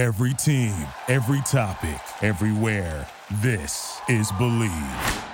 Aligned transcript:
Every 0.00 0.32
team, 0.32 0.72
every 1.08 1.42
topic, 1.42 2.00
everywhere. 2.22 3.06
This 3.42 4.00
is 4.08 4.32
Bleav. 4.32 5.24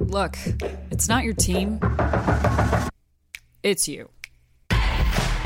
Look, 0.00 0.38
it's 0.90 1.06
not 1.06 1.24
your 1.24 1.34
team, 1.34 1.78
it's 3.62 3.86
you. 3.88 4.08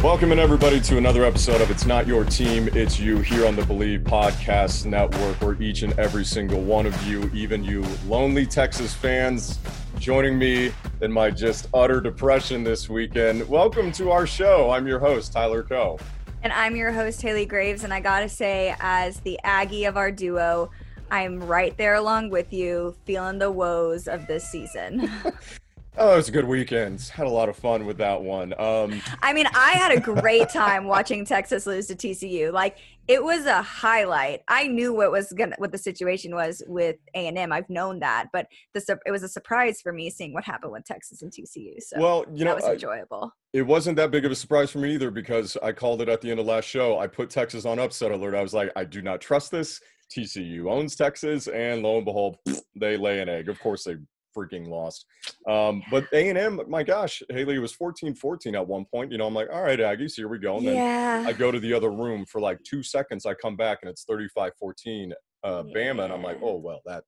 Welcome 0.02 0.36
everybody 0.36 0.80
to 0.80 0.98
another 0.98 1.24
episode 1.24 1.60
of 1.60 1.70
It's 1.70 1.86
Not 1.86 2.08
Your 2.08 2.24
Team, 2.24 2.68
It's 2.72 2.98
You 2.98 3.18
here 3.18 3.46
on 3.46 3.54
the 3.54 3.62
Bleav 3.62 4.02
Podcast 4.02 4.84
Network, 4.84 5.40
where 5.40 5.54
each 5.62 5.82
and 5.82 5.96
every 5.96 6.24
single 6.24 6.60
one 6.60 6.86
of 6.86 7.06
you, 7.06 7.30
even 7.32 7.62
you 7.62 7.84
lonely 8.08 8.44
Texas 8.44 8.92
fans, 8.92 9.60
joining 10.00 10.36
me 10.36 10.72
in 11.02 11.12
my 11.12 11.30
just 11.30 11.68
utter 11.72 12.00
depression 12.00 12.64
this 12.64 12.88
weekend. 12.88 13.48
Welcome 13.48 13.92
to 13.92 14.10
our 14.10 14.26
show. 14.26 14.72
I'm 14.72 14.88
your 14.88 14.98
host, 14.98 15.32
Tyler 15.32 15.62
Coe. 15.62 16.00
And 16.42 16.52
I'm 16.52 16.74
your 16.74 16.90
host, 16.90 17.22
Haley 17.22 17.46
Graves. 17.46 17.84
And 17.84 17.94
I 17.94 18.00
gotta 18.00 18.28
say, 18.28 18.74
as 18.80 19.20
the 19.20 19.38
Aggie 19.44 19.84
of 19.84 19.96
our 19.96 20.10
duo, 20.10 20.72
I'm 21.12 21.38
right 21.38 21.76
there 21.76 21.94
along 21.94 22.30
with 22.30 22.52
you, 22.52 22.96
feeling 23.04 23.38
the 23.38 23.52
woes 23.52 24.08
of 24.08 24.26
this 24.26 24.50
season. 24.50 25.08
Oh, 25.98 26.14
it 26.14 26.16
was 26.16 26.28
a 26.30 26.32
good 26.32 26.46
weekend. 26.46 27.00
Had 27.02 27.26
a 27.26 27.30
lot 27.30 27.50
of 27.50 27.56
fun 27.56 27.84
with 27.84 27.98
that 27.98 28.22
one. 28.22 28.54
Um, 28.58 29.02
I 29.22 29.34
mean, 29.34 29.46
I 29.54 29.72
had 29.72 29.92
a 29.92 30.00
great 30.00 30.48
time 30.48 30.86
watching 30.86 31.26
Texas 31.26 31.66
lose 31.66 31.86
to 31.88 31.94
TCU. 31.94 32.50
Like 32.50 32.78
it 33.08 33.22
was 33.22 33.44
a 33.44 33.60
highlight. 33.60 34.40
I 34.48 34.68
knew 34.68 34.94
what 34.94 35.10
was 35.10 35.32
gonna 35.32 35.54
what 35.58 35.70
the 35.70 35.76
situation 35.76 36.34
was 36.34 36.62
with 36.66 36.96
A 37.14 37.26
and 37.26 37.36
M. 37.36 37.52
I've 37.52 37.68
known 37.68 37.98
that, 38.00 38.28
but 38.32 38.46
the 38.72 38.98
it 39.04 39.10
was 39.10 39.22
a 39.22 39.28
surprise 39.28 39.82
for 39.82 39.92
me 39.92 40.08
seeing 40.08 40.32
what 40.32 40.44
happened 40.44 40.72
with 40.72 40.84
Texas 40.84 41.20
and 41.20 41.30
TCU. 41.30 41.74
So 41.80 42.00
well, 42.00 42.24
you 42.32 42.46
know, 42.46 42.54
that 42.54 42.62
was 42.62 42.72
enjoyable. 42.72 43.34
I, 43.54 43.58
it 43.58 43.66
wasn't 43.66 43.96
that 43.96 44.10
big 44.10 44.24
of 44.24 44.32
a 44.32 44.36
surprise 44.36 44.70
for 44.70 44.78
me 44.78 44.94
either 44.94 45.10
because 45.10 45.58
I 45.62 45.72
called 45.72 46.00
it 46.00 46.08
at 46.08 46.22
the 46.22 46.30
end 46.30 46.40
of 46.40 46.46
last 46.46 46.64
show. 46.64 46.98
I 46.98 47.06
put 47.06 47.28
Texas 47.28 47.66
on 47.66 47.78
upset 47.78 48.12
alert. 48.12 48.34
I 48.34 48.42
was 48.42 48.54
like, 48.54 48.70
I 48.76 48.84
do 48.84 49.02
not 49.02 49.20
trust 49.20 49.50
this. 49.50 49.78
TCU 50.10 50.70
owns 50.70 50.94
Texas, 50.94 51.48
and 51.48 51.82
lo 51.82 51.96
and 51.96 52.04
behold, 52.04 52.36
they 52.76 52.96
lay 52.96 53.20
an 53.20 53.28
egg. 53.28 53.48
Of 53.48 53.58
course, 53.60 53.84
they 53.84 53.96
freaking 54.36 54.68
lost. 54.68 55.06
Um, 55.48 55.82
but 55.90 56.06
A 56.12 56.28
and 56.28 56.38
M, 56.38 56.60
my 56.68 56.82
gosh, 56.82 57.22
Haley 57.30 57.58
was 57.58 57.74
14-14 57.74 58.54
at 58.54 58.66
one 58.66 58.84
point. 58.84 59.12
You 59.12 59.18
know, 59.18 59.26
I'm 59.26 59.34
like, 59.34 59.48
all 59.52 59.62
right, 59.62 59.78
Aggies, 59.78 60.14
here 60.14 60.28
we 60.28 60.38
go. 60.38 60.56
And 60.56 60.64
yeah. 60.64 61.18
then 61.18 61.26
I 61.26 61.32
go 61.32 61.50
to 61.50 61.60
the 61.60 61.72
other 61.72 61.90
room 61.90 62.24
for 62.26 62.40
like 62.40 62.62
two 62.64 62.82
seconds. 62.82 63.26
I 63.26 63.34
come 63.34 63.56
back 63.56 63.78
and 63.82 63.90
it's 63.90 64.04
35-14 64.04 65.12
uh, 65.44 65.64
yeah. 65.66 65.74
Bama, 65.74 66.04
and 66.04 66.12
I'm 66.12 66.22
like, 66.22 66.38
oh 66.42 66.56
well, 66.56 66.80
that 66.86 67.04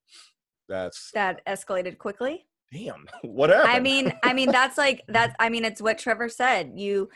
that's 0.68 1.10
that 1.14 1.44
escalated 1.46 1.98
quickly. 1.98 2.46
Damn, 2.72 3.06
whatever. 3.22 3.66
I 3.66 3.80
mean, 3.80 4.12
I 4.22 4.32
mean, 4.32 4.50
that's 4.52 4.78
like 4.78 5.02
that. 5.08 5.36
I 5.38 5.48
mean, 5.48 5.64
it's 5.64 5.80
what 5.80 5.98
Trevor 5.98 6.28
said. 6.28 6.72
You 6.74 7.08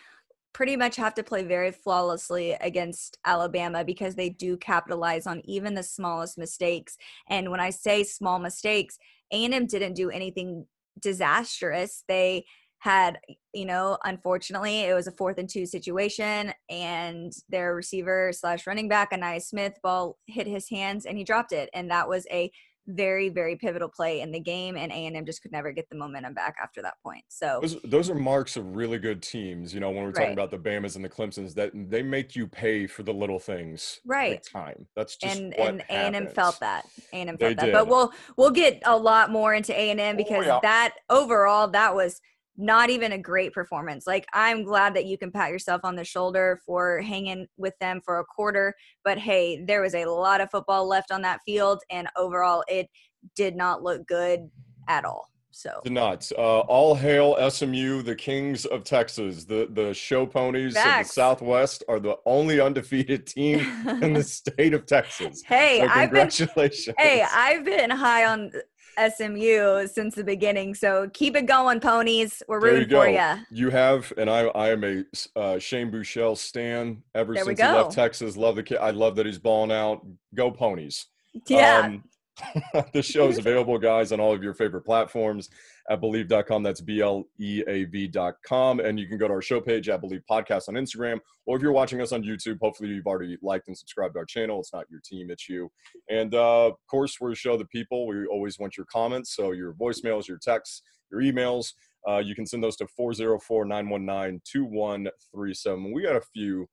pretty 0.54 0.76
much 0.76 0.96
have 0.96 1.14
to 1.14 1.22
play 1.22 1.42
very 1.42 1.70
flawlessly 1.70 2.52
against 2.60 3.18
Alabama 3.24 3.84
because 3.84 4.14
they 4.14 4.30
do 4.30 4.56
capitalize 4.56 5.26
on 5.26 5.42
even 5.44 5.74
the 5.74 5.82
smallest 5.82 6.38
mistakes. 6.38 6.96
And 7.28 7.50
when 7.50 7.60
I 7.60 7.70
say 7.70 8.02
small 8.02 8.38
mistakes, 8.38 8.98
A&M 9.32 9.66
didn't 9.66 9.94
do 9.94 10.10
anything 10.10 10.66
disastrous. 11.00 12.04
They 12.08 12.44
had, 12.80 13.18
you 13.52 13.66
know, 13.66 13.98
unfortunately, 14.04 14.80
it 14.80 14.94
was 14.94 15.08
a 15.08 15.12
fourth 15.12 15.38
and 15.38 15.48
two 15.48 15.66
situation, 15.66 16.52
and 16.70 17.32
their 17.48 17.74
receiver 17.74 18.32
slash 18.32 18.66
running 18.66 18.88
back, 18.88 19.10
Ainias 19.12 19.48
Smith, 19.48 19.74
ball 19.82 20.16
hit 20.26 20.46
his 20.46 20.68
hands 20.68 21.04
and 21.04 21.18
he 21.18 21.24
dropped 21.24 21.52
it. 21.52 21.68
And 21.74 21.90
that 21.90 22.08
was 22.08 22.26
a 22.30 22.50
very 22.88 23.28
very 23.28 23.54
pivotal 23.54 23.88
play 23.88 24.20
in 24.20 24.32
the 24.32 24.40
game 24.40 24.76
and 24.76 24.90
a&m 24.90 25.24
just 25.26 25.42
could 25.42 25.52
never 25.52 25.72
get 25.72 25.88
the 25.90 25.96
momentum 25.96 26.32
back 26.32 26.56
after 26.62 26.80
that 26.80 26.94
point 27.02 27.22
so 27.28 27.58
those, 27.60 27.76
those 27.84 28.10
are 28.10 28.14
marks 28.14 28.56
of 28.56 28.74
really 28.74 28.98
good 28.98 29.22
teams 29.22 29.74
you 29.74 29.80
know 29.80 29.90
when 29.90 30.04
we're 30.04 30.12
talking 30.12 30.28
right. 30.28 30.32
about 30.32 30.50
the 30.50 30.58
bamas 30.58 30.96
and 30.96 31.04
the 31.04 31.08
clemsons 31.08 31.54
that 31.54 31.70
they 31.74 32.02
make 32.02 32.34
you 32.34 32.46
pay 32.46 32.86
for 32.86 33.02
the 33.02 33.12
little 33.12 33.38
things 33.38 34.00
right 34.06 34.42
time 34.50 34.86
that's 34.96 35.16
just 35.16 35.38
and 35.38 35.54
and 35.58 35.82
a&m 35.90 36.26
felt 36.28 36.58
that 36.60 36.86
a&m 37.12 37.26
felt 37.26 37.38
they 37.38 37.54
that 37.54 37.66
did. 37.66 37.72
but 37.72 37.86
we'll 37.86 38.12
we'll 38.36 38.50
get 38.50 38.80
a 38.86 38.96
lot 38.96 39.30
more 39.30 39.54
into 39.54 39.72
a&m 39.72 39.98
oh, 40.00 40.16
because 40.16 40.46
oh, 40.46 40.54
yeah. 40.54 40.58
that 40.62 40.94
overall 41.10 41.68
that 41.68 41.94
was 41.94 42.20
not 42.58 42.90
even 42.90 43.12
a 43.12 43.18
great 43.18 43.52
performance. 43.52 44.06
Like 44.06 44.26
I'm 44.34 44.64
glad 44.64 44.94
that 44.96 45.06
you 45.06 45.16
can 45.16 45.30
pat 45.30 45.50
yourself 45.50 45.80
on 45.84 45.94
the 45.94 46.04
shoulder 46.04 46.60
for 46.66 47.00
hanging 47.00 47.46
with 47.56 47.78
them 47.78 48.00
for 48.04 48.18
a 48.18 48.24
quarter, 48.24 48.74
but 49.04 49.16
hey, 49.16 49.64
there 49.64 49.80
was 49.80 49.94
a 49.94 50.06
lot 50.06 50.40
of 50.40 50.50
football 50.50 50.86
left 50.86 51.12
on 51.12 51.22
that 51.22 51.40
field 51.46 51.80
and 51.90 52.08
overall 52.16 52.64
it 52.66 52.88
did 53.36 53.54
not 53.54 53.84
look 53.84 54.06
good 54.08 54.50
at 54.88 55.04
all. 55.04 55.30
So 55.50 55.80
the 55.82 55.90
nuts. 55.90 56.32
Uh, 56.36 56.60
all 56.60 56.94
hail 56.94 57.50
SMU, 57.50 58.02
the 58.02 58.14
kings 58.14 58.64
of 58.64 58.84
Texas. 58.84 59.44
The 59.44 59.68
the 59.72 59.92
show 59.92 60.24
ponies 60.24 60.74
Facts. 60.74 61.00
of 61.00 61.06
the 61.08 61.12
Southwest 61.12 61.82
are 61.88 61.98
the 61.98 62.16
only 62.26 62.60
undefeated 62.60 63.26
team 63.26 63.60
in 64.02 64.12
the 64.12 64.22
state 64.24 64.72
of 64.72 64.86
Texas. 64.86 65.42
Hey, 65.44 65.80
so 65.80 65.86
I've 65.86 66.12
been 66.12 66.28
congratulations. 66.28 66.94
Hey, 66.96 67.24
I've 67.28 67.64
been 67.64 67.90
high 67.90 68.26
on 68.26 68.52
SMU 68.98 69.86
since 69.86 70.14
the 70.14 70.24
beginning. 70.24 70.74
So 70.74 71.08
keep 71.12 71.36
it 71.36 71.46
going, 71.46 71.80
ponies. 71.80 72.42
We're 72.48 72.60
There 72.60 72.70
you 72.70 72.76
rooting 72.80 72.96
for 72.96 73.08
you. 73.08 73.44
You 73.50 73.70
have, 73.70 74.12
and 74.16 74.28
I, 74.28 74.46
I 74.48 74.70
am 74.70 74.84
a 74.84 75.04
uh, 75.36 75.58
Shane 75.58 75.90
Buechele 75.90 76.36
stan 76.36 77.02
ever 77.14 77.34
There 77.34 77.44
since 77.44 77.60
he 77.60 77.66
left. 77.66 77.92
Texas. 77.92 78.36
Love 78.36 78.56
the 78.56 78.62
kid. 78.62 78.78
I 78.78 78.90
love 78.90 79.16
that 79.16 79.26
he's 79.26 79.38
balling 79.38 79.72
out. 79.72 80.04
Go 80.34 80.50
ponies. 80.50 81.06
Yeah. 81.46 81.80
Um, 81.80 82.04
the 82.92 83.02
show 83.02 83.28
is 83.28 83.38
available, 83.38 83.78
guys, 83.78 84.12
on 84.12 84.20
all 84.20 84.32
of 84.32 84.42
your 84.42 84.54
favorite 84.54 84.82
platforms 84.82 85.48
at 85.90 86.00
bleav.com. 86.00 86.62
That's 86.62 86.80
B 86.80 87.00
L 87.00 87.24
E 87.38 87.62
A 87.66 87.84
V.com. 87.84 88.80
And 88.80 88.98
you 88.98 89.06
can 89.06 89.18
go 89.18 89.28
to 89.28 89.34
our 89.34 89.42
show 89.42 89.60
page 89.60 89.88
at 89.88 90.02
Bleav 90.02 90.22
Podcast 90.30 90.68
on 90.68 90.74
Instagram. 90.74 91.18
Or 91.46 91.56
if 91.56 91.62
you're 91.62 91.72
watching 91.72 92.00
us 92.00 92.12
on 92.12 92.22
YouTube, 92.22 92.58
hopefully 92.60 92.90
you've 92.90 93.06
already 93.06 93.38
liked 93.42 93.68
and 93.68 93.76
subscribed 93.76 94.14
to 94.14 94.20
our 94.20 94.24
channel. 94.24 94.60
It's 94.60 94.72
not 94.72 94.86
your 94.90 95.00
team, 95.04 95.30
it's 95.30 95.48
you. 95.48 95.70
And 96.10 96.34
uh, 96.34 96.66
of 96.66 96.74
course, 96.90 97.16
we're 97.20 97.32
a 97.32 97.36
show 97.36 97.56
the 97.56 97.64
people. 97.66 98.06
We 98.06 98.26
always 98.26 98.58
want 98.58 98.76
your 98.76 98.86
comments. 98.86 99.34
So 99.34 99.52
your 99.52 99.74
voicemails, 99.74 100.28
your 100.28 100.38
texts, 100.38 100.82
your 101.10 101.20
emails. 101.20 101.72
Uh, 102.08 102.18
you 102.18 102.34
can 102.34 102.46
send 102.46 102.62
those 102.62 102.76
to 102.76 102.86
404 102.86 103.64
919 103.64 104.40
2137. 104.50 105.92
We 105.92 106.02
got 106.02 106.16
a 106.16 106.22
few 106.32 106.68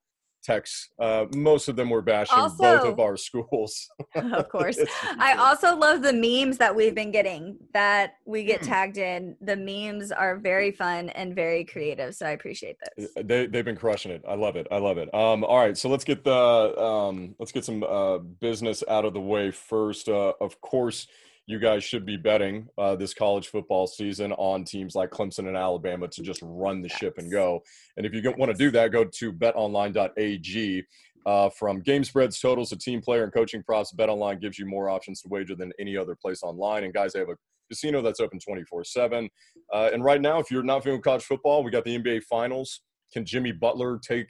texts. 0.46 0.90
Uh, 1.00 1.26
most 1.34 1.68
of 1.68 1.76
them 1.76 1.90
were 1.90 2.02
bashing 2.02 2.36
both 2.58 2.84
of 2.84 3.00
our 3.00 3.16
schools. 3.28 3.88
of 4.14 4.48
course. 4.56 4.78
I 5.18 5.34
also 5.34 5.76
love 5.76 6.02
the 6.02 6.12
memes 6.12 6.56
that 6.58 6.74
we've 6.74 6.94
been 6.94 7.10
getting 7.10 7.58
that 7.74 8.14
we 8.24 8.44
get 8.44 8.60
Hmm. 8.60 8.66
tagged 8.66 8.98
in. 8.98 9.36
The 9.40 9.56
memes 9.56 10.12
are 10.12 10.38
very 10.38 10.70
fun 10.70 11.08
and 11.10 11.34
very 11.34 11.64
creative. 11.64 12.14
So 12.14 12.26
I 12.26 12.30
appreciate 12.30 12.76
this. 12.96 13.08
Uh, 13.16 13.22
They 13.24 13.46
they've 13.46 13.64
been 13.64 13.76
crushing 13.76 14.12
it. 14.12 14.22
I 14.26 14.34
love 14.34 14.56
it. 14.56 14.66
I 14.70 14.78
love 14.78 14.98
it. 14.98 15.12
Um, 15.12 15.44
all 15.44 15.58
right, 15.58 15.76
so 15.76 15.88
let's 15.88 16.04
get 16.04 16.24
the 16.24 16.32
um, 16.80 17.34
let's 17.38 17.52
get 17.52 17.64
some 17.64 17.82
uh, 17.82 18.18
business 18.18 18.82
out 18.88 19.04
of 19.04 19.12
the 19.14 19.20
way 19.20 19.50
first. 19.50 20.08
Uh, 20.08 20.32
of 20.40 20.60
course, 20.60 21.08
you 21.46 21.60
guys 21.60 21.84
should 21.84 22.04
be 22.04 22.16
betting 22.16 22.68
uh, 22.76 22.96
this 22.96 23.14
college 23.14 23.48
football 23.48 23.86
season 23.86 24.32
on 24.32 24.64
teams 24.64 24.96
like 24.96 25.10
Clemson 25.10 25.46
and 25.46 25.56
Alabama 25.56 26.08
to 26.08 26.22
just 26.22 26.40
run 26.42 26.82
the 26.82 26.88
ship 26.88 27.18
and 27.18 27.30
go. 27.30 27.62
And 27.96 28.04
if 28.04 28.12
you 28.12 28.22
want 28.36 28.50
to 28.50 28.58
do 28.58 28.70
that, 28.72 28.90
go 28.90 29.04
to 29.04 29.32
betonline.ag. 29.32 30.84
Uh, 31.24 31.50
from 31.50 31.80
game 31.80 32.04
spreads, 32.04 32.38
totals, 32.38 32.70
to 32.70 32.76
team 32.76 33.00
player 33.00 33.24
and 33.24 33.32
coaching 33.32 33.62
props, 33.62 33.92
BetOnline 33.92 34.40
gives 34.40 34.60
you 34.60 34.66
more 34.66 34.88
options 34.88 35.20
to 35.22 35.28
wager 35.28 35.56
than 35.56 35.72
any 35.80 35.96
other 35.96 36.14
place 36.14 36.42
online. 36.44 36.84
And 36.84 36.94
guys, 36.94 37.12
they 37.12 37.18
have 37.18 37.28
a 37.28 37.36
casino 37.68 38.00
that's 38.00 38.20
open 38.20 38.38
24 38.38 38.84
7. 38.84 39.28
Uh, 39.72 39.90
and 39.92 40.04
right 40.04 40.20
now, 40.20 40.38
if 40.38 40.52
you're 40.52 40.62
not 40.62 40.84
feeling 40.84 41.02
college 41.02 41.24
football, 41.24 41.64
we 41.64 41.72
got 41.72 41.84
the 41.84 41.98
NBA 41.98 42.24
Finals. 42.24 42.80
Can 43.12 43.24
Jimmy 43.24 43.50
Butler 43.50 43.98
take 43.98 44.28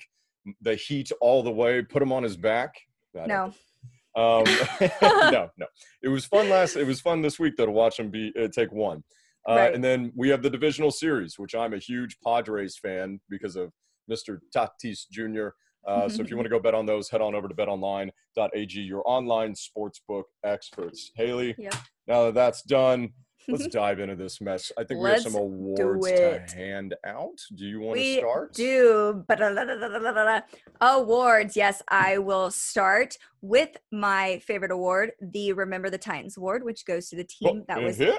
the 0.63 0.75
heat 0.75 1.11
all 1.21 1.43
the 1.43 1.51
way, 1.51 1.83
put 1.83 2.03
him 2.03 2.13
on 2.13 2.23
his 2.23 2.37
back? 2.37 2.75
No. 3.15 3.53
Um, 4.17 4.45
no, 5.03 5.51
no. 5.57 5.67
It 6.03 6.09
was 6.09 6.25
fun 6.25 6.49
last. 6.49 6.77
It 6.77 6.87
was 6.87 7.01
fun 7.01 7.23
this 7.23 7.39
week 7.39 7.55
though 7.57 7.67
to 7.67 7.73
watch 7.73 7.99
them 7.99 8.11
be 8.11 8.33
uh, 8.41 8.49
take 8.49 8.73
one. 8.73 9.05
Uh, 9.49 9.55
Right. 9.55 9.75
And 9.75 9.85
then 9.85 10.13
we 10.17 10.29
have 10.31 10.43
the 10.43 10.51
divisional 10.51 10.91
series, 10.91 11.39
which 11.39 11.55
I'm 11.55 11.73
a 11.73 11.79
huge 11.79 12.17
Padres 12.25 12.77
fan 12.77 13.21
because 13.31 13.55
of 13.55 13.71
Mr. 14.11 14.39
Tatis 14.55 15.09
Jr. 15.11 15.49
Uh, 15.87 16.09
so 16.09 16.21
if 16.21 16.31
you 16.31 16.37
want 16.37 16.47
to 16.47 16.51
go 16.57 16.59
bet 16.59 16.75
on 16.75 16.85
those, 16.85 17.09
head 17.09 17.21
on 17.21 17.35
over 17.35 17.47
to 17.47 17.55
betonline.ag, 17.55 18.81
your 18.81 19.03
online 19.07 19.55
sportsbook 19.55 20.25
experts. 20.45 21.13
Haley, 21.15 21.55
yeah. 21.59 21.71
now 22.09 22.25
that 22.25 22.35
that's 22.35 22.63
done, 22.63 23.11
let's 23.49 23.67
dive 23.73 24.01
into 24.01 24.17
this 24.17 24.41
mess. 24.41 24.73
I 24.79 24.85
think 24.85 25.01
we 25.03 25.11
have 25.11 25.21
some 25.23 25.35
awards 25.35 26.07
to 26.07 26.45
hand 26.55 26.95
out. 27.05 27.39
Do 27.55 27.65
you 27.65 27.81
want 27.81 27.97
to 27.99 28.03
we 28.03 28.19
start? 28.19 28.53
do 28.55 29.25
ba-da-da-da-da-da-da. 29.29 30.41
awards. 30.81 31.57
Yes, 31.57 31.83
I 31.89 32.19
will 32.19 32.51
start 32.51 33.17
with 33.41 33.77
my 33.93 34.41
favorite 34.41 34.71
award, 34.71 35.13
the 35.21 35.53
Remember 35.53 35.91
the 35.91 35.99
Titans 35.99 36.37
award, 36.37 36.65
which 36.65 36.85
goes 36.87 37.09
to 37.11 37.17
the 37.17 37.25
team 37.25 37.65
that 37.69 37.83
was 37.83 37.99
Mhm. 37.99 38.19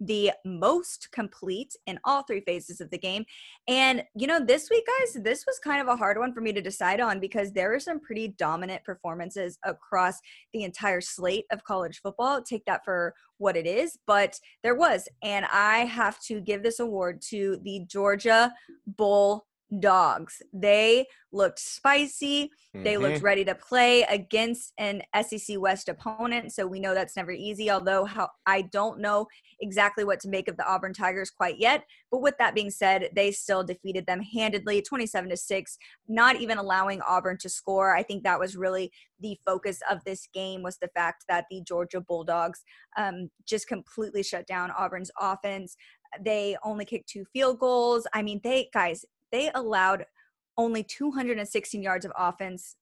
The 0.00 0.32
most 0.44 1.08
complete 1.12 1.74
in 1.86 1.98
all 2.04 2.22
three 2.22 2.40
phases 2.40 2.80
of 2.80 2.90
the 2.90 2.98
game. 2.98 3.24
And, 3.66 4.04
you 4.14 4.26
know, 4.26 4.38
this 4.44 4.70
week, 4.70 4.86
guys, 4.86 5.22
this 5.22 5.44
was 5.46 5.58
kind 5.58 5.80
of 5.80 5.88
a 5.88 5.96
hard 5.96 6.18
one 6.18 6.32
for 6.32 6.40
me 6.40 6.52
to 6.52 6.60
decide 6.60 7.00
on 7.00 7.20
because 7.20 7.52
there 7.52 7.70
were 7.70 7.80
some 7.80 8.00
pretty 8.00 8.28
dominant 8.28 8.84
performances 8.84 9.58
across 9.64 10.20
the 10.52 10.62
entire 10.62 11.00
slate 11.00 11.46
of 11.50 11.64
college 11.64 12.00
football. 12.00 12.42
Take 12.42 12.64
that 12.66 12.84
for 12.84 13.14
what 13.38 13.56
it 13.56 13.66
is, 13.66 13.98
but 14.06 14.38
there 14.62 14.74
was. 14.74 15.08
And 15.22 15.46
I 15.52 15.78
have 15.78 16.20
to 16.22 16.40
give 16.40 16.62
this 16.62 16.80
award 16.80 17.22
to 17.30 17.58
the 17.62 17.84
Georgia 17.86 18.52
Bull 18.86 19.47
dogs. 19.80 20.40
They 20.52 21.06
looked 21.30 21.58
spicy. 21.58 22.50
They 22.72 22.94
Mhm. 22.94 23.00
looked 23.00 23.22
ready 23.22 23.44
to 23.44 23.54
play 23.54 24.02
against 24.04 24.72
an 24.78 25.02
SEC 25.12 25.58
West 25.58 25.88
opponent. 25.88 26.52
So 26.52 26.66
we 26.66 26.80
know 26.80 26.94
that's 26.94 27.16
never 27.16 27.32
easy, 27.32 27.70
although 27.70 28.04
how 28.04 28.30
I 28.46 28.62
don't 28.62 29.00
know 29.00 29.26
exactly 29.60 30.04
what 30.04 30.20
to 30.20 30.28
make 30.28 30.48
of 30.48 30.56
the 30.56 30.66
Auburn 30.66 30.94
Tigers 30.94 31.30
quite 31.30 31.58
yet. 31.58 31.84
But 32.10 32.22
with 32.22 32.38
that 32.38 32.54
being 32.54 32.70
said, 32.70 33.10
they 33.14 33.30
still 33.30 33.62
defeated 33.62 34.06
them 34.06 34.22
handedly, 34.22 34.80
27 34.80 35.28
to 35.30 35.36
6, 35.36 35.76
not 36.06 36.36
even 36.36 36.56
allowing 36.56 37.02
Auburn 37.02 37.36
to 37.38 37.48
score. 37.50 37.94
I 37.94 38.02
think 38.02 38.22
that 38.22 38.40
was 38.40 38.56
really 38.56 38.90
the 39.20 39.38
focus 39.44 39.80
of 39.90 40.02
this 40.04 40.28
game 40.32 40.62
was 40.62 40.78
the 40.78 40.88
fact 40.88 41.24
that 41.28 41.44
the 41.50 41.60
Georgia 41.62 42.00
Bulldogs 42.00 42.64
um, 42.96 43.30
just 43.44 43.68
completely 43.68 44.22
shut 44.22 44.46
down 44.46 44.70
Auburn's 44.70 45.10
offense. 45.20 45.76
They 46.20 46.56
only 46.64 46.86
kicked 46.86 47.10
two 47.10 47.26
field 47.32 47.58
goals. 47.58 48.06
I 48.14 48.22
mean, 48.22 48.40
they 48.42 48.70
guys, 48.72 49.04
they 49.32 49.50
allowed 49.54 50.06
only 50.56 50.82
216 50.82 51.82
yards 51.82 52.04
of 52.04 52.12
offense. 52.16 52.76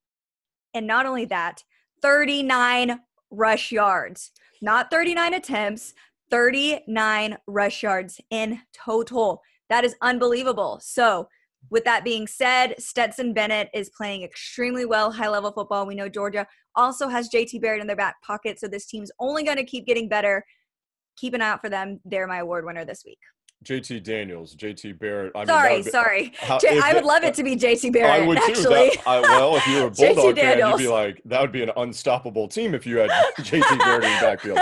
And 0.75 0.87
not 0.87 1.07
only 1.07 1.25
that, 1.27 1.63
39 2.03 3.01
rush 3.31 3.73
yards. 3.73 4.33
Not 4.63 4.91
39 4.91 5.35
attempts, 5.35 5.95
39 6.31 7.37
rush 7.47 7.83
yards 7.83 8.21
in 8.31 8.61
total. 8.73 9.43
That 9.69 9.85
is 9.85 9.97
unbelievable. 10.01 10.81
So, 10.83 11.29
with 11.69 11.85
that 11.85 12.05
being 12.05 12.29
said, 12.29 12.77
Stetson 12.79 13.35
Bennett 13.35 13.69
is 13.75 13.91
playing 13.91 14.23
extremely 14.23 14.85
well, 14.85 15.11
high 15.11 15.29
level 15.29 15.51
football. 15.51 15.85
We 15.85 15.97
know 15.97 16.09
Georgia 16.09 16.47
also 16.77 17.09
has 17.09 17.29
JT 17.29 17.61
Barrett 17.61 17.81
in 17.81 17.89
their 17.89 17.97
back 17.97 18.23
pocket. 18.23 18.61
So, 18.61 18.69
this 18.69 18.87
team's 18.87 19.11
only 19.19 19.43
going 19.43 19.57
to 19.57 19.65
keep 19.65 19.87
getting 19.87 20.09
better. 20.09 20.45
Keep 21.17 21.35
an 21.35 21.43
eye 21.43 21.49
out 21.49 21.61
for 21.61 21.69
them. 21.69 22.01
They're 22.05 22.27
my 22.27 22.39
award 22.39 22.65
winner 22.65 22.85
this 22.85 23.03
week. 23.05 23.19
JT 23.65 24.03
Daniels, 24.05 24.55
JT 24.55 24.99
Barrett. 24.99 25.33
I 25.35 25.39
mean, 25.41 25.47
sorry, 25.49 25.77
be- 25.83 25.91
sorry. 25.91 26.33
how- 26.39 26.59
J- 26.59 26.79
I 26.79 26.93
would 26.93 27.03
it- 27.03 27.07
love 27.07 27.25
it 27.25 27.35
to 27.35 27.43
be 27.43 27.57
JT 27.57 27.93
Barrett, 27.93 28.23
I 28.23 28.27
would 28.27 28.37
too. 28.39 28.45
actually. 28.49 28.91
That, 28.91 29.03
I, 29.07 29.21
well, 29.23 29.57
if 29.57 29.67
you 29.67 29.77
were 29.83 29.87
a 29.87 29.91
Bulldog 30.15 30.37
fan, 30.37 30.59
you'd 30.59 30.77
be 30.79 30.87
like, 30.89 31.21
that 31.25 31.41
would 31.41 31.53
be 31.53 31.63
an 31.63 31.71
unstoppable 31.77 32.47
team 32.49 32.75
if 32.75 32.87
you 32.87 32.99
had 32.99 33.11
JT 33.41 33.79
Barrett 33.79 34.05
in 34.05 34.13
the 34.13 34.19
backfield. 34.21 34.59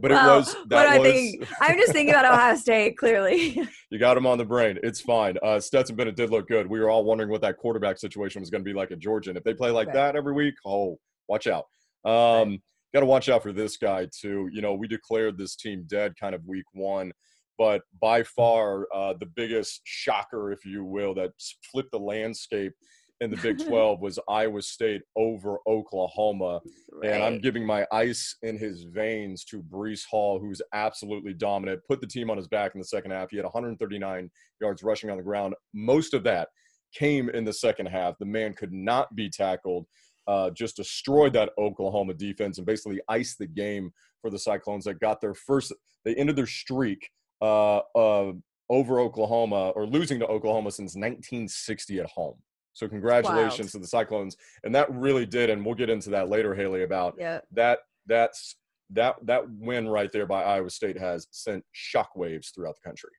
But 0.00 0.10
it 0.12 0.14
Well, 0.14 0.38
was 0.38 0.54
what 0.54 0.68
that 0.70 0.86
I 0.88 0.98
was 0.98 1.08
thinking? 1.08 1.46
I'm 1.60 1.76
just 1.76 1.92
thinking 1.92 2.14
about 2.14 2.24
Ohio 2.24 2.54
State, 2.56 2.96
clearly. 2.96 3.60
you 3.90 3.98
got 3.98 4.16
him 4.16 4.26
on 4.26 4.38
the 4.38 4.44
brain. 4.44 4.78
It's 4.82 5.00
fine. 5.00 5.36
Uh, 5.42 5.60
Stetson 5.60 5.96
Bennett 5.96 6.16
did 6.16 6.30
look 6.30 6.48
good. 6.48 6.66
We 6.66 6.80
were 6.80 6.88
all 6.88 7.04
wondering 7.04 7.30
what 7.30 7.40
that 7.42 7.58
quarterback 7.58 7.98
situation 7.98 8.40
was 8.40 8.48
going 8.48 8.62
to 8.64 8.68
be 8.68 8.74
like 8.74 8.90
at 8.90 9.00
Georgia. 9.00 9.30
And 9.30 9.36
if 9.36 9.44
they 9.44 9.54
play 9.54 9.70
like 9.70 9.88
Right. 9.88 9.94
that 9.94 10.16
every 10.16 10.32
week, 10.32 10.54
oh, 10.64 10.98
watch 11.28 11.46
out. 11.46 11.64
Um, 12.10 12.62
Got 12.94 13.00
to 13.00 13.06
watch 13.06 13.28
out 13.28 13.42
for 13.42 13.52
this 13.52 13.76
guy 13.76 14.06
too. 14.16 14.48
You 14.52 14.62
know, 14.62 14.72
we 14.72 14.86
declared 14.88 15.36
this 15.36 15.54
team 15.56 15.84
dead 15.86 16.14
kind 16.18 16.34
of 16.34 16.42
week 16.46 16.64
one, 16.72 17.12
but 17.58 17.82
by 18.00 18.22
far 18.22 18.86
uh, 18.94 19.14
the 19.18 19.26
biggest 19.26 19.80
shocker, 19.84 20.52
if 20.52 20.64
you 20.64 20.84
will, 20.84 21.14
that 21.14 21.32
flipped 21.70 21.92
the 21.92 21.98
landscape 21.98 22.72
in 23.20 23.30
the 23.30 23.36
Big 23.38 23.58
12 23.66 24.00
was 24.00 24.18
Iowa 24.28 24.62
State 24.62 25.02
over 25.16 25.58
Oklahoma. 25.66 26.60
And 27.02 27.22
I'm 27.22 27.40
giving 27.40 27.64
my 27.64 27.86
ice 27.92 28.36
in 28.42 28.58
his 28.58 28.84
veins 28.84 29.44
to 29.44 29.62
Breece 29.62 30.04
Hall, 30.04 30.38
who's 30.38 30.60
absolutely 30.72 31.34
dominant. 31.34 31.80
Put 31.88 32.00
the 32.00 32.06
team 32.06 32.30
on 32.30 32.36
his 32.36 32.48
back 32.48 32.74
in 32.74 32.80
the 32.80 32.86
second 32.86 33.10
half. 33.12 33.30
He 33.30 33.36
had 33.36 33.44
139 33.44 34.30
yards 34.60 34.82
rushing 34.82 35.10
on 35.10 35.16
the 35.16 35.22
ground. 35.22 35.54
Most 35.72 36.14
of 36.14 36.24
that 36.24 36.48
came 36.94 37.28
in 37.30 37.44
the 37.44 37.52
second 37.52 37.86
half. 37.86 38.18
The 38.18 38.26
man 38.26 38.54
could 38.54 38.72
not 38.72 39.14
be 39.14 39.28
tackled. 39.28 39.86
Uh, 40.26 40.50
just 40.50 40.76
destroyed 40.76 41.32
that 41.32 41.52
Oklahoma 41.56 42.12
defense 42.12 42.58
and 42.58 42.66
basically 42.66 43.00
iced 43.08 43.38
the 43.38 43.46
game 43.46 43.92
for 44.20 44.28
the 44.28 44.38
Cyclones 44.38 44.84
that 44.84 44.98
got 44.98 45.20
their 45.20 45.34
first. 45.34 45.72
They 46.04 46.16
ended 46.16 46.34
their 46.34 46.46
streak 46.46 47.08
uh, 47.40 47.78
uh, 47.94 48.32
over 48.68 49.00
Oklahoma 49.00 49.70
or 49.70 49.86
losing 49.86 50.18
to 50.20 50.26
Oklahoma 50.26 50.70
since 50.70 50.94
1960 50.94 52.00
at 52.00 52.06
home. 52.06 52.36
So 52.72 52.88
congratulations 52.88 53.72
to 53.72 53.78
the 53.78 53.86
Cyclones, 53.86 54.36
and 54.64 54.74
that 54.74 54.90
really 54.92 55.24
did. 55.24 55.48
And 55.48 55.64
we'll 55.64 55.74
get 55.74 55.88
into 55.88 56.10
that 56.10 56.28
later, 56.28 56.54
Haley, 56.54 56.82
about 56.82 57.14
Yeah. 57.18 57.40
that. 57.52 57.80
That's 58.06 58.56
that 58.90 59.16
that 59.26 59.50
win 59.50 59.88
right 59.88 60.12
there 60.12 60.26
by 60.26 60.44
Iowa 60.44 60.70
State 60.70 60.98
has 60.98 61.26
sent 61.30 61.64
shockwaves 61.74 62.54
throughout 62.54 62.76
the 62.76 62.88
country. 62.88 63.10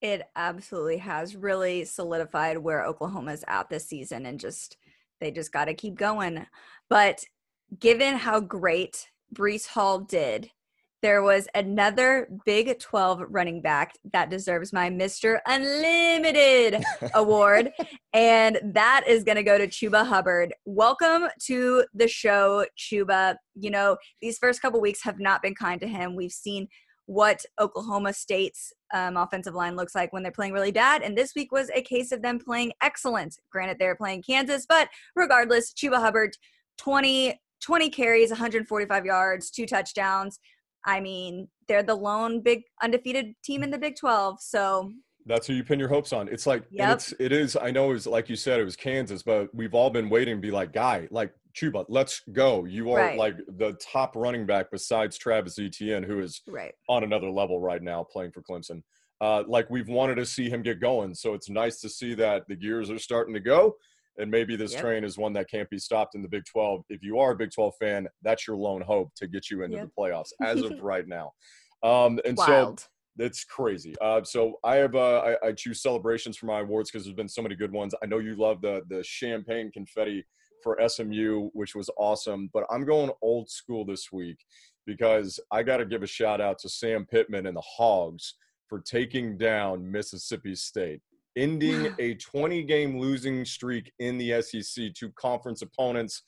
It 0.00 0.22
absolutely 0.34 0.96
has 0.96 1.36
really 1.36 1.84
solidified 1.84 2.58
where 2.58 2.84
Oklahoma's 2.84 3.44
at 3.46 3.68
this 3.68 3.86
season 3.86 4.26
and 4.26 4.40
just 4.40 4.76
they 5.20 5.30
just 5.30 5.52
got 5.52 5.66
to 5.66 5.74
keep 5.74 5.94
going. 5.94 6.44
But 6.90 7.22
given 7.78 8.16
how 8.16 8.40
great 8.40 9.08
Breece 9.32 9.68
Hall 9.68 10.00
did, 10.00 10.50
there 11.02 11.22
was 11.22 11.48
another 11.54 12.28
Big 12.46 12.78
12 12.78 13.24
running 13.28 13.60
back 13.60 13.94
that 14.12 14.30
deserves 14.30 14.72
my 14.72 14.88
Mr. 14.88 15.40
Unlimited 15.46 16.82
award, 17.14 17.72
and 18.12 18.60
that 18.62 19.04
is 19.08 19.24
going 19.24 19.36
to 19.36 19.42
go 19.42 19.58
to 19.58 19.66
Chuba 19.66 20.06
Hubbard. 20.06 20.54
Welcome 20.64 21.28
to 21.46 21.84
the 21.92 22.06
show, 22.06 22.64
Chuba. 22.78 23.34
You 23.56 23.70
know, 23.70 23.96
these 24.20 24.38
first 24.38 24.62
couple 24.62 24.80
weeks 24.80 25.02
have 25.02 25.18
not 25.18 25.42
been 25.42 25.56
kind 25.56 25.80
to 25.80 25.88
him. 25.88 26.14
We've 26.14 26.32
seen 26.32 26.68
what 27.06 27.44
Oklahoma 27.60 28.12
State's 28.12 28.72
um, 28.94 29.16
offensive 29.16 29.54
line 29.54 29.74
looks 29.74 29.96
like 29.96 30.12
when 30.12 30.22
they're 30.22 30.30
playing 30.30 30.52
really 30.52 30.70
bad. 30.70 31.02
And 31.02 31.18
this 31.18 31.34
week 31.34 31.50
was 31.50 31.68
a 31.74 31.82
case 31.82 32.12
of 32.12 32.22
them 32.22 32.38
playing 32.38 32.72
excellent. 32.80 33.36
Granted, 33.50 33.78
they're 33.80 33.96
playing 33.96 34.22
Kansas, 34.22 34.66
but 34.68 34.88
regardless, 35.16 35.72
Chuba 35.72 35.96
Hubbard, 35.96 36.36
20, 36.78 37.40
20 37.60 37.90
carries, 37.90 38.30
145 38.30 39.04
yards, 39.04 39.50
two 39.50 39.66
touchdowns. 39.66 40.38
I 40.84 41.00
mean, 41.00 41.48
they're 41.68 41.82
the 41.82 41.94
lone 41.94 42.40
big 42.40 42.62
undefeated 42.82 43.34
team 43.44 43.62
in 43.62 43.70
the 43.70 43.78
Big 43.78 43.96
12. 43.96 44.40
So, 44.40 44.92
That's 45.26 45.46
who 45.46 45.54
you 45.54 45.62
pin 45.64 45.78
your 45.78 45.88
hopes 45.88 46.12
on. 46.12 46.28
It's 46.28 46.46
like 46.46 46.64
Yep. 46.70 46.94
it's 46.96 47.14
it 47.20 47.30
is. 47.32 47.56
I 47.56 47.70
know 47.70 47.90
it 47.90 47.94
was 47.94 48.06
like 48.06 48.28
you 48.28 48.36
said, 48.36 48.58
it 48.58 48.64
was 48.64 48.74
Kansas, 48.76 49.22
but 49.22 49.54
we've 49.54 49.74
all 49.74 49.88
been 49.90 50.08
waiting 50.10 50.36
to 50.36 50.40
be 50.40 50.50
like, 50.50 50.72
guy, 50.72 51.06
like 51.12 51.32
Chuba, 51.54 51.84
let's 51.88 52.22
go. 52.32 52.64
You 52.64 52.90
are 52.92 52.98
Right. 52.98 53.18
like 53.18 53.36
the 53.56 53.74
top 53.74 54.16
running 54.16 54.46
back 54.46 54.70
besides 54.72 55.16
Travis 55.16 55.58
Etienne, 55.58 56.02
who 56.02 56.18
is 56.20 56.42
right. 56.48 56.74
on 56.88 57.04
another 57.04 57.30
level 57.30 57.60
right 57.60 57.82
now 57.82 58.02
playing 58.02 58.32
for 58.32 58.42
Clemson. 58.42 58.82
Uh, 59.20 59.44
like 59.46 59.70
we've 59.70 59.88
wanted 59.88 60.16
to 60.16 60.26
see 60.26 60.50
him 60.50 60.62
get 60.62 60.80
going, 60.80 61.14
so 61.14 61.34
it's 61.34 61.48
nice 61.48 61.78
to 61.80 61.88
see 61.88 62.14
that 62.14 62.42
the 62.48 62.56
gears 62.56 62.90
are 62.90 62.98
starting 62.98 63.32
to 63.34 63.38
go, 63.40 63.76
and 64.18 64.30
maybe 64.30 64.56
this 64.56 64.72
Yep. 64.72 64.80
train 64.80 65.04
is 65.04 65.16
one 65.18 65.32
that 65.34 65.48
can't 65.50 65.68
be 65.70 65.78
stopped 65.78 66.14
in 66.14 66.22
the 66.22 66.28
Big 66.28 66.44
12. 66.44 66.84
If 66.88 67.02
you 67.02 67.18
are 67.18 67.32
a 67.32 67.36
Big 67.36 67.50
12 67.50 67.74
fan, 67.80 68.08
that's 68.22 68.46
your 68.46 68.56
lone 68.56 68.82
hope 68.82 69.14
to 69.16 69.26
get 69.26 69.50
you 69.50 69.62
into 69.62 69.76
Yep. 69.78 69.86
the 69.86 69.92
playoffs 70.02 70.32
as 70.42 70.62
of 70.62 70.72
right 70.82 71.06
now. 71.08 71.32
Um, 71.82 72.20
and 72.24 72.38
so 72.38 72.46
Wild. 72.46 72.88
it's 73.18 73.44
crazy. 73.44 73.94
Uh, 74.00 74.22
so 74.24 74.58
I 74.64 74.76
have 74.76 74.94
uh, 74.94 75.18
I, 75.42 75.48
I 75.48 75.52
choose 75.52 75.82
celebrations 75.82 76.36
for 76.36 76.46
my 76.46 76.60
awards 76.60 76.90
because 76.90 77.04
there's 77.04 77.16
been 77.16 77.28
so 77.28 77.42
many 77.42 77.54
good 77.56 77.72
ones. 77.72 77.94
I 78.02 78.06
know 78.06 78.18
you 78.18 78.34
love 78.36 78.60
the 78.60 78.82
the 78.88 79.02
champagne 79.02 79.70
confetti 79.72 80.24
for 80.62 80.78
SMU, 80.88 81.50
which 81.54 81.74
was 81.74 81.90
awesome. 81.98 82.48
But 82.52 82.64
I'm 82.70 82.84
going 82.84 83.10
old 83.20 83.50
school 83.50 83.84
this 83.84 84.12
week 84.12 84.38
because 84.86 85.40
I 85.50 85.62
got 85.64 85.78
to 85.78 85.84
give 85.86 86.02
a 86.02 86.06
shout 86.06 86.40
out 86.40 86.58
to 86.60 86.68
Sam 86.68 87.04
Pittman 87.04 87.46
and 87.46 87.56
the 87.56 87.62
Hogs 87.62 88.34
for 88.68 88.78
taking 88.80 89.36
down 89.36 89.90
Mississippi 89.90 90.54
State, 90.54 91.00
ending 91.36 91.94
a 91.98 92.14
20 92.14 92.62
game 92.64 92.98
losing 92.98 93.44
streak 93.44 93.92
in 93.98 94.18
the 94.18 94.42
SEC 94.42 94.92
to 94.94 95.10
conference 95.12 95.62
opponents. 95.62 96.22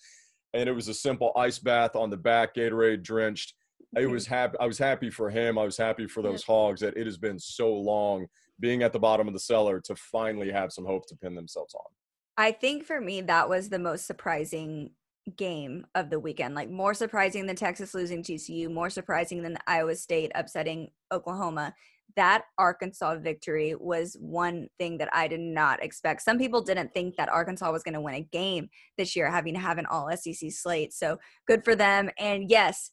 And 0.53 0.69
it 0.69 0.73
was 0.73 0.89
a 0.89 0.95
simple 0.95 1.33
ice 1.37 1.59
bath 1.59 1.97
on 1.97 2.11
the 2.11 2.17
back, 2.17 2.55
Gatorade 2.55 3.03
drenched. 3.03 3.55
It 3.97 4.07
was 4.07 4.27
happy. 4.27 4.57
I 4.61 4.67
was 4.67 4.79
happy 4.79 5.11
for 5.11 5.31
him. 5.31 5.57
I 5.57 5.65
was 5.65 5.77
happy 5.77 6.07
for 6.07 6.23
those 6.23 6.43
Hogs 6.43 6.81
that 6.81 6.97
it 6.97 7.07
has 7.07 7.17
been 7.17 7.39
so 7.39 7.73
long 7.73 8.27
being 8.61 8.83
at 8.83 8.93
the 8.93 8.99
bottom 8.99 9.29
of 9.29 9.35
the 9.35 9.41
cellar 9.41 9.81
to 9.81 9.95
finally 9.95 10.51
have 10.51 10.73
some 10.73 10.85
hope 10.85 11.07
to 11.09 11.17
pin 11.17 11.35
themselves 11.35 11.75
on. 11.75 11.85
I 12.37 12.53
think 12.53 12.85
for 12.85 13.01
me, 13.01 13.21
that 13.23 13.49
was 13.49 13.69
the 13.69 13.79
most 13.79 14.07
surprising 14.07 14.91
game 15.37 15.87
of 15.95 16.11
the 16.11 16.21
weekend. 16.21 16.55
Like 16.55 16.71
more 16.71 16.95
surprising 16.95 17.47
than 17.47 17.57
Texas 17.57 17.95
losing 17.95 18.23
TCU, 18.23 18.71
more 18.71 18.91
surprising 18.91 19.43
than 19.43 19.59
Iowa 19.67 19.95
State 19.97 20.33
upsetting 20.35 20.91
Oklahoma. 21.13 21.75
That 22.17 22.45
Arkansas 22.59 23.17
victory 23.17 23.75
was 23.75 24.17
one 24.21 24.69
thing 24.79 24.99
that 24.99 25.09
I 25.13 25.27
did 25.29 25.41
not 25.41 25.83
expect. 25.83 26.23
Some 26.23 26.39
people 26.39 26.63
didn't 26.63 26.95
think 26.95 27.17
that 27.17 27.29
Arkansas 27.29 27.71
was 27.73 27.83
going 27.83 27.95
to 27.95 28.01
win 28.01 28.15
a 28.15 28.21
game 28.21 28.69
this 28.97 29.17
year, 29.17 29.31
having 29.31 29.55
to 29.55 29.61
have 29.61 29.79
an 29.79 29.87
all 29.87 30.09
SEC 30.17 30.51
slate. 30.51 30.93
So 30.93 31.19
good 31.47 31.65
for 31.65 31.75
them. 31.75 32.11
And 32.19 32.49
yes, 32.49 32.91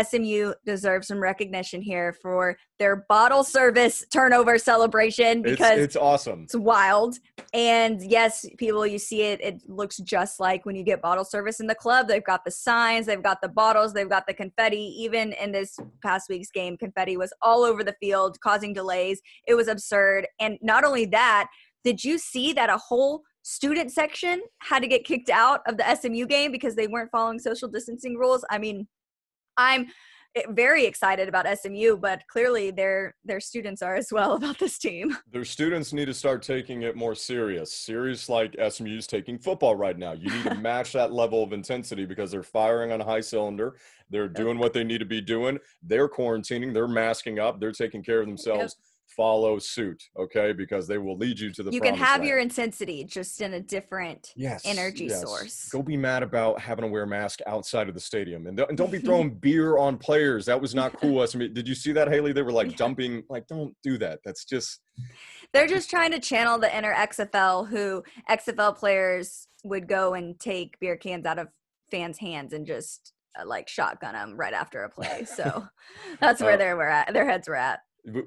SMU 0.00 0.52
deserves 0.64 1.08
some 1.08 1.18
recognition 1.18 1.80
here 1.80 2.12
for 2.20 2.56
their 2.78 3.04
bottle 3.08 3.44
service 3.44 4.04
turnover 4.12 4.58
celebration 4.58 5.38
It's, 5.40 5.50
because 5.50 5.78
it's 5.78 5.96
awesome. 5.96 6.42
it's 6.44 6.56
wild. 6.56 7.18
And 7.52 8.02
yes, 8.02 8.44
people, 8.58 8.86
you 8.86 8.98
see 8.98 9.22
it, 9.22 9.40
it 9.40 9.62
looks 9.68 9.98
just 9.98 10.40
like 10.40 10.66
when 10.66 10.74
you 10.74 10.82
get 10.82 11.00
bottle 11.00 11.24
service 11.24 11.60
in 11.60 11.66
the 11.66 11.74
club. 11.74 12.08
They've 12.08 12.24
got 12.24 12.44
the 12.44 12.50
signs, 12.50 13.06
they've 13.06 13.22
got 13.22 13.40
the 13.40 13.48
bottles, 13.48 13.92
they've 13.92 14.08
got 14.08 14.26
the 14.26 14.34
confetti. 14.34 14.94
Even 14.98 15.32
in 15.34 15.52
this 15.52 15.78
past 16.02 16.28
week's 16.28 16.50
game, 16.50 16.76
confetti 16.76 17.16
was 17.16 17.32
all 17.40 17.62
over 17.62 17.84
the 17.84 17.94
field, 18.00 18.40
causing 18.40 18.72
delays. 18.72 19.20
It 19.46 19.54
was 19.54 19.68
absurd. 19.68 20.26
And 20.40 20.58
not 20.62 20.84
only 20.84 21.06
that, 21.06 21.48
did 21.84 22.02
you 22.02 22.18
see 22.18 22.52
that 22.54 22.70
a 22.70 22.78
whole 22.78 23.22
student 23.42 23.92
section 23.92 24.42
had 24.60 24.80
to 24.80 24.88
get 24.88 25.04
kicked 25.04 25.28
out 25.28 25.60
of 25.66 25.76
the 25.76 25.94
SMU 25.94 26.26
game 26.26 26.50
because 26.50 26.74
they 26.74 26.86
weren't 26.86 27.10
following 27.10 27.38
social 27.38 27.68
distancing 27.68 28.16
rules? 28.16 28.44
I 28.50 28.58
mean, 28.58 28.88
I'm 29.56 29.86
eh, 30.34 30.42
very 30.50 30.84
excited 30.84 31.28
about 31.28 31.46
SMU, 31.58 31.96
but 31.96 32.22
clearly 32.28 32.70
their 32.70 33.14
their 33.24 33.40
students 33.40 33.82
are 33.82 33.96
as 33.96 34.08
well 34.12 34.32
about 34.36 34.58
this 34.58 34.78
team. 34.78 35.16
Their 35.30 35.44
students 35.44 35.92
need 35.92 36.06
to 36.06 36.14
start 36.14 36.42
taking 36.42 36.82
it 36.82 36.96
more 36.96 37.14
serious. 37.14 37.72
Serious 37.72 38.28
like 38.28 38.56
SMU's 38.68 39.06
taking 39.06 39.38
football 39.38 39.76
right 39.76 39.98
now. 39.98 40.12
You 40.12 40.30
need 40.30 40.44
to 40.44 40.54
match 40.60 40.92
that 40.92 41.12
level 41.12 41.42
of 41.42 41.52
intensity 41.52 42.04
because 42.04 42.30
they're 42.30 42.42
firing 42.42 42.92
on 42.92 43.00
a 43.00 43.04
high 43.04 43.20
cylinder. 43.20 43.76
They're 44.10 44.28
doing 44.28 44.58
what 44.58 44.72
they 44.72 44.84
need 44.84 44.98
to 44.98 45.06
be 45.06 45.20
doing. 45.20 45.58
They're 45.82 46.08
quarantining. 46.08 46.74
They're 46.74 46.86
masking 46.86 47.38
up. 47.38 47.58
They're 47.58 47.72
taking 47.72 48.02
care 48.02 48.20
of 48.20 48.26
themselves. 48.26 48.76
Yep 48.78 48.93
follow 49.06 49.58
suit, 49.58 50.02
okay? 50.18 50.52
Because 50.52 50.86
they 50.86 50.98
will 50.98 51.16
lead 51.16 51.38
you 51.38 51.52
to 51.52 51.62
the. 51.62 51.72
You 51.72 51.80
can 51.80 51.94
have 51.94 52.18
land. 52.18 52.28
your 52.28 52.38
intensity 52.38 53.04
just 53.04 53.40
in 53.40 53.54
a 53.54 53.60
different 53.60 54.32
yes, 54.36 54.62
energy 54.64 55.06
yes. 55.06 55.22
source. 55.22 55.68
Go 55.70 55.82
be 55.82 55.96
mad 55.96 56.22
about 56.22 56.60
having 56.60 56.84
to 56.84 56.90
wear 56.90 57.04
a 57.04 57.06
mask 57.06 57.40
outside 57.46 57.88
of 57.88 57.94
the 57.94 58.00
stadium, 58.00 58.46
and, 58.46 58.58
and 58.58 58.76
don't 58.76 58.92
be 58.92 58.98
throwing 59.00 59.30
beer 59.30 59.78
on 59.78 59.96
players. 59.96 60.46
That 60.46 60.60
was 60.60 60.74
not 60.74 60.98
cool. 61.00 61.20
I 61.20 61.38
mean, 61.38 61.54
did 61.54 61.68
you 61.68 61.74
see 61.74 61.92
that, 61.92 62.08
Haley? 62.08 62.32
They 62.32 62.42
were 62.42 62.52
like 62.52 62.70
yeah. 62.70 62.76
dumping. 62.76 63.24
Like, 63.28 63.46
don't 63.46 63.74
do 63.82 63.98
that. 63.98 64.20
That's 64.24 64.44
just. 64.44 64.80
They're 65.52 65.66
just 65.66 65.90
trying 65.90 66.10
to 66.12 66.20
channel 66.20 66.58
the 66.58 66.76
inner 66.76 66.94
XFL, 66.94 67.68
who 67.68 68.02
XFL 68.28 68.76
players 68.76 69.48
would 69.64 69.88
go 69.88 70.14
and 70.14 70.38
take 70.38 70.78
beer 70.80 70.96
cans 70.96 71.26
out 71.26 71.38
of 71.38 71.48
fans' 71.90 72.18
hands 72.18 72.52
and 72.52 72.66
just 72.66 73.12
uh, 73.38 73.46
like 73.46 73.68
shotgun 73.68 74.14
them 74.14 74.36
right 74.36 74.54
after 74.54 74.82
a 74.84 74.90
play. 74.90 75.24
So 75.24 75.66
that's 76.20 76.40
where 76.40 76.54
uh, 76.54 76.56
they 76.56 76.74
were 76.74 76.88
at. 76.88 77.12
Their 77.12 77.28
heads 77.28 77.48
were 77.48 77.56
at 77.56 77.80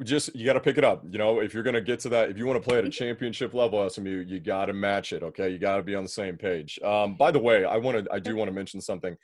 just 0.04 0.36
you 0.36 0.46
got 0.46 0.54
to 0.54 0.60
pick 0.60 0.78
it 0.78 0.84
up. 0.84 1.04
You 1.10 1.18
know, 1.18 1.40
if 1.40 1.54
you're 1.54 1.64
going 1.64 1.76
to 1.76 1.82
get 1.82 2.00
to 2.02 2.10
that, 2.10 2.30
if 2.30 2.38
you 2.38 2.46
want 2.46 2.62
to 2.62 2.68
play 2.68 2.80
at 2.80 2.86
a 2.86 2.90
championship 2.90 3.54
level, 3.54 3.88
SMU, 3.90 4.26
you 4.28 4.40
got 4.40 4.66
to 4.66 4.74
match 4.74 5.14
it. 5.14 5.24
Okay, 5.24 5.50
you 5.50 5.60
got 5.60 5.78
to 5.78 5.84
be 5.84 5.96
on 5.96 6.04
the 6.04 6.10
same 6.10 6.38
page. 6.38 6.80
Um, 6.84 7.16
by 7.16 7.32
the 7.32 7.40
way, 7.40 7.66
I 7.66 7.78
want 7.78 8.04
to, 8.04 8.12
I 8.12 8.20
do 8.20 8.36
want 8.36 8.48
to 8.48 8.54
mention 8.54 8.82
something. 8.82 9.16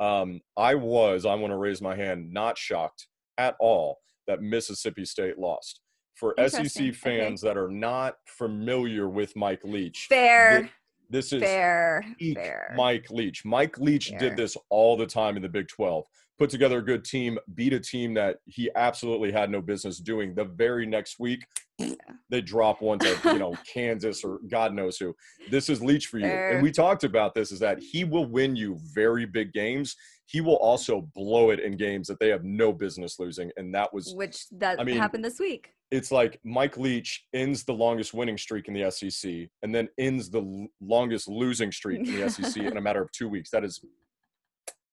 Um, 0.00 0.40
I 0.56 0.74
was, 0.74 1.26
I 1.26 1.34
want 1.34 1.52
to 1.52 1.56
raise 1.56 1.80
my 1.80 1.94
hand, 1.94 2.32
not 2.32 2.58
shocked 2.58 3.06
at 3.38 3.56
all 3.60 3.98
that 4.26 4.42
Mississippi 4.42 5.04
State 5.04 5.38
lost. 5.38 5.80
For 6.14 6.34
SEC 6.36 6.94
fans 6.94 7.42
okay. 7.42 7.48
that 7.48 7.56
are 7.56 7.70
not 7.70 8.16
familiar 8.26 9.08
with 9.08 9.34
Mike 9.36 9.62
Leach, 9.64 10.06
fair. 10.08 10.70
This, 11.08 11.30
this 11.30 11.32
is 11.32 11.42
fair, 11.42 12.04
fair. 12.34 12.74
Mike 12.76 13.10
Leach. 13.10 13.44
Mike 13.44 13.78
Leach 13.78 14.10
fair. 14.10 14.18
did 14.18 14.36
this 14.36 14.54
all 14.68 14.98
the 14.98 15.06
time 15.06 15.36
in 15.36 15.42
the 15.42 15.48
Big 15.48 15.68
12 15.68 16.04
put 16.40 16.48
together 16.48 16.78
a 16.78 16.82
good 16.82 17.04
team, 17.04 17.38
beat 17.54 17.74
a 17.74 17.78
team 17.78 18.14
that 18.14 18.38
he 18.46 18.70
absolutely 18.74 19.30
had 19.30 19.50
no 19.50 19.60
business 19.60 19.98
doing. 19.98 20.34
The 20.34 20.46
very 20.46 20.86
next 20.86 21.20
week, 21.20 21.44
yeah. 21.78 21.92
they 22.30 22.40
drop 22.40 22.80
one 22.80 22.98
to 23.00 23.14
you 23.26 23.38
know 23.38 23.54
Kansas 23.72 24.24
or 24.24 24.40
God 24.50 24.72
knows 24.72 24.96
who. 24.96 25.14
This 25.50 25.68
is 25.68 25.82
Leach 25.82 26.06
for 26.06 26.18
you, 26.18 26.24
and 26.24 26.62
we 26.62 26.70
er. 26.70 26.72
talked 26.72 27.04
about 27.04 27.34
this. 27.34 27.52
Is 27.52 27.60
that 27.60 27.78
he 27.78 28.04
will 28.04 28.24
win 28.24 28.56
you 28.56 28.78
very 28.94 29.26
big 29.26 29.52
games. 29.52 29.94
He 30.24 30.40
will 30.40 30.56
also 30.56 31.10
blow 31.14 31.50
it 31.50 31.60
in 31.60 31.76
games 31.76 32.06
that 32.06 32.18
they 32.18 32.28
have 32.28 32.42
no 32.42 32.72
business 32.72 33.18
losing, 33.18 33.50
and 33.58 33.74
that 33.74 33.92
was 33.92 34.14
which 34.14 34.48
that 34.52 34.80
I 34.80 34.84
mean, 34.84 34.96
happened 34.96 35.24
this 35.24 35.38
week. 35.38 35.74
It's 35.90 36.10
like 36.10 36.40
Mike 36.42 36.78
Leach 36.78 37.26
ends 37.34 37.64
the 37.64 37.74
longest 37.74 38.14
winning 38.14 38.38
streak 38.38 38.66
in 38.68 38.74
the 38.74 38.90
SEC, 38.90 39.50
and 39.62 39.74
then 39.74 39.88
ends 39.98 40.30
the 40.30 40.68
longest 40.80 41.28
losing 41.28 41.70
streak 41.70 42.08
in 42.08 42.18
the 42.18 42.30
SEC 42.30 42.62
in 42.62 42.78
a 42.78 42.80
matter 42.80 43.02
of 43.02 43.12
two 43.12 43.28
weeks. 43.28 43.50
That 43.50 43.64
is 43.64 43.84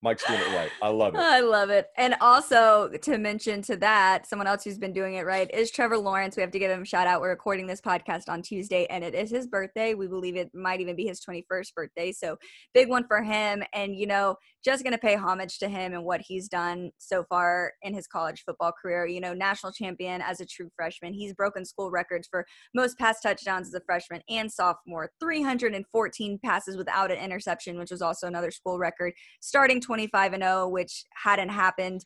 Mike's 0.04 0.24
doing 0.28 0.40
it 0.40 0.56
right. 0.56 0.70
I 0.82 0.90
love 0.90 1.16
it. 1.16 1.20
I 1.20 1.40
love 1.40 1.72
it. 1.72 1.88
And 1.98 2.16
also 2.22 2.90
to 3.02 3.18
mention 3.18 3.64
to 3.64 3.76
that, 3.78 4.28
someone 4.28 4.46
else 4.46 4.64
who's 4.64 4.78
been 4.78 4.94
doing 4.94 5.16
it 5.16 5.26
right 5.26 5.50
is 5.52 5.72
Trevor 5.72 5.98
Lawrence. 5.98 6.36
We 6.36 6.42
have 6.42 6.52
to 6.52 6.60
give 6.60 6.70
him 6.70 6.84
a 6.84 6.86
shout 6.86 7.08
out. 7.08 7.20
We're 7.20 7.30
recording 7.30 7.66
this 7.66 7.82
podcast 7.82 8.30
on 8.30 8.44
Tuesday 8.44 8.86
and 8.92 9.04
it 9.04 9.16
is 9.16 9.32
his 9.32 9.48
birthday. 9.48 9.96
We 9.96 10.08
believe 10.08 10.36
it 10.36 10.52
might 10.54 10.82
even 10.82 10.96
be 10.96 11.08
his 11.08 11.20
21st 11.28 11.74
birthday. 11.74 12.12
So 12.12 12.38
big 12.76 12.90
one 12.90 13.08
for 13.08 13.24
him. 13.24 13.64
And, 13.74 13.96
you 13.96 14.06
know, 14.06 14.36
just 14.64 14.84
going 14.84 14.94
to 14.94 15.00
pay 15.00 15.16
homage 15.16 15.58
to 15.60 15.68
him 15.68 15.94
and 15.94 16.04
what 16.04 16.22
he's 16.22 16.48
done 16.48 16.92
so 17.00 17.24
far 17.28 17.74
in 17.82 17.96
his 17.96 18.06
college 18.06 18.44
football 18.46 18.74
career. 18.80 19.08
You 19.08 19.20
know, 19.20 19.34
national 19.34 19.72
champion 19.72 20.22
as 20.22 20.40
a 20.42 20.46
true 20.46 20.70
freshman. 20.76 21.14
He's 21.14 21.34
broken 21.34 21.66
school 21.66 21.90
records 21.90 22.28
for 22.30 22.46
most 22.76 23.00
pass 23.00 23.20
touchdowns 23.20 23.68
as 23.68 23.74
a 23.74 23.82
freshman 23.84 24.22
and 24.30 24.52
sophomore, 24.52 25.10
314 25.20 26.40
passes 26.46 26.78
without 26.78 27.12
an 27.12 27.18
interception, 27.18 27.80
which 27.80 27.90
was 27.90 28.04
also 28.04 28.28
another 28.28 28.52
school 28.52 28.78
record. 28.78 29.14
Starting 29.42 29.82
25 29.88 30.34
and 30.34 30.44
0, 30.44 30.68
which 30.68 31.06
hadn't 31.24 31.50
happened 31.50 32.06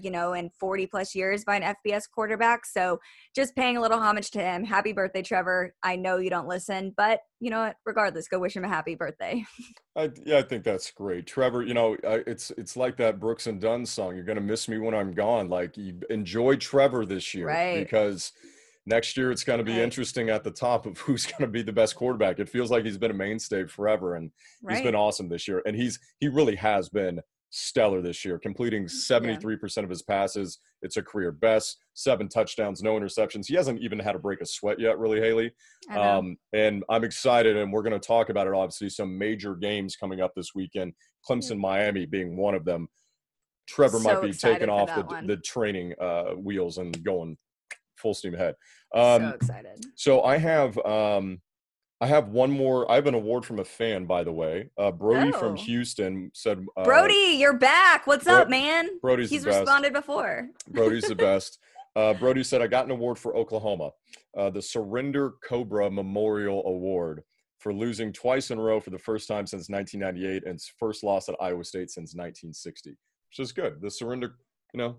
you 0.00 0.10
know, 0.10 0.32
in 0.32 0.50
40 0.58 0.86
plus 0.86 1.14
years 1.14 1.44
by 1.44 1.56
an 1.56 1.76
FBS 1.86 2.04
quarterback. 2.10 2.66
So 2.66 2.98
just 3.34 3.54
paying 3.54 3.76
a 3.76 3.80
little 3.80 3.98
homage 3.98 4.30
to 4.32 4.40
him. 4.40 4.64
Happy 4.64 4.92
birthday, 4.92 5.22
Trevor. 5.22 5.74
I 5.82 5.96
know 5.96 6.16
you 6.16 6.30
don't 6.30 6.48
listen, 6.48 6.94
but 6.96 7.20
you 7.40 7.50
know 7.50 7.60
what? 7.60 7.76
Regardless, 7.84 8.28
go 8.28 8.38
wish 8.38 8.56
him 8.56 8.64
a 8.64 8.68
happy 8.68 8.94
birthday. 8.94 9.44
I, 9.96 10.10
yeah, 10.24 10.38
I 10.38 10.42
think 10.42 10.64
that's 10.64 10.90
great. 10.90 11.26
Trevor, 11.26 11.62
you 11.62 11.74
know, 11.74 11.96
it's 12.02 12.50
it's 12.52 12.76
like 12.76 12.96
that 12.96 13.20
Brooks 13.20 13.46
and 13.46 13.60
Dunn 13.60 13.84
song. 13.84 14.14
You're 14.14 14.24
going 14.24 14.36
to 14.36 14.42
miss 14.42 14.68
me 14.68 14.78
when 14.78 14.94
I'm 14.94 15.12
gone. 15.12 15.48
Like, 15.48 15.76
you 15.76 16.00
enjoy 16.10 16.56
Trevor 16.56 17.04
this 17.04 17.34
year. 17.34 17.46
Right. 17.46 17.84
Because 17.84 18.32
next 18.86 19.16
year 19.16 19.30
it's 19.30 19.44
going 19.44 19.58
to 19.58 19.64
be 19.64 19.72
right. 19.72 19.82
interesting 19.82 20.30
at 20.30 20.44
the 20.44 20.50
top 20.50 20.86
of 20.86 20.98
who's 21.00 21.26
going 21.26 21.42
to 21.42 21.48
be 21.48 21.62
the 21.62 21.72
best 21.72 21.94
quarterback. 21.94 22.38
It 22.38 22.48
feels 22.48 22.70
like 22.70 22.84
he's 22.84 22.98
been 22.98 23.10
a 23.10 23.14
mainstay 23.14 23.66
forever 23.66 24.16
and 24.16 24.30
right. 24.62 24.76
he's 24.76 24.84
been 24.84 24.94
awesome 24.94 25.28
this 25.28 25.46
year. 25.46 25.62
And 25.66 25.76
he's 25.76 25.98
he 26.20 26.28
really 26.28 26.56
has 26.56 26.88
been 26.88 27.20
stellar 27.54 28.00
this 28.00 28.24
year, 28.24 28.38
completing 28.38 28.86
73% 28.86 29.76
yeah. 29.76 29.82
of 29.82 29.90
his 29.90 30.02
passes. 30.02 30.58
It's 30.80 30.96
a 30.96 31.02
career 31.02 31.30
best, 31.30 31.78
seven 31.92 32.28
touchdowns, 32.28 32.82
no 32.82 32.94
interceptions. 32.94 33.46
He 33.46 33.54
hasn't 33.54 33.80
even 33.82 33.98
had 33.98 34.12
to 34.12 34.18
break 34.18 34.40
a 34.40 34.46
sweat 34.46 34.80
yet, 34.80 34.98
really, 34.98 35.20
Haley. 35.20 35.52
Um, 35.90 36.38
and 36.54 36.82
I'm 36.88 37.04
excited, 37.04 37.58
and 37.58 37.70
we're 37.70 37.82
going 37.82 37.92
to 37.92 38.04
talk 38.04 38.30
about 38.30 38.46
it, 38.46 38.54
obviously, 38.54 38.88
some 38.88 39.16
major 39.16 39.54
games 39.54 39.96
coming 39.96 40.22
up 40.22 40.32
this 40.34 40.54
weekend, 40.54 40.94
Clemson, 41.28 41.58
Miami 41.58 42.06
being 42.06 42.36
one 42.36 42.54
of 42.54 42.64
them. 42.64 42.88
Trevor 43.68 43.98
so 43.98 44.04
might 44.04 44.22
be 44.22 44.32
taking 44.32 44.70
off 44.70 44.88
the, 44.88 45.22
the 45.26 45.36
training 45.36 45.92
uh, 46.00 46.30
wheels 46.32 46.78
and 46.78 47.04
going 47.04 47.36
full 48.02 48.14
steam 48.14 48.34
ahead. 48.34 48.54
Um, 48.94 49.22
so 49.22 49.28
excited. 49.28 49.84
So 49.94 50.22
I 50.22 50.36
have 50.36 50.76
um, 50.84 51.40
I 52.02 52.06
have 52.06 52.28
one 52.30 52.50
more. 52.50 52.90
I 52.90 52.96
have 52.96 53.06
an 53.06 53.14
award 53.14 53.46
from 53.46 53.60
a 53.60 53.64
fan, 53.64 54.06
by 54.06 54.24
the 54.24 54.32
way. 54.32 54.70
Uh, 54.76 54.90
Brody 54.90 55.30
oh. 55.32 55.38
from 55.38 55.56
Houston 55.56 56.32
said, 56.34 56.66
uh, 56.76 56.82
"Brody, 56.82 57.36
you're 57.38 57.56
back. 57.56 58.08
What's 58.08 58.24
Bro- 58.24 58.34
up, 58.34 58.50
man?" 58.50 58.98
Brody's 59.00 59.30
he's 59.30 59.46
responded 59.46 59.92
before. 59.92 60.48
Brody's 60.68 61.04
the 61.04 61.14
best. 61.14 61.60
Uh, 61.94 62.12
Brody 62.14 62.42
said, 62.42 62.60
"I 62.60 62.66
got 62.66 62.86
an 62.86 62.90
award 62.90 63.20
for 63.20 63.36
Oklahoma, 63.36 63.92
uh, 64.36 64.50
the 64.50 64.60
Surrender 64.60 65.34
Cobra 65.48 65.90
Memorial 65.90 66.62
Award 66.66 67.22
for 67.62 67.72
losing 67.72 68.12
twice 68.12 68.50
in 68.50 68.58
a 68.58 68.62
row 68.62 68.80
for 68.80 68.90
the 68.90 68.98
first 68.98 69.28
time 69.28 69.46
since 69.46 69.68
1998 69.70 70.44
and 70.44 70.60
first 70.80 71.04
loss 71.04 71.28
at 71.28 71.36
Iowa 71.40 71.62
State 71.62 71.90
since 71.90 72.14
1960, 72.14 72.90
which 72.90 73.38
is 73.38 73.52
good. 73.52 73.80
The 73.80 73.88
surrender, 73.88 74.34
you 74.74 74.78
know, 74.78 74.96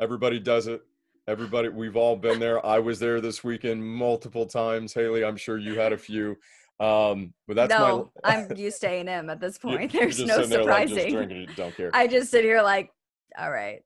everybody 0.00 0.40
does 0.40 0.66
it. 0.66 0.80
Everybody, 1.26 1.70
we've 1.70 1.96
all 1.96 2.16
been 2.16 2.38
there. 2.38 2.64
I 2.64 2.78
was 2.78 2.98
there 2.98 3.20
this 3.20 3.42
weekend 3.42 3.82
multiple 3.82 4.44
times. 4.44 4.92
Haley, 4.92 5.24
I'm 5.24 5.38
sure 5.38 5.56
you 5.56 5.78
had 5.78 5.94
a 5.94 5.98
few. 5.98 6.36
Um, 6.80 7.32
but 7.46 7.56
that's 7.56 7.70
no, 7.70 8.10
my. 8.22 8.36
I'm 8.36 8.56
used 8.56 8.80
to 8.82 8.88
A&M 8.88 9.30
at 9.30 9.40
this 9.40 9.56
point. 9.58 9.92
There's 9.92 10.20
no 10.20 10.44
surprising. 10.44 10.96
Like 10.96 11.28
drinking, 11.28 11.48
don't 11.56 11.74
care. 11.74 11.90
I 11.94 12.06
just 12.08 12.30
sit 12.30 12.44
here 12.44 12.62
like, 12.62 12.90
all 13.38 13.50
right. 13.50 13.82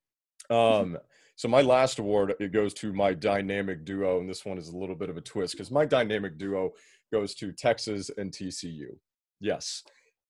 Um, 0.50 0.98
so 1.36 1.46
my 1.46 1.62
last 1.62 2.00
award 2.00 2.34
it 2.40 2.52
goes 2.52 2.74
to 2.74 2.92
my 2.92 3.14
dynamic 3.14 3.84
duo, 3.84 4.18
and 4.18 4.28
this 4.28 4.44
one 4.44 4.58
is 4.58 4.70
a 4.70 4.76
little 4.76 4.96
bit 4.96 5.08
of 5.08 5.16
a 5.16 5.20
twist 5.20 5.54
because 5.54 5.70
my 5.70 5.84
dynamic 5.84 6.38
duo 6.38 6.72
goes 7.12 7.34
to 7.36 7.52
Texas 7.52 8.10
and 8.18 8.32
TCU. 8.32 8.96
Yes, 9.38 9.84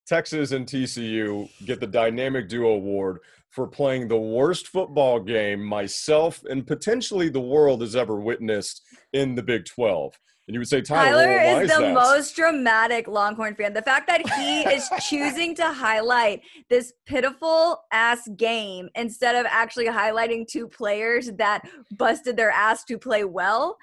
Texas 0.09 0.53
and 0.53 0.67
TCU 0.67 1.49
get 1.67 1.81
the 1.81 1.87
Dynamic 1.87 2.49
Duo 2.49 2.71
Award 2.71 3.19
for 3.51 3.67
playing 3.67 4.09
the 4.09 4.17
worst 4.17 4.69
football 4.69 5.21
game 5.21 5.63
myself 5.63 6.43
and 6.49 6.67
potentially 6.67 7.29
the 7.29 7.41
world 7.41 7.83
has 7.83 7.95
ever 7.95 8.17
witnessed 8.17 8.83
in 9.13 9.35
the 9.35 9.43
Big 9.43 9.67
12. 9.67 10.15
And 10.47 10.55
you 10.55 10.61
would 10.61 10.69
say, 10.69 10.81
Tyler, 10.81 11.25
Tyler 11.25 11.29
well, 11.29 11.59
is, 11.59 11.71
is 11.71 11.77
the 11.77 11.83
that? 11.83 11.95
most 11.95 12.35
dramatic 12.35 13.07
Longhorn 13.07 13.55
fan. 13.55 13.75
The 13.75 13.83
fact 13.83 14.07
that 14.07 14.27
he 14.31 14.61
is 14.61 14.89
choosing 15.07 15.55
to 15.57 15.71
highlight 15.71 16.41
this 16.71 16.95
pitiful 17.05 17.83
ass 17.93 18.27
game 18.37 18.89
instead 18.95 19.37
of 19.37 19.45
actually 19.51 19.89
highlighting 19.89 20.47
two 20.47 20.67
players 20.67 21.31
that 21.33 21.69
busted 21.99 22.39
their 22.39 22.51
ass 22.51 22.83
to 22.85 22.97
play 22.97 23.25
well. 23.25 23.77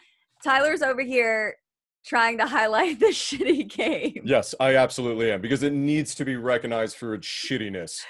Tyler's 0.44 0.82
over 0.82 1.01
here 1.01 1.58
trying 2.06 2.38
to 2.38 2.46
highlight 2.46 3.00
the 3.00 3.08
shitty 3.08 3.68
game. 3.68 4.22
Yes, 4.24 4.56
I 4.60 4.76
absolutely 4.76 5.32
am 5.32 5.42
because 5.42 5.64
it 5.64 5.74
needs 5.74 6.16
to 6.16 6.26
be 6.26 6.36
recognized 6.36 6.98
for 6.98 7.14
its 7.14 7.28
shittiness. 7.28 8.02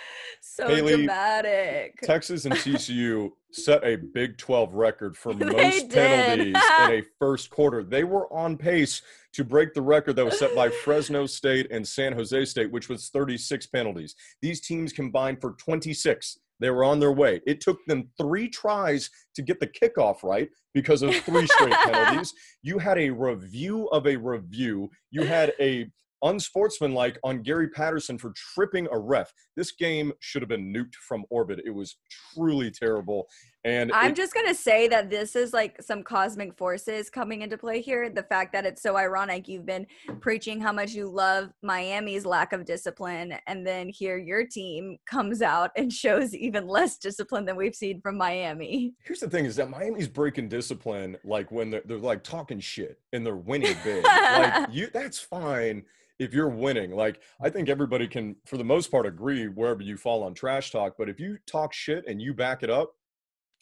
So 0.42 0.68
Haley, 0.68 0.98
dramatic. 0.98 2.00
Texas 2.02 2.46
and 2.46 2.54
TCU 2.56 3.32
set 3.52 3.84
a 3.84 3.96
Big 3.96 4.38
12 4.38 4.74
record 4.74 5.18
for 5.18 5.34
most 5.34 5.90
penalties 5.90 6.56
in 6.56 6.92
a 6.92 7.02
first 7.20 7.50
quarter. 7.50 7.84
They 7.84 8.04
were 8.04 8.32
on 8.32 8.58
pace 8.58 9.02
to 9.34 9.44
break 9.44 9.74
the 9.74 9.82
record 9.82 10.16
that 10.16 10.26
was 10.26 10.40
set 10.40 10.56
by 10.56 10.70
Fresno 10.70 11.26
State 11.26 11.68
and 11.72 11.86
San 11.86 12.14
Jose 12.14 12.46
State, 12.46 12.72
which 12.72 12.90
was 12.90 13.10
36 13.10 13.68
penalties. 13.68 14.16
These 14.42 14.62
teams 14.62 14.94
combined 14.94 15.42
for 15.42 15.52
26. 15.54 16.40
They 16.60 16.70
were 16.70 16.84
on 16.84 17.00
their 17.00 17.12
way. 17.12 17.42
It 17.46 17.62
took 17.62 17.80
them 17.88 18.10
three 18.20 18.50
tries 18.50 19.10
to 19.36 19.42
get 19.42 19.60
the 19.60 19.68
kickoff 19.68 20.24
right 20.24 20.50
because 20.74 21.02
of 21.02 21.16
three 21.16 21.48
straight 21.48 21.74
penalties. 21.84 22.34
You 22.64 22.80
had 22.80 22.98
a 22.98 23.10
review 23.10 23.88
of 23.88 24.08
a 24.08 24.16
review. 24.16 24.90
You 25.12 25.24
had 25.24 25.54
a 25.60 25.88
unsportsmanlike 26.24 27.20
on 27.24 27.44
Gary 27.44 27.70
Patterson 27.70 28.18
for 28.18 28.34
tripping 28.36 28.88
a 28.92 28.98
ref. 28.98 29.32
This 29.56 29.72
game 29.72 30.12
should 30.20 30.42
have 30.42 30.50
been 30.50 30.74
nuked 30.74 30.96
from 30.96 31.26
orbit. 31.30 31.60
It 31.66 31.72
was 31.72 31.98
truly 32.34 32.72
terrible. 32.72 33.28
And 33.66 33.92
I'm 33.92 34.12
it- 34.12 34.16
just 34.16 34.34
gonna 34.34 34.54
say 34.54 34.88
that 34.90 35.10
this 35.10 35.36
is 35.36 35.52
like 35.52 35.82
some 35.82 36.04
cosmic 36.04 36.56
forces 36.56 37.10
coming 37.10 37.42
into 37.42 37.58
play 37.58 37.82
here. 37.82 38.10
The 38.12 38.24
fact 38.24 38.54
that 38.54 38.64
it's 38.64 38.82
so 38.82 38.96
ironic. 38.96 39.48
You've 39.48 39.66
been 39.66 39.88
preaching 40.22 40.62
how 40.62 40.72
much 40.72 40.92
you 40.92 41.10
love 41.10 41.50
Miami's 41.64 42.26
lack 42.26 42.54
of 42.54 42.64
discipline, 42.64 43.34
and 43.48 43.66
then 43.66 43.90
here 43.90 44.18
your 44.18 44.46
team 44.46 44.98
comes 45.08 45.42
out 45.42 45.72
and 45.76 45.92
shows 46.06 46.36
even 46.36 46.68
less 46.68 46.98
discipline 46.98 47.46
than 47.46 47.56
we've 47.56 47.76
seen 47.76 48.00
from 48.02 48.18
Miami. 48.18 48.94
Here's 49.04 49.20
the 49.20 49.30
thing: 49.30 49.46
is 49.46 49.56
that 49.56 49.72
Miami's 49.72 50.08
breaking 50.08 50.48
discipline, 50.48 51.18
like 51.24 51.52
when 51.52 51.72
they're, 51.72 51.82
they're 51.86 51.98
like 51.98 52.24
talking 52.24 52.60
shit 52.60 53.00
and 53.14 53.26
they're 53.26 53.36
winning 53.36 53.76
big. 53.84 54.04
like 54.06 54.68
you, 54.72 54.90
that's 54.94 55.18
fine 55.18 55.84
if 56.20 56.36
you're 56.36 56.50
winning. 56.50 56.92
Like 56.92 57.20
I 57.42 57.50
think 57.50 57.68
everybody 57.68 58.08
can, 58.08 58.36
for 58.46 58.58
the 58.58 58.64
most 58.64 58.92
part, 58.92 59.08
agree 59.08 59.48
wherever 59.48 59.82
you 59.82 59.98
fall 59.98 60.22
on 60.22 60.36
trash 60.36 60.72
talk. 60.72 60.94
But 61.00 61.10
if 61.10 61.20
you 61.20 61.40
talk 61.48 61.74
shit 61.74 62.06
and 62.08 62.22
you 62.22 62.34
back 62.36 62.62
it 62.62 62.70
up, 62.70 62.94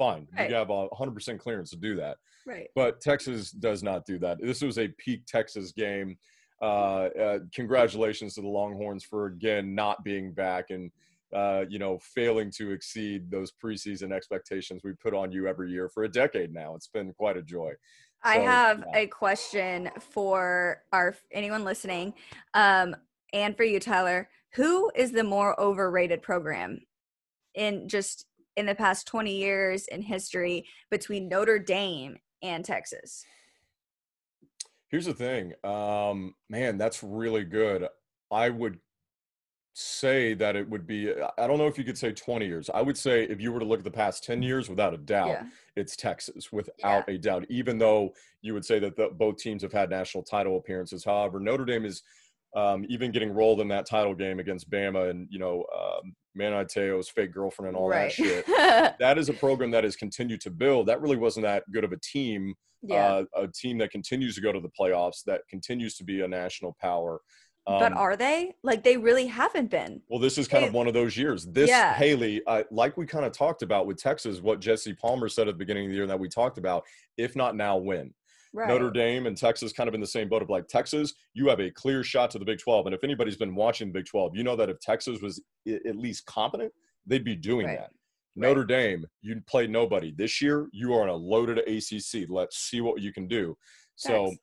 fine, 0.03 0.27
Right. 0.37 0.49
you 0.49 0.55
have 0.55 0.69
a 0.69 0.87
100% 0.89 1.39
clearance 1.39 1.69
to 1.71 1.77
do 1.77 1.95
that. 1.95 2.17
Right. 2.45 2.69
But 2.75 2.99
Texas 3.01 3.51
does 3.51 3.83
not 3.83 4.05
do 4.05 4.17
that. 4.19 4.41
This 4.41 4.61
was 4.61 4.77
a 4.77 4.87
peak 4.89 5.25
Texas 5.25 5.71
game. 5.71 6.17
Uh, 6.61 6.65
uh, 7.19 7.39
congratulations 7.53 8.35
to 8.35 8.41
the 8.41 8.47
Longhorns 8.47 9.03
for 9.03 9.25
again 9.27 9.75
not 9.75 10.03
being 10.03 10.31
back 10.33 10.69
and 10.69 10.91
uh, 11.33 11.65
you 11.67 11.79
know 11.79 11.97
failing 11.99 12.51
to 12.51 12.71
exceed 12.71 13.29
those 13.31 13.51
preseason 13.51 14.11
expectations 14.13 14.81
we 14.83 14.93
put 14.93 15.13
on 15.13 15.31
you 15.31 15.47
every 15.47 15.71
year 15.71 15.89
for 15.89 16.03
a 16.03 16.09
decade 16.09 16.53
now. 16.53 16.75
It's 16.75 16.87
been 16.87 17.11
quite 17.13 17.37
a 17.37 17.41
joy. 17.41 17.73
I 18.23 18.35
So, 18.35 18.41
have 18.43 18.83
yeah. 18.93 18.99
a 18.99 19.07
question 19.07 19.89
for 19.99 20.83
our 20.93 21.15
anyone 21.31 21.63
listening, 21.65 22.13
um, 22.53 22.95
and 23.33 23.55
for 23.57 23.63
you, 23.63 23.79
Tyler. 23.79 24.29
Who 24.55 24.91
is 24.95 25.11
the 25.11 25.23
more 25.23 25.59
overrated 25.59 26.21
program 26.21 26.79
in 27.55 27.89
just 27.89 28.27
in 28.55 28.65
the 28.65 28.75
past 28.75 29.07
20 29.07 29.35
years 29.35 29.87
in 29.87 30.01
history 30.01 30.65
between 30.89 31.27
Notre 31.27 31.59
Dame 31.59 32.17
and 32.41 32.63
Texas? 32.63 33.25
Here's 34.89 35.05
the 35.05 35.13
thing, 35.13 35.53
um, 35.63 36.35
man, 36.49 36.77
that's 36.77 37.01
really 37.01 37.43
good. 37.43 37.87
I 38.29 38.49
would 38.49 38.77
say 39.75 40.35
that 40.35 40.55
it 40.55 40.69
would 40.69 40.85
be. 40.85 41.11
I 41.11 41.47
don't 41.47 41.57
know 41.57 41.65
if 41.65 41.79
you 41.79 41.83
could 41.83 41.97
say 41.97 42.11
20 42.11 42.45
years. 42.45 42.69
I 42.71 42.81
would 42.83 42.95
say 42.97 43.23
if 43.23 43.41
you 43.41 43.51
were 43.51 43.59
to 43.59 43.65
look 43.65 43.79
at 43.79 43.83
the 43.83 43.89
past 43.91 44.23
10 44.23 44.43
years, 44.43 44.69
without 44.69 44.93
a 44.93 44.97
doubt, 44.97 45.29
Yeah. 45.29 45.45
it's 45.75 45.95
Texas 45.95 46.51
without 46.51 47.09
a 47.09 47.17
doubt, 47.17 47.47
even 47.49 47.79
though 47.79 48.13
you 48.43 48.53
would 48.53 48.63
say 48.65 48.77
that 48.79 48.95
the, 48.95 49.09
both 49.09 49.37
teams 49.37 49.63
have 49.63 49.73
had 49.73 49.89
national 49.89 50.23
title 50.23 50.57
appearances. 50.57 51.03
However, 51.03 51.39
Notre 51.39 51.65
Dame 51.65 51.85
is 51.85 52.03
um, 52.55 52.85
even 52.87 53.11
getting 53.11 53.31
rolled 53.33 53.61
in 53.61 53.67
that 53.69 53.87
title 53.87 54.13
game 54.13 54.39
against 54.39 54.69
Bama 54.69 55.09
and, 55.09 55.27
you 55.31 55.39
know, 55.39 55.65
um, 55.75 56.15
Manti 56.35 56.79
Te'o's 56.79 57.09
fake 57.09 57.33
girlfriend 57.33 57.69
and 57.69 57.77
all 57.77 57.89
that 57.89 58.11
shit. 58.11 58.45
That 58.99 59.17
is 59.17 59.29
a 59.29 59.33
program 59.33 59.71
that 59.71 59.83
has 59.83 59.95
continued 59.95 60.41
to 60.41 60.49
build. 60.49 60.87
That 60.87 61.01
really 61.01 61.17
wasn't 61.17 61.45
that 61.45 61.63
good 61.71 61.83
of 61.83 61.91
a 61.91 61.99
team, 61.99 62.53
yeah. 62.81 63.23
uh, 63.35 63.43
a 63.43 63.47
team 63.47 63.77
that 63.79 63.91
continues 63.91 64.35
to 64.35 64.41
go 64.41 64.51
to 64.51 64.59
the 64.59 64.69
playoffs, 64.79 65.23
that 65.25 65.41
continues 65.49 65.95
to 65.97 66.03
be 66.03 66.21
a 66.21 66.27
national 66.27 66.75
power. 66.81 67.19
but 67.65 67.91
Um, 67.91 67.97
are 67.97 68.15
they? 68.15 68.55
Like 68.63 68.83
they 68.83 68.97
really 68.97 69.27
haven't 69.27 69.69
been. 69.69 70.01
well, 70.09 70.19
this 70.19 70.37
is 70.37 70.47
kind 70.47 70.65
of 70.65 70.73
one 70.73 70.87
of 70.87 70.93
those 70.93 71.17
years. 71.17 71.45
This 71.45 71.69
Yeah. 71.69 71.93
Haley, 71.93 72.41
uh, 72.45 72.63
like 72.71 72.97
we 72.97 73.05
kind 73.05 73.25
of 73.25 73.31
talked 73.31 73.61
about 73.61 73.87
with 73.87 73.97
Texas, 73.97 74.41
what 74.41 74.59
Jesse 74.59 74.93
Palmer 74.93 75.29
said 75.29 75.47
at 75.47 75.55
the 75.55 75.59
beginning 75.59 75.85
of 75.85 75.89
the 75.91 75.95
year, 75.95 76.07
that 76.07 76.19
we 76.19 76.29
talked 76.29 76.57
about. 76.57 76.83
If 77.17 77.35
not 77.35 77.55
now, 77.55 77.77
when? 77.77 78.13
Right. 78.53 78.67
Notre 78.69 78.91
Dame 78.91 79.25
and 79.25 79.35
Texas 79.35 79.73
kind 79.73 79.87
of 79.87 79.95
in 79.95 80.01
the 80.01 80.07
same 80.07 80.29
boat 80.29 80.41
of 80.43 80.49
like 80.49 80.67
Texas, 80.67 81.13
you 81.33 81.47
have 81.49 81.59
a 81.59 81.71
clear 81.71 82.03
shot 82.03 82.29
to 82.31 82.39
the 82.39 82.45
Big 82.45 82.59
12. 82.59 82.85
And 82.85 82.93
if 82.95 83.03
anybody's 83.03 83.35
been 83.37 83.55
watching 83.55 83.87
the 83.87 83.93
Big 83.93 84.05
12, 84.05 84.35
you 84.35 84.43
know 84.43 84.55
that 84.55 84.69
if 84.69 84.79
Texas 84.79 85.21
was 85.21 85.41
at 85.67 85.95
least 85.95 86.25
competent, 86.25 86.71
they'd 87.07 87.23
be 87.23 87.35
doing 87.35 87.65
Right. 87.65 87.79
that. 87.79 87.91
Notre 88.35 88.63
Dame, 88.65 89.05
you 89.21 89.41
play 89.47 89.67
nobody. 89.67 90.11
This 90.15 90.41
year, 90.41 90.67
you 90.71 90.93
are 90.93 91.03
in 91.03 91.09
a 91.09 91.15
loaded 91.15 91.59
ACC. 91.67 92.27
Let's 92.29 92.57
see 92.57 92.81
what 92.81 93.01
you 93.01 93.11
can 93.11 93.27
do. 93.27 93.57
So. 93.95 94.33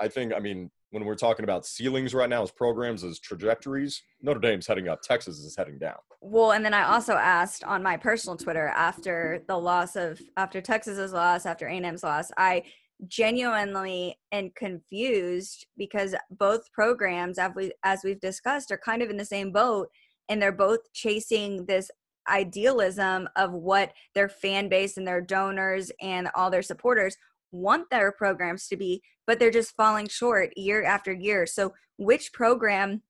I 0.00 0.08
think, 0.08 0.34
I 0.34 0.40
mean, 0.40 0.68
when 0.90 1.04
we're 1.04 1.14
talking 1.14 1.44
about 1.44 1.64
ceilings 1.64 2.12
right 2.12 2.28
now 2.28 2.42
as 2.42 2.50
programs, 2.50 3.04
as 3.04 3.20
trajectories, 3.20 4.02
Notre 4.20 4.40
Dame's 4.40 4.66
heading 4.66 4.88
up, 4.88 5.00
Texas 5.00 5.38
is 5.38 5.54
heading 5.56 5.78
down. 5.78 5.94
Well, 6.20 6.50
and 6.50 6.64
then 6.64 6.74
I 6.74 6.92
also 6.92 7.12
asked 7.14 7.62
on 7.62 7.84
my 7.84 7.96
personal 7.96 8.36
Twitter 8.36 8.66
after 8.66 9.44
the 9.46 9.56
loss 9.56 9.94
of 9.94 10.20
after 10.36 10.60
Texas's 10.60 11.12
loss, 11.12 11.46
after 11.46 11.68
A&M's 11.68 12.02
loss, 12.02 12.32
I 12.36 12.64
genuinely 13.08 14.18
and 14.32 14.54
confused 14.54 15.66
because 15.76 16.14
both 16.30 16.72
programs, 16.72 17.38
as 17.38 17.52
we 17.54 17.72
as 17.82 18.00
we've 18.04 18.20
discussed, 18.20 18.70
are 18.70 18.78
kind 18.78 19.02
of 19.02 19.10
in 19.10 19.16
the 19.16 19.24
same 19.24 19.52
boat, 19.52 19.88
and 20.28 20.40
they're 20.40 20.52
both 20.52 20.80
chasing 20.92 21.66
this 21.66 21.90
idealism 22.28 23.28
of 23.36 23.52
what 23.52 23.92
their 24.14 24.28
fan 24.28 24.68
base 24.68 24.96
and 24.96 25.06
their 25.06 25.20
donors 25.20 25.90
and 26.00 26.28
all 26.34 26.50
their 26.50 26.62
supporters 26.62 27.16
want 27.52 27.88
their 27.90 28.12
programs 28.12 28.66
to 28.68 28.76
be, 28.76 29.02
but 29.26 29.38
they're 29.38 29.50
just 29.50 29.76
falling 29.76 30.08
short 30.08 30.56
year 30.56 30.84
after 30.84 31.12
year. 31.12 31.46
So, 31.46 31.74
which 31.98 32.32
program 32.32 33.02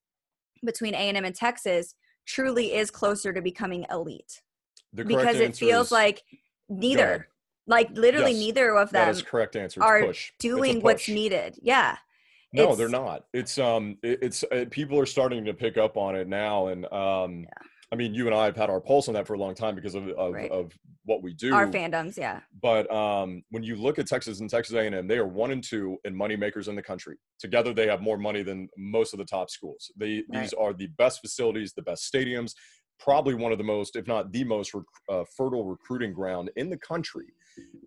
between 0.65 0.95
A&M 0.95 1.25
and 1.25 1.35
Texas 1.35 1.95
truly 2.27 2.75
is 2.75 2.91
closer 2.91 3.33
to 3.33 3.43
becoming 3.43 3.87
elite? 3.91 4.43
Because 4.95 5.37
it 5.37 5.57
feels 5.57 5.87
is- 5.87 5.93
like 5.93 6.23
neither, 6.69 7.29
like 7.67 7.91
literally 7.97 8.33
Yes, 8.33 8.41
neither 8.41 8.77
of 8.77 8.91
that 8.91 9.07
them 9.07 9.11
is 9.15 9.23
correct 9.23 9.57
answer. 9.57 9.81
It's 9.81 9.87
are 9.87 10.03
push. 10.07 10.31
A 10.31 10.33
doing 10.43 10.81
what's 10.81 11.09
needed. 11.09 11.59
Yeah. 11.63 11.97
No, 12.53 12.63
It's- 12.65 12.79
they're 12.79 12.89
not. 12.89 13.25
It's 13.33 13.59
um, 13.59 13.99
it, 14.03 14.19
it's 14.23 14.45
uh, 14.45 14.65
people 14.71 14.99
are 14.99 15.07
starting 15.07 15.45
to 15.45 15.55
pick 15.55 15.77
up 15.77 15.97
on 15.97 16.15
it 16.17 16.29
now, 16.29 16.69
and 16.69 16.85
um, 16.93 17.47
I 17.93 17.97
mean, 17.97 18.15
you 18.15 18.27
and 18.27 18.35
I 18.35 18.45
have 18.47 18.57
had 18.57 18.71
our 18.71 18.81
pulse 18.81 19.09
on 19.09 19.15
that 19.15 19.27
for 19.27 19.35
a 19.35 19.39
long 19.39 19.55
time 19.55 19.75
because 19.75 19.95
of 19.95 20.09
of, 20.11 20.33
Right. 20.33 20.51
of 20.51 20.73
what 21.05 21.23
we 21.23 21.35
do. 21.35 21.55
Our 21.55 21.67
fandoms, 21.69 22.17
yeah. 22.17 22.41
But 22.63 22.91
um, 22.93 23.43
when 23.51 23.63
you 23.63 23.77
look 23.77 23.99
at 23.99 24.07
Texas 24.09 24.41
and 24.41 24.51
Texas 24.51 24.75
A&M, 24.75 25.07
they 25.07 25.19
are 25.19 25.27
one 25.27 25.53
and 25.53 25.63
two 25.63 25.97
in 26.05 26.15
money 26.17 26.35
makers 26.35 26.67
in 26.67 26.75
the 26.75 26.83
country. 26.83 27.17
Together, 27.39 27.73
they 27.73 27.87
have 27.87 28.01
more 28.01 28.19
money 28.19 28.43
than 28.43 28.69
most 28.77 29.13
of 29.13 29.19
the 29.19 29.25
top 29.25 29.49
schools. 29.51 29.93
They, 29.97 30.25
These 30.31 30.53
are 30.55 30.73
the 30.73 30.89
best 30.99 31.21
facilities, 31.21 31.75
the 31.75 31.83
best 31.83 32.13
stadiums, 32.13 32.55
probably 32.99 33.35
one 33.35 33.53
of 33.53 33.59
the 33.59 33.63
most, 33.65 33.95
if 33.95 34.09
not 34.09 34.33
the 34.33 34.43
most, 34.43 34.75
rec- 34.75 34.83
uh, 35.09 35.23
fertile 35.37 35.65
recruiting 35.65 36.13
ground 36.13 36.51
in 36.57 36.71
the 36.71 36.79
country. 36.79 37.27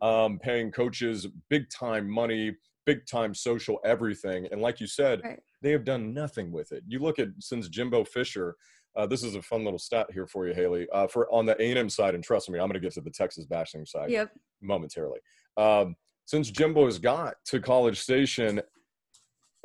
Um, 0.02 0.40
paying 0.40 0.72
coaches 0.72 1.28
big 1.50 1.70
time 1.70 2.10
money, 2.10 2.56
big 2.86 3.06
time 3.06 3.34
social 3.34 3.80
everything, 3.84 4.48
and 4.52 4.62
like 4.62 4.80
you 4.80 4.88
said, 4.88 5.22
Right. 5.24 5.40
they 5.62 5.72
have 5.72 5.84
done 5.84 6.14
nothing 6.14 6.52
with 6.52 6.72
it. 6.72 6.84
You 6.88 7.00
look 7.00 7.20
at 7.20 7.28
since 7.40 7.68
Jimbo 7.70 8.04
Fisher. 8.06 8.56
Uh, 8.96 9.06
this 9.06 9.24
is 9.24 9.36
a 9.36 9.42
fun 9.42 9.64
little 9.64 9.78
stat 9.80 10.08
here 10.12 10.26
for 10.26 10.48
you, 10.48 10.54
Haley. 10.54 10.88
Uh, 10.92 11.08
for 11.08 11.32
on 11.32 11.46
the 11.46 11.56
A&M 11.62 11.90
side, 11.90 12.16
and 12.16 12.24
trust 12.24 12.50
me, 12.50 12.58
I'm 12.60 12.68
going 12.68 12.74
to 12.74 12.80
get 12.80 12.94
to 12.94 13.02
the 13.02 13.12
Texas 13.12 13.46
bashing 13.46 13.86
side 13.86 14.10
Yep. 14.10 14.32
momentarily. 14.62 15.20
Um, 15.58 15.96
since 16.26 16.50
Jimbo 16.50 16.86
has 16.86 16.98
got 16.98 17.36
to 17.46 17.60
College 17.60 18.00
Station, 18.00 18.62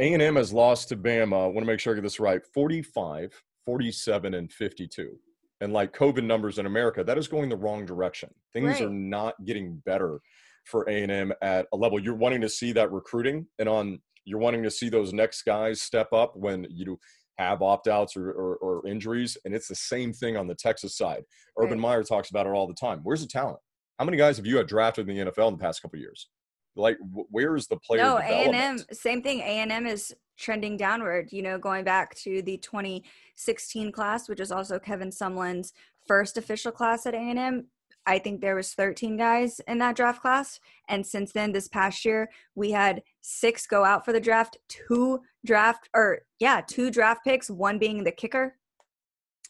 A&M 0.00 0.36
has 0.36 0.52
lost 0.52 0.88
to 0.90 0.96
Bama. 0.96 1.44
I 1.44 1.46
want 1.46 1.60
to 1.60 1.64
make 1.64 1.80
sure 1.80 1.92
I 1.94 1.96
get 1.96 2.02
this 2.02 2.20
right 2.20 2.44
45, 2.52 3.42
47, 3.64 4.34
and 4.34 4.52
52. 4.52 5.18
And 5.64 5.72
like 5.72 5.96
COVID 5.96 6.24
numbers 6.24 6.58
in 6.58 6.66
America, 6.66 7.02
that 7.02 7.16
is 7.16 7.26
going 7.26 7.48
the 7.48 7.56
wrong 7.56 7.86
direction. 7.86 8.28
Things 8.52 8.82
are 8.82 8.90
not 8.90 9.34
getting 9.46 9.82
better 9.86 10.20
for 10.66 10.84
A&M 10.84 11.32
at 11.40 11.66
a 11.72 11.76
level. 11.76 11.98
You're 11.98 12.14
wanting 12.14 12.42
to 12.42 12.50
see 12.50 12.72
that 12.72 12.92
recruiting 12.92 13.46
and 13.58 13.66
on 13.66 13.98
you're 14.26 14.38
wanting 14.38 14.62
to 14.62 14.70
see 14.70 14.90
those 14.90 15.14
next 15.14 15.42
guys 15.42 15.80
step 15.80 16.12
up 16.12 16.36
when 16.36 16.66
you 16.68 16.98
have 17.38 17.62
opt-outs 17.62 18.14
or, 18.14 18.30
or, 18.30 18.56
or 18.56 18.86
injuries. 18.86 19.38
And 19.44 19.54
it's 19.54 19.68
the 19.68 19.74
same 19.74 20.12
thing 20.12 20.36
on 20.36 20.46
the 20.46 20.54
Texas 20.54 20.98
side. 20.98 21.24
Urban 21.58 21.78
Right. 21.78 21.80
Meyer 21.80 22.02
talks 22.02 22.28
about 22.28 22.46
it 22.46 22.50
all 22.50 22.66
the 22.66 22.74
time. 22.74 23.00
Where's 23.02 23.22
the 23.22 23.26
talent? 23.26 23.58
How 23.98 24.04
many 24.04 24.18
guys 24.18 24.36
have 24.36 24.46
you 24.46 24.58
had 24.58 24.66
drafted 24.66 25.08
in 25.08 25.16
the 25.16 25.30
NFL 25.30 25.48
in 25.48 25.54
the 25.54 25.62
past 25.62 25.80
couple 25.80 25.96
of 25.96 26.02
years? 26.02 26.28
Like, 26.76 26.98
where 27.30 27.56
is 27.56 27.68
the 27.68 27.76
player 27.76 28.02
no, 28.02 28.18
a&m 28.18 28.78
same 28.92 29.22
thing. 29.22 29.40
A 29.40 29.60
and 29.60 29.70
M 29.70 29.86
is 29.86 30.12
trending 30.36 30.76
downward. 30.76 31.32
You 31.32 31.42
know, 31.42 31.58
going 31.58 31.84
back 31.84 32.14
to 32.16 32.42
the 32.42 32.56
2016 32.58 33.92
class, 33.92 34.28
which 34.28 34.40
is 34.40 34.52
also 34.52 34.78
Kevin 34.78 35.10
Sumlin's 35.10 35.72
first 36.06 36.36
official 36.36 36.72
class 36.72 37.06
at 37.06 37.14
A 37.14 37.18
and 37.18 37.38
M. 37.38 37.66
I 38.06 38.18
think 38.18 38.42
there 38.42 38.54
was 38.54 38.74
13 38.74 39.16
guys 39.16 39.60
in 39.66 39.78
that 39.78 39.96
draft 39.96 40.20
class, 40.20 40.60
and 40.88 41.06
since 41.06 41.32
then, 41.32 41.52
this 41.52 41.68
past 41.68 42.04
year, 42.04 42.28
we 42.54 42.70
had 42.70 43.02
six 43.22 43.66
go 43.66 43.82
out 43.82 44.04
for 44.04 44.12
the 44.12 44.20
draft, 44.20 44.58
two 44.68 45.20
draft 45.46 45.88
or 45.94 46.20
yeah, 46.38 46.60
two 46.66 46.90
draft 46.90 47.24
picks, 47.24 47.48
one 47.48 47.78
being 47.78 48.04
the 48.04 48.12
kicker. 48.12 48.56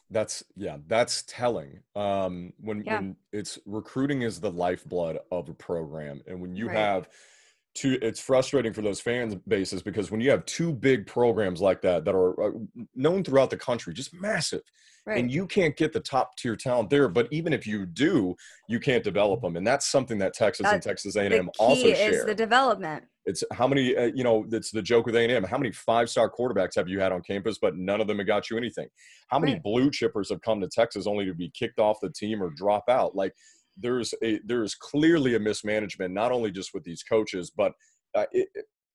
That's 0.09 0.43
yeah, 0.55 0.77
that's 0.87 1.23
telling. 1.27 1.79
Um, 1.95 2.53
when 2.59 2.83
Yeah. 2.85 2.99
when 2.99 3.17
it's 3.33 3.59
recruiting 3.65 4.21
is 4.21 4.39
the 4.39 4.51
lifeblood 4.51 5.19
of 5.31 5.49
a 5.49 5.53
program, 5.53 6.21
and 6.27 6.39
when 6.39 6.55
you 6.55 6.67
Right. 6.67 6.77
have 6.77 7.09
two, 7.75 7.99
it's 8.01 8.19
frustrating 8.19 8.73
for 8.73 8.81
those 8.81 8.99
fan 9.01 9.41
bases 9.47 9.83
because 9.83 10.09
when 10.09 10.21
you 10.21 10.31
have 10.31 10.45
two 10.45 10.73
big 10.73 11.05
programs 11.05 11.61
like 11.61 11.81
that 11.81 12.05
that 12.05 12.15
are 12.15 12.41
uh, 12.41 12.51
known 12.95 13.23
throughout 13.23 13.49
the 13.49 13.57
country, 13.57 13.93
just 13.93 14.13
massive, 14.13 14.61
Right. 15.05 15.19
and 15.19 15.29
you 15.31 15.45
can't 15.45 15.77
get 15.77 15.93
the 15.93 15.99
top 15.99 16.35
tier 16.35 16.55
talent 16.55 16.89
there. 16.89 17.07
But 17.07 17.27
even 17.29 17.53
if 17.53 17.67
you 17.67 17.85
do, 17.85 18.35
you 18.67 18.79
can't 18.79 19.03
develop 19.03 19.41
them, 19.41 19.55
and 19.55 19.67
that's 19.67 19.85
something 19.85 20.17
that 20.17 20.33
Texas 20.33 20.65
and 20.67 20.81
Texas 20.81 21.15
A&M 21.15 21.47
also 21.59 21.89
is 21.89 22.25
the 22.25 22.33
development. 22.33 23.03
It's 23.27 23.43
how 23.51 23.67
many, 23.67 23.95
uh, 23.95 24.11
you 24.15 24.23
know, 24.23 24.45
it's 24.51 24.71
the 24.71 24.81
joke 24.81 25.05
with 25.05 25.15
A&M. 25.15 25.43
How 25.43 25.57
many 25.57 25.71
five-star 25.71 26.31
quarterbacks 26.31 26.75
have 26.75 26.87
you 26.87 26.99
had 26.99 27.11
on 27.11 27.21
campus, 27.21 27.57
but 27.59 27.75
none 27.75 28.01
of 28.01 28.07
them 28.07 28.17
have 28.17 28.27
got 28.27 28.49
you 28.49 28.57
anything? 28.57 28.87
How 29.29 29.37
many 29.39 29.53
Right. 29.53 29.63
blue 29.63 29.89
chippers 29.91 30.29
have 30.29 30.41
come 30.41 30.59
to 30.61 30.67
Texas 30.67 31.05
only 31.07 31.25
to 31.25 31.33
be 31.35 31.51
kicked 31.51 31.79
off 31.79 31.97
the 32.01 32.09
team 32.11 32.41
or 32.41 32.49
drop 32.55 32.83
out? 32.89 33.15
Like 33.15 33.33
there's 33.77 34.13
a 34.23 34.39
there's 34.45 34.75
clearly 34.75 35.35
a 35.35 35.39
mismanagement, 35.39 36.13
not 36.13 36.31
only 36.31 36.51
just 36.51 36.73
with 36.73 36.83
these 36.83 37.03
coaches, 37.03 37.51
but 37.55 37.73
uh, 38.13 38.25
it, 38.31 38.47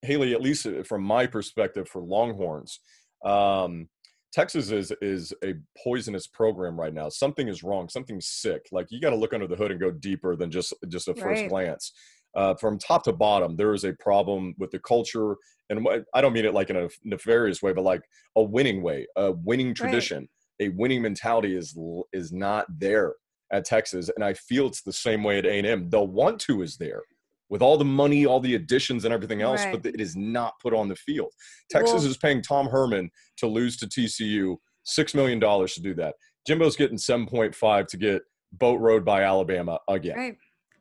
Haley, 0.03 0.33
at 0.35 0.41
least 0.41 0.67
uh, 0.67 0.83
from 0.83 1.03
my 1.03 1.27
perspective 1.27 1.89
for 1.89 2.03
Longhorns, 2.03 2.81
um, 3.25 3.89
Texas 4.33 4.71
is 4.71 4.93
is 5.03 5.33
a 5.45 5.55
poisonous 5.83 6.27
program 6.27 6.79
right 6.79 6.95
now. 6.95 7.09
Something 7.09 7.49
is 7.49 7.63
wrong. 7.63 7.89
Something's 7.89 8.29
sick. 8.29 8.67
Like 8.73 8.87
you 8.91 9.01
got 9.01 9.11
to 9.11 9.17
look 9.17 9.35
under 9.35 9.47
the 9.47 9.57
hood 9.57 9.71
and 9.73 9.81
go 9.81 9.91
deeper 9.91 10.37
than 10.37 10.51
just 10.51 10.73
just 10.89 11.09
a 11.09 11.15
first 11.15 11.27
Right. 11.43 11.49
glance. 11.49 11.93
Uh, 12.37 12.55
from 12.55 12.79
top 12.79 13.03
to 13.03 13.13
bottom, 13.13 13.57
there 13.57 13.75
is 13.75 13.83
a 13.85 13.93
problem 13.95 14.55
with 14.57 14.71
the 14.71 14.79
culture, 14.79 15.37
and 15.69 15.87
I 16.15 16.21
don't 16.21 16.33
mean 16.33 16.45
it 16.45 16.55
like 16.55 16.71
in 16.71 16.77
a 16.77 16.89
nefarious 17.03 17.61
way, 17.61 17.73
but 17.73 17.83
like 17.83 18.03
a 18.37 18.43
winning 18.43 18.83
way, 18.83 19.07
a 19.17 19.33
winning 19.33 19.75
tradition, 19.75 20.29
a 20.61 20.69
winning 20.71 21.03
mentality 21.03 21.57
is 21.57 21.77
is 22.13 22.33
not 22.33 22.67
there 22.79 23.15
at 23.53 23.65
Texas, 23.65 24.11
and 24.15 24.25
I 24.25 24.35
feel 24.35 24.67
it's 24.67 24.83
the 24.83 24.93
same 24.93 25.23
way 25.23 25.39
at 25.39 25.47
A 25.47 25.51
and 25.59 25.67
M. 25.67 25.91
The 25.91 26.01
want 26.01 26.41
to 26.43 26.63
is 26.63 26.77
there 26.77 27.03
with 27.49 27.63
all 27.63 27.77
the 27.77 27.85
money, 27.85 28.27
all 28.27 28.39
the 28.41 28.55
additions, 28.55 29.05
and 29.05 29.13
everything 29.13 29.43
else, 29.43 29.65
Right. 29.65 29.83
but 29.83 29.93
it 29.95 30.01
is 30.01 30.15
not 30.17 30.55
put 30.61 30.73
on 30.73 30.89
the 30.89 30.95
field. 30.97 31.33
Texas 31.69 32.03
Well- 32.03 32.07
is 32.11 32.17
paying 32.17 32.43
Tom 32.43 32.69
Herman 32.69 33.11
to 33.39 33.47
lose 33.47 33.77
to 33.79 33.89
TCU 33.89 34.61
six 34.85 35.15
million 35.15 35.39
dollars 35.39 35.75
to 35.75 35.81
do 35.83 35.95
that. 35.95 36.15
Jimbo's 36.47 36.77
getting 36.77 36.97
seven 36.99 37.27
point 37.27 37.55
five 37.55 37.87
to 37.89 37.97
get 37.97 38.23
boat 38.53 38.81
rode 38.81 39.05
by 39.05 39.23
Alabama 39.23 39.79
again. 39.89 40.17
Right. 40.17 40.37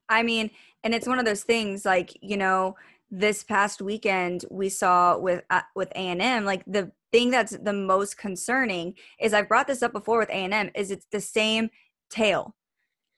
I 0.08 0.24
mean, 0.24 0.50
and 0.84 0.94
it's 0.96 1.08
one 1.08 1.20
of 1.20 1.26
those 1.26 1.44
things 1.44 1.86
like, 1.86 2.18
you 2.22 2.38
know, 2.38 2.76
this 3.12 3.44
past 3.44 3.82
weekend 3.82 4.46
we 4.52 4.70
saw 4.70 5.18
with 5.18 5.44
uh, 5.50 5.62
with 5.76 5.90
A&M 5.96 6.46
like 6.46 6.64
the 6.68 6.92
thing 7.12 7.32
that's 7.32 7.58
the 7.58 7.74
most 7.74 8.18
concerning 8.18 8.94
is 9.20 9.34
I've 9.34 9.48
brought 9.48 9.66
this 9.68 9.82
up 9.82 9.92
before 9.94 10.20
with 10.20 10.30
A&M 10.30 10.70
is 10.76 10.92
it's 10.92 11.08
the 11.12 11.20
same 11.20 11.70
tale. 12.12 12.56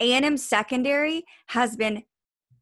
A&M 0.01 0.35
secondary 0.37 1.23
has 1.47 1.75
been 1.77 2.03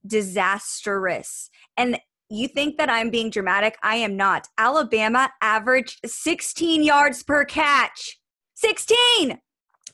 disastrous. 0.06 1.50
And 1.78 2.00
you 2.30 2.48
think 2.48 2.78
that 2.78 2.90
I'm 2.90 3.10
being 3.10 3.30
dramatic? 3.30 3.78
I 3.82 3.96
am 3.96 4.16
not. 4.16 4.48
Alabama 4.58 5.32
averaged 5.42 6.00
16 6.06 6.84
yards 6.84 7.24
per 7.24 7.46
catch. 7.46 8.20
16. 8.56 9.40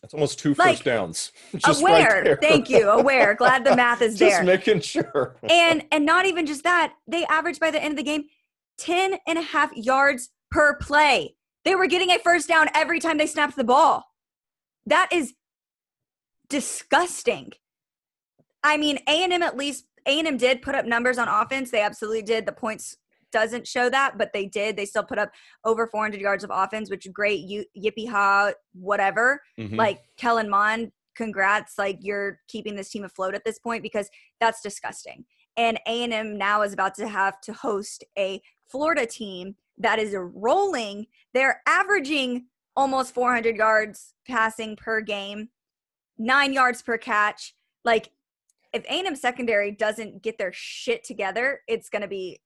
That's 0.01 0.13
almost 0.13 0.38
two 0.39 0.53
Like, 0.55 0.73
first 0.77 0.84
downs. 0.84 1.31
Just 1.55 1.81
right 1.84 2.01
aware. 2.05 2.23
there. 2.23 2.38
Thank 2.41 2.69
you. 2.69 2.89
Aware. 2.89 3.36
Glad 3.36 3.63
the 3.63 3.75
math 3.75 4.01
is 4.01 4.19
there. 4.19 4.29
Just 4.29 4.43
making 4.43 4.81
sure. 4.81 5.36
and 5.49 5.84
and 5.91 6.05
not 6.05 6.25
even 6.25 6.45
just 6.45 6.63
that 6.63 6.93
they 7.08 7.25
averaged 7.25 7.60
by 7.60 7.71
the 7.71 7.81
end 7.81 7.93
of 7.93 7.97
the 7.97 8.03
game 8.03 8.25
10 8.77 9.17
and 9.25 9.38
a 9.39 9.41
half 9.41 9.71
yards 9.75 10.29
per 10.51 10.75
play 10.77 11.36
they 11.63 11.75
were 11.75 11.88
getting 11.88 12.12
a 12.12 12.19
first 12.19 12.47
down 12.47 12.67
every 12.75 12.99
time 12.99 13.17
they 13.17 13.25
snapped 13.25 13.55
the 13.55 13.63
ball 13.63 14.03
that 14.86 15.10
is 15.12 15.34
disgusting 16.49 17.51
i 18.63 18.77
mean 18.77 18.97
a&m 19.08 19.41
at 19.43 19.58
least 19.58 19.86
a&m 20.08 20.38
did 20.38 20.62
put 20.62 20.75
up 20.75 20.86
numbers 20.86 21.17
on 21.17 21.27
offense 21.27 21.71
they 21.71 21.81
absolutely 21.81 22.21
did 22.21 22.45
the 22.45 22.51
points 22.51 22.95
doesn't 23.31 23.67
show 23.67 23.89
that 23.89 24.17
but 24.17 24.31
they 24.34 24.45
did 24.45 24.77
they 24.77 24.86
still 24.86 25.03
put 25.03 25.17
up 25.19 25.31
over 25.65 25.88
400 25.88 26.21
yards 26.21 26.43
of 26.43 26.51
offense 26.53 26.89
which 26.89 27.08
great 27.12 27.41
you 27.41 27.65
yippee 27.77 28.08
ha 28.08 28.51
whatever 28.73 29.41
Mhm. 29.60 29.75
like 29.77 30.01
Kellen 30.17 30.49
Mond, 30.49 30.91
congrats. 31.15 31.77
Like 31.77 31.97
you're 32.01 32.39
keeping 32.47 32.75
this 32.75 32.89
team 32.89 33.03
afloat 33.03 33.34
at 33.36 33.43
this 33.45 33.60
point 33.60 33.81
because 33.84 34.10
that's 34.39 34.62
disgusting. 34.62 35.25
And 35.58 35.79
A&M 35.88 36.38
now 36.38 36.62
is 36.62 36.73
about 36.73 36.93
to 36.95 37.08
have 37.08 37.39
to 37.41 37.53
host 37.53 38.03
a 38.17 38.41
Florida 38.69 39.05
team 39.05 39.55
that 39.77 39.97
is 39.99 40.13
rolling. 40.17 41.08
They're 41.34 41.62
averaging 41.67 42.45
almost 42.75 43.13
400 43.13 43.55
yards 43.55 44.13
passing 44.27 44.75
per 44.75 44.99
game, 45.01 45.49
nine 46.17 46.54
yards 46.54 46.82
per 46.82 46.97
catch. 46.97 47.54
Like 47.84 48.12
if 48.73 48.84
A&M 48.86 49.15
secondary 49.15 49.71
doesn't 49.71 50.21
get 50.21 50.38
their 50.38 50.51
shit 50.54 51.04
together, 51.04 51.62
it's 51.67 51.89
going 51.89 52.01
to 52.01 52.08
be 52.08 52.39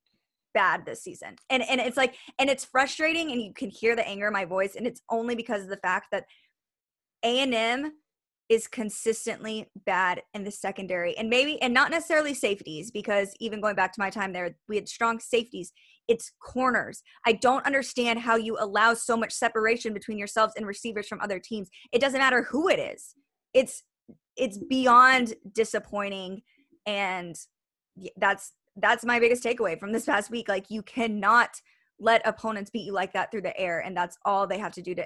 bad 0.53 0.85
this 0.85 1.03
season. 1.03 1.35
And 1.49 1.63
and 1.63 1.79
it's 1.79 1.97
like 1.97 2.15
and 2.37 2.49
it's 2.49 2.65
frustrating 2.65 3.31
and 3.31 3.41
you 3.41 3.53
can 3.53 3.69
hear 3.69 3.95
the 3.95 4.07
anger 4.07 4.27
in 4.27 4.33
my 4.33 4.45
voice 4.45 4.75
and 4.75 4.87
it's 4.87 5.01
only 5.09 5.35
because 5.35 5.63
of 5.63 5.69
the 5.69 5.77
fact 5.77 6.07
that 6.11 6.25
a&M 7.23 7.91
is 8.47 8.65
consistently 8.67 9.69
bad 9.85 10.23
in 10.33 10.43
the 10.43 10.51
secondary. 10.51 11.15
And 11.17 11.29
maybe 11.29 11.61
and 11.61 11.73
not 11.73 11.91
necessarily 11.91 12.33
safeties 12.33 12.89
because 12.89 13.33
even 13.39 13.61
going 13.61 13.75
back 13.75 13.93
to 13.93 14.01
my 14.01 14.09
time 14.09 14.33
there 14.33 14.55
we 14.67 14.75
had 14.75 14.89
strong 14.89 15.19
safeties. 15.19 15.71
It's 16.07 16.31
corners. 16.41 17.03
I 17.27 17.33
don't 17.33 17.65
understand 17.67 18.19
how 18.19 18.35
you 18.35 18.57
allow 18.59 18.95
so 18.95 19.15
much 19.15 19.31
separation 19.31 19.93
between 19.93 20.17
yourselves 20.17 20.53
and 20.57 20.65
receivers 20.65 21.07
from 21.07 21.21
other 21.21 21.39
teams. 21.39 21.69
It 21.91 22.01
doesn't 22.01 22.19
matter 22.19 22.43
who 22.43 22.67
it 22.67 22.79
is 22.79 23.13
it's 23.53 23.83
it's 24.35 24.57
beyond 24.57 25.33
disappointing 25.53 26.41
and 26.85 27.35
that's 28.17 28.53
that's 28.77 29.03
my 29.03 29.19
biggest 29.19 29.43
takeaway 29.43 29.77
from 29.79 29.91
this 29.91 30.05
past 30.05 30.31
week 30.31 30.47
like 30.47 30.65
you 30.69 30.81
cannot 30.81 31.49
let 31.99 32.25
opponents 32.25 32.69
beat 32.69 32.85
you 32.85 32.93
like 32.93 33.11
that 33.13 33.29
through 33.29 33.41
the 33.41 33.57
air 33.59 33.79
and 33.79 33.95
that's 33.95 34.17
all 34.25 34.47
they 34.47 34.57
have 34.57 34.71
to 34.71 34.81
do 34.81 34.95
to 34.95 35.05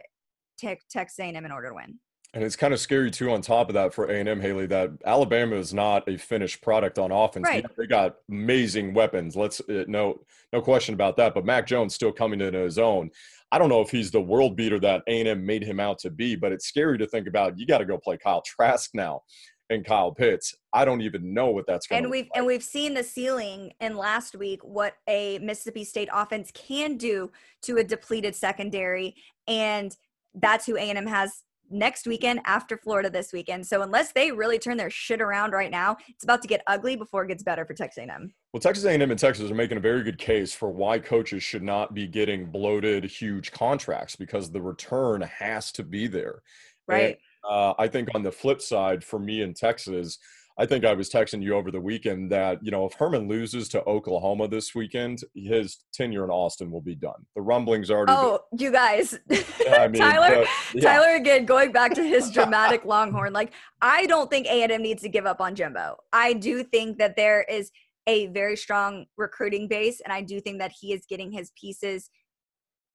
Tech, 0.57 0.81
Texas 0.89 1.19
A&M 1.19 1.45
in 1.45 1.51
order 1.51 1.69
to 1.69 1.75
win. 1.75 1.99
And 2.33 2.43
it's 2.43 2.55
kind 2.55 2.73
of 2.73 2.79
scary 2.79 3.11
too. 3.11 3.31
On 3.31 3.41
top 3.41 3.69
of 3.69 3.75
that, 3.75 3.93
for 3.93 4.05
A 4.05 4.19
and 4.19 4.27
M, 4.27 4.41
Haley, 4.41 4.65
that 4.67 4.89
Alabama 5.05 5.55
is 5.55 5.73
not 5.73 6.07
a 6.09 6.17
finished 6.17 6.61
product 6.63 6.97
on 6.97 7.11
offense. 7.11 7.47
Right. 7.47 7.65
They 7.77 7.85
got 7.85 8.15
amazing 8.29 8.95
weapons. 8.95 9.35
Let's 9.35 9.61
uh, 9.61 9.85
no 9.87 10.19
no 10.51 10.61
question 10.61 10.95
about 10.95 11.15
that. 11.17 11.35
But 11.35 11.45
Mac 11.45 11.67
Jones 11.67 11.93
still 11.93 12.11
coming 12.11 12.41
into 12.41 12.57
his 12.59 12.79
own. 12.79 13.11
I 13.51 13.59
don't 13.59 13.69
know 13.69 13.81
if 13.81 13.91
he's 13.91 14.09
the 14.09 14.19
world 14.19 14.55
beater 14.55 14.79
that 14.79 15.03
A 15.07 15.19
and 15.19 15.29
M 15.29 15.45
made 15.45 15.63
him 15.63 15.79
out 15.79 15.99
to 15.99 16.09
be, 16.09 16.35
but 16.35 16.51
it's 16.51 16.65
scary 16.65 16.97
to 16.97 17.05
think 17.05 17.27
about. 17.27 17.59
You 17.59 17.67
got 17.67 17.77
to 17.77 17.85
go 17.85 17.99
play 17.99 18.17
Kyle 18.17 18.41
Trask 18.41 18.89
now 18.95 19.21
and 19.69 19.85
Kyle 19.85 20.11
Pitts. 20.11 20.55
I 20.73 20.85
don't 20.85 21.01
even 21.01 21.33
know 21.35 21.51
what 21.51 21.67
that's 21.67 21.85
going 21.85 22.01
to. 22.01 22.05
And 22.05 22.11
we've 22.11 22.29
and 22.33 22.45
we've 22.45 22.63
seen 22.63 22.93
the 22.93 23.03
ceiling 23.03 23.73
in 23.79 23.95
last 23.95 24.35
week 24.35 24.63
what 24.63 24.95
a 25.07 25.39
Mississippi 25.39 25.83
State 25.83 26.09
offense 26.11 26.51
can 26.53 26.97
do 26.97 27.31
to 27.63 27.77
a 27.77 27.83
depleted 27.83 28.35
secondary, 28.35 29.15
and 29.47 29.95
that's 30.33 30.65
who 30.65 30.77
A&M 30.77 31.05
has 31.05 31.43
next 31.73 32.07
weekend 32.07 32.39
after 32.45 32.77
Florida 32.77 33.09
this 33.09 33.33
weekend. 33.33 33.65
So 33.65 33.81
unless 33.81 34.11
they 34.11 34.31
really 34.31 34.59
turn 34.59 34.77
their 34.77 34.89
shit 34.89 35.21
around 35.21 35.51
right 35.51 35.71
now, 35.71 35.97
it's 36.07 36.23
about 36.23 36.41
to 36.43 36.47
get 36.47 36.61
ugly 36.67 36.95
before 36.95 37.23
it 37.23 37.27
gets 37.27 37.43
better 37.43 37.65
for 37.65 37.73
Texas 37.73 38.03
A&M. 38.03 38.33
Well, 38.53 38.61
Texas 38.61 38.85
A&M 38.85 39.01
and 39.01 39.19
Texas 39.19 39.49
are 39.49 39.55
making 39.55 39.77
a 39.77 39.81
very 39.81 40.03
good 40.03 40.17
case 40.17 40.53
for 40.53 40.69
why 40.69 40.99
coaches 40.99 41.43
should 41.43 41.63
not 41.63 41.93
be 41.93 42.07
getting 42.07 42.45
bloated, 42.45 43.03
huge 43.03 43.51
contracts 43.51 44.15
because 44.15 44.51
the 44.51 44.61
return 44.61 45.21
has 45.21 45.71
to 45.73 45.83
be 45.83 46.07
there. 46.07 46.43
Right. 46.87 47.17
Uh, 47.47 47.73
I 47.77 47.87
think 47.87 48.09
on 48.15 48.23
the 48.23 48.31
flip 48.31 48.61
side, 48.61 49.03
for 49.03 49.19
me 49.19 49.41
in 49.41 49.53
Texas, 49.53 50.19
I 50.57 50.67
think 50.67 50.85
I 50.85 50.93
was 50.93 51.09
texting 51.09 51.41
you 51.41 51.55
over 51.55 51.71
the 51.71 51.81
weekend 51.81 52.31
that 52.31 52.59
you 52.63 52.69
know 52.69 52.85
if 52.85 52.93
Herman 52.93 53.27
loses 53.27 53.67
to 53.69 53.83
Oklahoma 53.85 54.47
this 54.47 54.75
weekend, 54.75 55.21
his 55.33 55.77
tenure 55.93 56.23
in 56.23 56.29
Austin 56.29 56.69
will 56.71 56.81
be 56.81 56.95
done. 56.95 57.25
The 57.35 57.41
rumblings 57.41 57.89
already. 57.89 58.11
Oh, 58.15 58.39
you 58.57 58.71
guys, 58.71 59.17
I 59.71 59.87
mean, 59.87 60.01
Tyler, 60.01 60.45
the- 60.45 60.79
yeah. 60.79 60.81
Tyler 60.83 61.15
again 61.15 61.45
going 61.45 61.71
back 61.71 61.93
to 61.95 62.03
his 62.03 62.29
dramatic 62.33 62.85
Longhorn. 62.85 63.33
Like 63.33 63.53
I 63.81 64.05
don't 64.05 64.29
think 64.29 64.45
A&M 64.47 64.81
needs 64.81 65.01
to 65.03 65.09
give 65.09 65.25
up 65.25 65.41
on 65.41 65.55
Jimbo. 65.55 65.97
I 66.11 66.33
do 66.33 66.63
think 66.63 66.99
that 66.99 67.15
there 67.15 67.43
is 67.43 67.71
a 68.05 68.27
very 68.27 68.55
strong 68.55 69.05
recruiting 69.17 69.67
base, 69.67 70.01
and 70.01 70.13
I 70.13 70.21
do 70.21 70.39
think 70.39 70.59
that 70.59 70.73
he 70.79 70.93
is 70.93 71.05
getting 71.09 71.31
his 71.31 71.51
pieces 71.59 72.09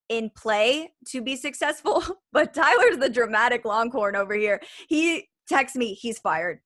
in 0.09 0.31
play 0.37 0.93
to 1.09 1.21
be 1.21 1.37
successful. 1.37 2.03
But 2.33 2.55
Tyler's 2.55 2.99
the 2.99 3.09
dramatic 3.09 3.65
Longhorn 3.65 4.15
over 4.15 4.35
here. 4.35 4.61
He 4.89 5.29
texts 5.49 5.77
me, 5.77 5.95
he's 5.95 6.19
fired. 6.19 6.61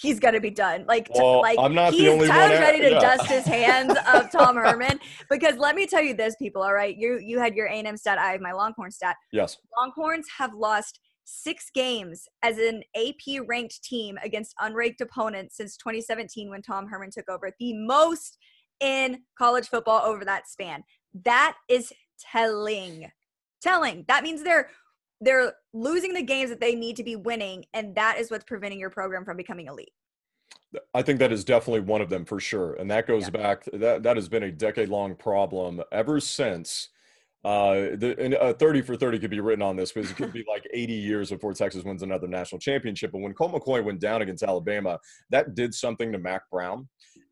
He's 0.00 0.18
gonna 0.18 0.40
be 0.40 0.50
done. 0.50 0.84
Like, 0.88 1.06
t- 1.08 1.12
Well, 1.16 1.40
like 1.42 1.58
I'm 1.58 1.74
not 1.74 1.90
the 1.92 1.98
he's 1.98 2.08
only 2.08 2.26
Tyler's 2.28 2.58
at- 2.58 2.60
ready 2.60 2.80
to 2.80 2.90
yeah. 2.92 3.00
dust 3.00 3.26
his 3.26 3.44
hands 3.58 3.94
of 4.14 4.30
Tom 4.32 4.56
Herman. 4.56 4.98
Because 5.28 5.56
let 5.58 5.76
me 5.76 5.86
tell 5.86 6.02
you 6.02 6.14
this, 6.14 6.36
people. 6.36 6.62
All 6.62 6.72
right, 6.74 6.96
you 6.96 7.18
you 7.22 7.38
had 7.38 7.54
your 7.54 7.66
A&M 7.66 7.96
stat. 7.96 8.18
I 8.18 8.32
have 8.32 8.40
my 8.40 8.52
Longhorn 8.52 8.90
stat. 8.90 9.16
yes, 9.32 9.58
Longhorns 9.78 10.26
have 10.38 10.54
lost 10.54 11.00
six 11.24 11.70
games 11.74 12.26
as 12.42 12.58
an 12.58 12.82
AP 12.96 13.40
ranked 13.46 13.84
team 13.84 14.18
against 14.24 14.54
unranked 14.60 15.00
opponents 15.00 15.56
since 15.56 15.76
2017 15.76 16.50
when 16.50 16.60
Tom 16.62 16.88
Herman 16.88 17.10
took 17.12 17.28
over, 17.28 17.52
the 17.60 17.72
most 17.74 18.36
in 18.80 19.20
college 19.38 19.68
football 19.68 20.00
over 20.04 20.24
that 20.24 20.48
span. 20.48 20.82
That 21.24 21.56
is 21.68 21.92
telling. 22.32 23.10
Telling. 23.62 24.06
That 24.08 24.22
means 24.24 24.42
they're 24.42 24.70
they're 25.20 25.54
losing 25.72 26.12
the 26.14 26.22
games 26.22 26.50
that 26.50 26.60
they 26.60 26.74
need 26.74 26.96
to 26.96 27.04
be 27.04 27.16
winning, 27.16 27.64
and 27.74 27.94
that 27.94 28.18
is 28.18 28.30
what's 28.30 28.44
preventing 28.44 28.78
your 28.80 28.90
program 28.90 29.24
from 29.24 29.36
becoming 29.36 29.66
elite. 29.66 29.92
I 30.94 31.02
think 31.02 31.18
that 31.18 31.32
is 31.32 31.44
definitely 31.44 31.80
one 31.80 32.00
of 32.00 32.08
them 32.10 32.24
for 32.24 32.38
sure, 32.40 32.74
and 32.74 32.90
that 32.90 33.06
goes 33.06 33.24
Yeah. 33.24 33.30
back. 33.30 33.64
That 33.72 34.02
that 34.04 34.16
has 34.16 34.28
been 34.28 34.44
a 34.44 34.52
decade-long 34.52 35.16
problem 35.16 35.82
ever 35.92 36.20
since. 36.20 36.88
Uh, 37.42 37.96
the 37.96 38.14
and, 38.18 38.34
uh, 38.34 38.52
30 38.52 38.82
for 38.82 38.96
30 38.96 39.18
could 39.18 39.30
be 39.30 39.40
written 39.40 39.62
on 39.62 39.74
this 39.74 39.92
because 39.92 40.10
it 40.10 40.16
could 40.16 40.32
be 40.32 40.44
like 40.46 40.62
80 40.74 40.92
years 40.92 41.30
before 41.30 41.54
Texas 41.54 41.84
wins 41.84 42.02
another 42.02 42.28
national 42.28 42.58
championship. 42.58 43.12
But 43.12 43.20
when 43.22 43.32
Colt 43.32 43.52
McCoy 43.52 43.82
went 43.82 43.98
down 43.98 44.20
against 44.20 44.42
Alabama, 44.42 45.00
that 45.30 45.54
did 45.54 45.74
something 45.74 46.12
to 46.12 46.18
Mack 46.18 46.42
Brown, 46.50 46.86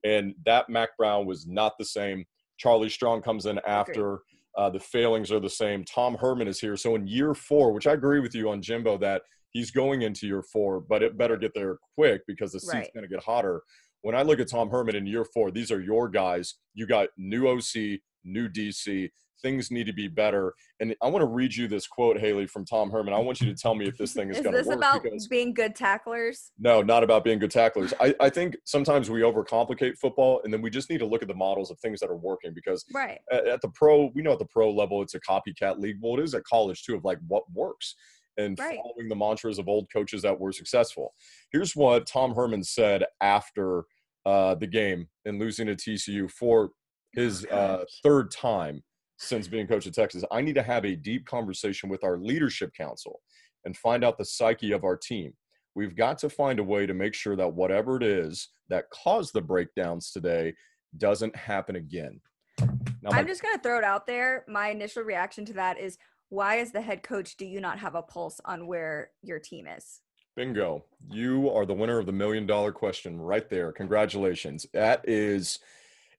and 0.05 0.35
that 0.47 0.69
Mack 0.71 0.97
Brown 0.97 1.27
was 1.27 1.47
not 1.47 1.77
the 1.79 1.85
same 1.85 2.25
Charlie 2.57 2.89
Strong 2.89 3.23
comes 3.23 3.47
in 3.47 3.61
after. 3.67 4.21
Uh, 4.59 4.69
the 4.69 4.81
failings 4.81 5.31
are 5.31 5.39
the 5.39 5.49
same. 5.49 5.85
Tom 5.85 6.17
Herman 6.17 6.49
is 6.49 6.59
here. 6.59 6.77
So 6.77 6.97
in 6.97 7.07
year 7.07 7.33
four, 7.33 7.73
which 7.73 7.87
I 7.87 7.93
agree 7.93 8.19
with 8.19 8.35
you 8.35 8.51
on 8.51 8.61
Jimbo 8.61 8.99
that 8.99 9.23
he's 9.51 9.71
going 9.71 10.03
into 10.03 10.27
year 10.27 10.43
four, 10.43 10.81
but 10.81 11.01
it 11.01 11.17
better 11.17 11.37
get 11.37 11.55
there 11.55 11.79
quick 11.95 12.23
because 12.27 12.51
the 12.53 12.59
seat's 12.61 12.75
Right. 12.75 12.91
going 12.93 13.09
to 13.09 13.09
get 13.09 13.23
hotter. 13.23 13.63
When 14.03 14.17
I 14.17 14.23
look 14.23 14.41
at 14.41 14.49
Tom 14.51 14.69
Herman 14.69 14.97
in 14.97 15.07
year 15.07 15.25
four, 15.25 15.53
these 15.53 15.71
are 15.71 15.81
your 15.81 16.09
guys. 16.09 16.57
You 16.75 16.87
got 16.89 17.09
new 17.17 17.47
OC, 17.47 18.01
new 18.29 18.49
DC. 18.49 19.11
Things 19.41 19.71
need 19.71 19.87
to 19.87 19.93
be 19.93 20.09
better. 20.09 20.53
And 20.81 20.97
I 21.01 21.07
want 21.07 21.23
to 21.23 21.27
read 21.27 21.55
you 21.55 21.69
this 21.69 21.87
quote, 21.87 22.19
Haley, 22.19 22.49
from 22.49 22.65
Tom 22.65 22.91
Herman. 22.91 23.15
I 23.15 23.19
want 23.19 23.41
you 23.41 23.47
to 23.47 23.55
tell 23.55 23.77
me 23.77 23.87
if 23.87 23.97
this 23.97 24.13
thing 24.13 24.31
is, 24.31 24.39
Is 24.39 24.43
going 24.43 24.53
to 24.53 24.59
work. 24.59 24.63
Is 24.63 24.67
this 24.67 24.77
about 24.77 25.31
being 25.31 25.55
good 25.55 25.77
tacklers? 25.77 26.51
no, 26.59 26.83
not 26.83 27.05
about 27.05 27.23
being 27.23 27.39
good 27.39 27.53
tacklers. 27.53 27.95
I, 28.01 28.15
I 28.19 28.31
think 28.31 28.57
sometimes 28.65 29.11
we 29.11 29.21
overcomplicate 29.21 29.97
football, 29.99 30.41
and 30.43 30.53
then 30.53 30.61
we 30.61 30.71
just 30.71 30.91
need 30.91 30.99
to 30.99 31.07
look 31.07 31.23
at 31.23 31.29
the 31.29 31.35
models 31.35 31.71
of 31.71 31.79
things 31.79 32.01
that 32.01 32.11
are 32.11 32.17
working 32.17 32.53
because 32.53 32.85
Right. 32.93 33.21
at, 33.31 33.47
at 33.47 33.61
the 33.61 33.69
pro, 33.69 34.11
we 34.15 34.23
know 34.23 34.33
at 34.33 34.41
the 34.41 34.45
pro 34.47 34.73
level, 34.73 35.03
it's 35.03 35.15
a 35.15 35.21
copycat 35.21 35.79
league. 35.79 35.99
Well, 36.01 36.19
it 36.19 36.25
is 36.25 36.35
at 36.35 36.43
college 36.43 36.83
too, 36.83 36.97
of 36.97 37.05
like 37.05 37.19
what 37.29 37.45
works 37.55 37.95
and 38.39 38.59
Right. 38.59 38.77
following 38.83 39.09
the 39.09 39.15
mantras 39.17 39.61
of 39.61 39.69
old 39.69 39.87
coaches 39.93 40.23
that 40.23 40.39
were 40.41 40.51
successful. 40.53 41.15
Here's 41.53 41.77
what 41.77 42.07
Tom 42.09 42.35
Herman 42.35 42.65
said 42.65 43.05
after 43.21 43.85
uh, 44.27 44.55
the 44.57 44.67
game 44.67 45.09
and 45.25 45.39
losing 45.39 45.69
to 45.69 45.75
TCU 45.77 46.29
for 46.31 46.71
his 47.19 47.45
uh, 47.47 47.85
third 48.03 48.31
time 48.31 48.83
since 49.17 49.49
being 49.49 49.67
coach 49.67 49.87
of 49.87 49.93
Texas. 49.93 50.25
I 50.31 50.41
need 50.41 50.55
to 50.55 50.63
have 50.63 50.85
a 50.85 50.95
deep 50.95 51.27
conversation 51.27 51.89
with 51.89 52.05
our 52.05 52.19
leadership 52.19 52.73
council 52.75 53.21
and 53.65 53.77
find 53.77 54.05
out 54.05 54.17
the 54.17 54.25
psyche 54.25 54.73
of 54.73 54.85
our 54.85 54.97
team. 54.97 55.33
We've 55.75 55.97
got 55.97 56.19
to 56.19 56.31
find 56.31 56.61
a 56.61 56.65
way 56.65 56.87
to 56.87 56.95
make 56.95 57.15
sure 57.15 57.37
that 57.37 57.55
whatever 57.55 57.97
it 57.97 58.05
is 58.05 58.49
that 58.69 58.91
caused 58.91 59.33
the 59.33 59.41
breakdowns 59.41 60.13
today 60.13 60.55
doesn't 60.97 61.35
happen 61.35 61.77
again. 61.77 62.21
Now, 62.61 63.11
my 63.11 63.19
I'm 63.19 63.27
just 63.27 63.43
gonna 63.43 63.59
throw 63.59 63.79
it 63.79 63.85
out 63.85 64.07
there. 64.07 64.45
My 64.49 64.69
initial 64.69 65.03
reaction 65.03 65.45
to 65.47 65.53
that 65.55 65.79
is, 65.79 65.99
why, 66.31 66.59
as 66.59 66.73
the 66.73 66.81
head 66.81 67.03
coach, 67.03 67.37
do 67.37 67.47
you 67.47 67.61
not 67.61 67.79
have 67.79 67.95
a 67.95 68.03
pulse 68.03 68.41
on 68.45 68.67
where 68.67 69.11
your 69.23 69.39
team 69.39 69.67
is? 69.67 70.01
Bingo. 70.37 70.85
You 71.11 71.51
are 71.51 71.67
the 71.67 71.75
winner 71.75 71.99
of 71.99 72.07
the 72.07 72.13
million 72.13 72.47
dollar 72.47 72.71
question 72.71 73.21
right 73.21 73.49
there. 73.49 73.73
Congratulations. 73.73 74.67
That 74.73 75.09
is 75.09 75.59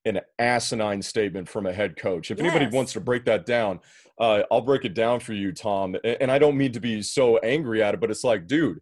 an 0.06 0.20
asinine 0.40 1.02
statement 1.02 1.48
from 1.48 1.66
a 1.66 1.74
head 1.74 1.96
coach. 1.98 2.32
If 2.32 2.40
anybody 2.40 2.68
wants 2.68 2.94
to 2.94 3.02
break 3.02 3.26
that 3.26 3.46
down, 3.46 3.80
uh, 4.20 4.44
I'll 4.52 4.62
break 4.62 4.86
it 4.86 4.94
down 4.94 5.20
for 5.20 5.34
you, 5.34 5.52
Tom. 5.52 5.96
And 6.04 6.32
I 6.32 6.40
don't 6.40 6.58
mean 6.58 6.72
to 6.74 6.80
be 6.80 7.02
so 7.02 7.38
angry 7.40 7.84
at 7.84 7.94
it, 7.94 8.00
but 8.00 8.10
it's 8.12 8.24
like, 8.24 8.48
dude, 8.48 8.80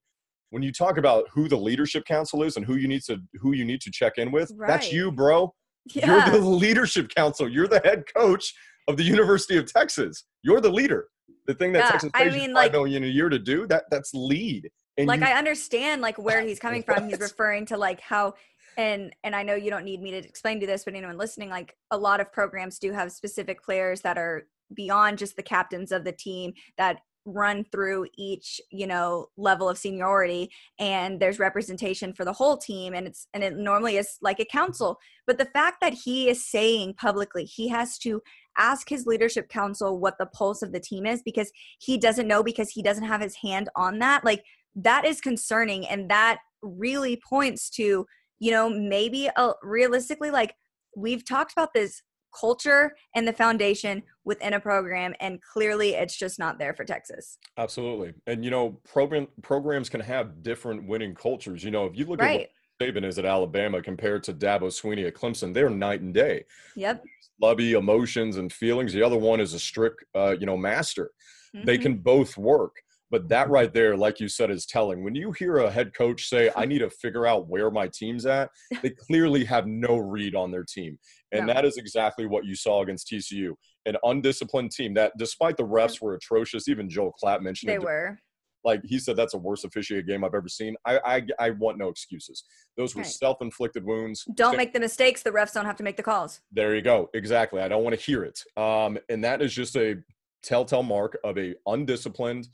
when 0.51 0.63
you 0.63 0.71
talk 0.71 0.97
about 0.97 1.25
who 1.33 1.47
the 1.47 1.57
leadership 1.57 2.05
council 2.05 2.43
is 2.43 2.55
and 2.55 2.65
who 2.65 2.75
you 2.75 2.87
need 2.87 3.01
to 3.03 3.17
who 3.41 3.53
you 3.53 3.65
need 3.65 3.81
to 3.81 3.91
check 3.91 4.13
in 4.17 4.31
with, 4.31 4.51
that's 4.67 4.91
you, 4.93 5.11
bro. 5.11 5.53
Yeah. 5.93 6.27
You're 6.31 6.39
the 6.39 6.45
leadership 6.47 7.09
council. 7.13 7.49
You're 7.49 7.67
the 7.67 7.81
head 7.83 8.03
coach 8.15 8.53
of 8.87 8.97
the 8.97 9.03
University 9.03 9.57
of 9.57 9.71
Texas. 9.71 10.23
You're 10.43 10.61
the 10.61 10.71
leader. 10.71 11.07
The 11.47 11.53
thing 11.53 11.73
that 11.73 11.85
Yeah, 11.85 11.91
Texas 11.91 12.11
I 12.13 12.23
pays 12.25 12.35
you 12.35 12.41
five 12.47 12.51
like- 12.51 12.71
million 12.71 13.03
a 13.03 13.07
year 13.07 13.29
to 13.29 13.39
do, 13.39 13.67
that 13.67 13.85
that's 13.89 14.13
lead. 14.13 14.69
And 14.97 15.07
like 15.07 15.19
you, 15.19 15.27
I 15.27 15.33
understand 15.33 16.01
like 16.01 16.17
where 16.17 16.41
he's 16.41 16.59
coming 16.59 16.83
from. 16.87 17.07
He's 17.09 17.19
referring 17.19 17.65
to 17.67 17.77
like 17.77 17.99
how 18.01 18.33
and 18.77 19.13
and 19.23 19.35
I 19.35 19.43
know 19.43 19.55
you 19.55 19.71
don't 19.71 19.83
need 19.83 20.01
me 20.01 20.11
to 20.11 20.17
explain 20.17 20.59
to 20.61 20.67
this, 20.67 20.85
but 20.85 20.93
anyone 20.93 21.17
listening, 21.17 21.49
like 21.49 21.75
a 21.91 21.97
lot 21.97 22.21
of 22.21 22.31
programs 22.31 22.79
do 22.79 22.93
have 22.93 23.11
specific 23.11 23.63
players 23.63 24.01
that 24.01 24.17
are 24.17 24.47
beyond 24.73 25.17
just 25.17 25.35
the 25.35 25.43
captains 25.43 25.91
of 25.91 26.03
the 26.03 26.11
team 26.11 26.53
that 26.77 26.99
run 27.25 27.65
through 27.73 28.07
each 28.17 28.61
you 28.71 28.87
know 28.87 29.27
level 29.35 29.67
of 29.67 29.77
seniority 29.77 30.49
and 30.79 31.19
there's 31.19 31.39
representation 31.39 32.13
for 32.13 32.23
the 32.23 32.31
whole 32.31 32.55
team 32.55 32.93
and 32.93 33.05
it's 33.05 33.27
and 33.33 33.43
it 33.43 33.57
normally 33.57 33.97
is 33.97 34.17
like 34.21 34.39
a 34.39 34.45
council. 34.45 34.97
But 35.25 35.37
the 35.37 35.45
fact 35.45 35.77
that 35.81 35.93
he 35.93 36.29
is 36.29 36.49
saying 36.49 36.93
publicly 36.93 37.43
he 37.43 37.67
has 37.67 37.97
to 37.99 38.21
ask 38.57 38.87
his 38.87 39.05
leadership 39.05 39.49
council 39.49 39.99
what 39.99 40.17
the 40.19 40.25
pulse 40.27 40.61
of 40.61 40.71
the 40.71 40.79
team 40.79 41.05
is 41.05 41.21
because 41.21 41.51
he 41.79 41.97
doesn't 41.97 42.27
know 42.27 42.43
because 42.43 42.69
he 42.69 42.81
doesn't 42.81 43.03
have 43.03 43.21
his 43.21 43.35
hand 43.35 43.69
on 43.75 43.99
that 43.99 44.23
like 44.23 44.43
that 44.75 45.03
is 45.03 45.19
concerning 45.19 45.85
and 45.87 46.09
that 46.09 46.39
really 46.61 47.21
points 47.27 47.69
to 47.69 48.05
you 48.39 48.51
know 48.51 48.69
maybe 48.69 49.29
uh, 49.35 49.53
realistically 49.63 50.31
like 50.31 50.55
we've 50.95 51.25
talked 51.25 51.51
about 51.53 51.73
this 51.73 52.01
culture 52.37 52.95
and 53.15 53.27
the 53.27 53.33
foundation 53.33 54.03
within 54.25 54.53
a 54.53 54.59
program 54.59 55.13
and 55.19 55.41
clearly 55.41 55.91
it's 55.95 56.15
just 56.15 56.37
not 56.37 56.59
there 56.59 56.73
for 56.73 56.83
texas 56.85 57.37
Absolutely. 57.57 58.13
And 58.27 58.45
you 58.45 58.51
know, 58.51 58.79
program 58.87 59.27
programs 59.41 59.89
can 59.89 60.01
have 60.01 60.43
different 60.43 60.87
winning 60.87 61.15
cultures. 61.15 61.63
You 61.63 61.71
know, 61.71 61.85
if 61.85 61.97
you 61.97 62.05
look 62.05 62.21
right 62.21 62.41
at 62.41 62.49
what 62.85 62.95
Saban 62.95 63.03
is 63.03 63.17
at 63.17 63.25
Alabama 63.25 63.81
compared 63.81 64.21
to 64.25 64.33
Dabo 64.33 64.65
Swinney 64.67 65.07
at 65.07 65.15
Clemson, 65.15 65.53
they're 65.55 65.69
night 65.71 66.01
and 66.01 66.13
day. 66.13 66.45
yep 66.75 67.03
Lovey 67.41 67.73
emotions 67.73 68.37
and 68.37 68.53
feelings. 68.53 68.93
The 68.93 69.01
other 69.01 69.17
one 69.17 69.39
is 69.39 69.53
a 69.55 69.59
strict, 69.59 70.03
uh, 70.15 70.35
you 70.39 70.45
know, 70.45 70.57
master. 70.57 71.11
They 71.53 71.77
Mhm. 71.77 71.81
can 71.81 71.97
both 71.97 72.37
work. 72.37 72.75
But 73.09 73.29
that 73.29 73.49
right 73.49 73.73
there, 73.73 73.95
like 73.95 74.19
you 74.19 74.27
said, 74.27 74.51
is 74.51 74.65
telling. 74.65 75.03
When 75.03 75.15
you 75.15 75.31
hear 75.31 75.57
a 75.57 75.71
head 75.71 75.93
coach 75.93 76.27
say, 76.27 76.51
I 76.55 76.65
need 76.65 76.79
to 76.79 76.89
figure 76.89 77.25
out 77.25 77.47
where 77.47 77.71
my 77.71 77.87
team's 77.93 78.25
at, 78.25 78.49
they 78.81 78.89
clearly 78.89 79.45
have 79.45 79.65
no 79.65 79.97
read 79.97 80.35
on 80.35 80.51
their 80.51 80.65
team. 80.65 80.99
And 81.31 81.47
No. 81.47 81.53
that 81.53 81.63
is 81.65 81.77
exactly 81.77 82.25
what 82.25 82.45
you 82.45 82.55
saw 82.55 82.81
against 82.81 83.07
TCU. 83.09 83.53
An 83.85 83.95
undisciplined 84.03 84.71
team 84.71 84.93
that, 84.95 85.13
despite 85.17 85.55
the 85.55 85.63
refs 85.63 86.01
were 86.01 86.15
atrocious, 86.15 86.67
even 86.67 86.89
Joel 86.89 87.13
Klatt 87.23 87.41
mentioned 87.41 87.69
they 87.69 87.75
it 87.75 87.83
were 87.83 88.19
like 88.65 88.81
he 88.83 88.99
said 88.99 89.15
that's 89.15 89.31
the 89.31 89.37
worst 89.37 89.63
officiated 89.63 90.05
game 90.07 90.25
I've 90.25 90.33
ever 90.33 90.49
seen. 90.49 90.75
I 90.85 90.99
I, 91.05 91.45
I 91.47 91.49
want 91.51 91.77
no 91.77 91.87
excuses. 91.87 92.43
Those 92.75 92.95
were 92.95 93.03
Right. 93.03 93.11
self-inflicted 93.11 93.85
wounds. 93.85 94.25
don't 94.33 94.57
make 94.57 94.73
the 94.73 94.79
mistakes 94.81 95.23
the 95.23 95.29
refs 95.29 95.53
don't 95.53 95.65
have 95.65 95.77
to 95.77 95.83
make 95.83 95.95
the 95.95 96.03
calls 96.03 96.41
There 96.51 96.75
you 96.75 96.81
go. 96.81 97.09
Exactly. 97.13 97.61
I 97.61 97.69
don't 97.69 97.83
want 97.83 97.97
to 97.97 98.01
hear 98.01 98.23
it. 98.25 98.41
Um, 98.57 98.97
and 99.07 99.23
that 99.23 99.41
is 99.41 99.53
just 99.53 99.77
a 99.77 99.95
telltale 100.43 100.83
mark 100.83 101.17
of 101.23 101.37
a 101.37 101.55
undisciplined, 101.65 102.49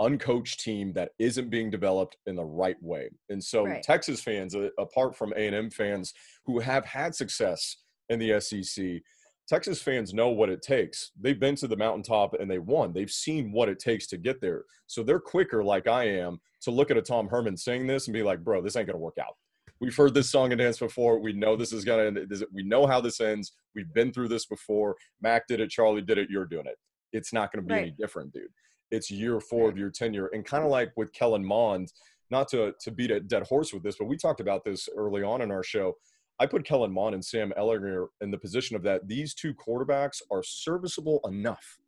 uncoached 0.00 0.60
team 0.60 0.92
that 0.92 1.10
isn't 1.18 1.50
being 1.50 1.70
developed 1.70 2.16
in 2.26 2.36
the 2.36 2.44
right 2.44 2.80
way. 2.82 3.10
And 3.28 3.42
so 3.42 3.64
Right. 3.64 3.82
Texas 3.82 4.22
fans, 4.22 4.54
uh, 4.54 4.68
apart 4.78 5.16
from 5.16 5.32
A&M 5.36 5.70
fans 5.70 6.14
who 6.46 6.60
have 6.60 6.84
had 6.84 7.14
success 7.14 7.78
in 8.08 8.18
the 8.18 8.40
SEC, 8.40 9.02
Texas 9.48 9.80
fans 9.80 10.12
know 10.12 10.28
what 10.28 10.50
it 10.50 10.60
takes. 10.60 11.12
They've 11.18 11.40
been 11.40 11.56
to 11.56 11.66
the 11.66 11.76
mountaintop 11.76 12.34
and 12.34 12.50
they 12.50 12.58
won. 12.58 12.92
They've 12.92 13.10
seen 13.10 13.50
what 13.50 13.70
it 13.70 13.78
takes 13.78 14.06
to 14.08 14.18
get 14.18 14.40
there. 14.40 14.64
So 14.86 15.02
they're 15.02 15.20
quicker, 15.20 15.64
like 15.64 15.88
I 15.88 16.04
am, 16.04 16.38
to 16.62 16.70
look 16.70 16.90
at 16.90 16.98
a 16.98 17.02
Tom 17.02 17.28
Herman 17.28 17.56
saying 17.56 17.86
this 17.86 18.06
and 18.06 18.14
be 18.14 18.22
like, 18.22 18.44
bro, 18.44 18.60
this 18.60 18.76
ain't 18.76 18.86
going 18.86 18.98
to 18.98 19.02
work 19.02 19.16
out. 19.18 19.34
We've 19.80 19.96
heard 19.96 20.12
this 20.12 20.30
song 20.30 20.52
and 20.52 20.58
dance 20.58 20.78
before. 20.78 21.18
We 21.18 21.32
know 21.32 21.56
this 21.56 21.72
is 21.72 21.84
going 21.84 22.14
to, 22.14 22.20
end. 22.20 22.44
we 22.52 22.62
know 22.62 22.86
how 22.86 23.00
this 23.00 23.20
ends. 23.20 23.52
We've 23.74 23.92
been 23.94 24.12
through 24.12 24.28
this 24.28 24.44
before. 24.44 24.96
Mack 25.22 25.46
did 25.46 25.60
it. 25.60 25.70
Charlie 25.70 26.02
did 26.02 26.18
it. 26.18 26.28
You're 26.30 26.46
doing 26.46 26.66
it. 26.66 26.76
It's 27.12 27.32
not 27.32 27.52
going 27.52 27.64
to 27.64 27.68
be 27.68 27.80
any 27.80 27.90
different, 27.92 28.32
dude. 28.32 28.48
It's 28.90 29.10
year 29.10 29.40
four 29.40 29.68
of 29.68 29.76
your 29.76 29.90
tenure. 29.90 30.26
And 30.28 30.44
kind 30.44 30.64
of 30.64 30.70
like 30.70 30.92
with 30.96 31.12
Kellen 31.12 31.44
Mond, 31.44 31.92
not 32.30 32.48
to, 32.48 32.74
to 32.80 32.90
beat 32.90 33.10
a 33.10 33.20
dead 33.20 33.44
horse 33.44 33.72
with 33.72 33.82
this, 33.82 33.96
but 33.98 34.06
we 34.06 34.16
talked 34.16 34.40
about 34.40 34.64
this 34.64 34.88
early 34.96 35.22
on 35.22 35.40
in 35.42 35.50
our 35.50 35.62
show. 35.62 35.94
I 36.40 36.46
put 36.46 36.64
Kellen 36.64 36.92
Mond 36.92 37.14
and 37.14 37.24
Sam 37.24 37.52
Ehlinger 37.58 38.06
in 38.20 38.30
the 38.30 38.38
position 38.38 38.76
of 38.76 38.82
that 38.84 39.08
these 39.08 39.34
two 39.34 39.54
quarterbacks 39.54 40.22
are 40.30 40.42
serviceable 40.42 41.20
enough 41.26 41.78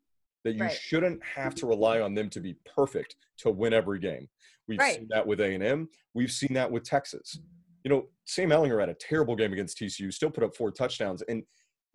that 0.45 0.55
you 0.55 0.63
Right. 0.63 0.73
shouldn't 0.73 1.23
have 1.23 1.55
to 1.57 1.67
rely 1.67 2.01
on 2.01 2.15
them 2.15 2.31
to 2.31 2.41
be 2.41 2.55
perfect 2.75 3.17
to 3.39 3.51
win 3.51 3.73
every 3.73 3.99
game. 3.99 4.29
We've 4.67 4.79
Right. 4.79 4.97
seen 4.97 5.09
that 5.11 5.27
with 5.27 5.41
A&M. 5.41 5.89
We've 6.15 6.33
seen 6.33 6.55
that 6.55 6.71
with 6.71 6.83
Texas. 6.85 7.39
You 7.85 7.91
know, 7.91 8.09
Sam 8.25 8.49
Ehlinger 8.51 8.81
had 8.81 8.89
a 8.89 8.95
terrible 8.95 9.37
game 9.37 9.53
against 9.53 9.79
TCU, 9.79 10.11
still 10.13 10.31
put 10.31 10.43
up 10.45 10.55
four 10.57 10.71
touchdowns, 10.71 11.23
and 11.23 11.45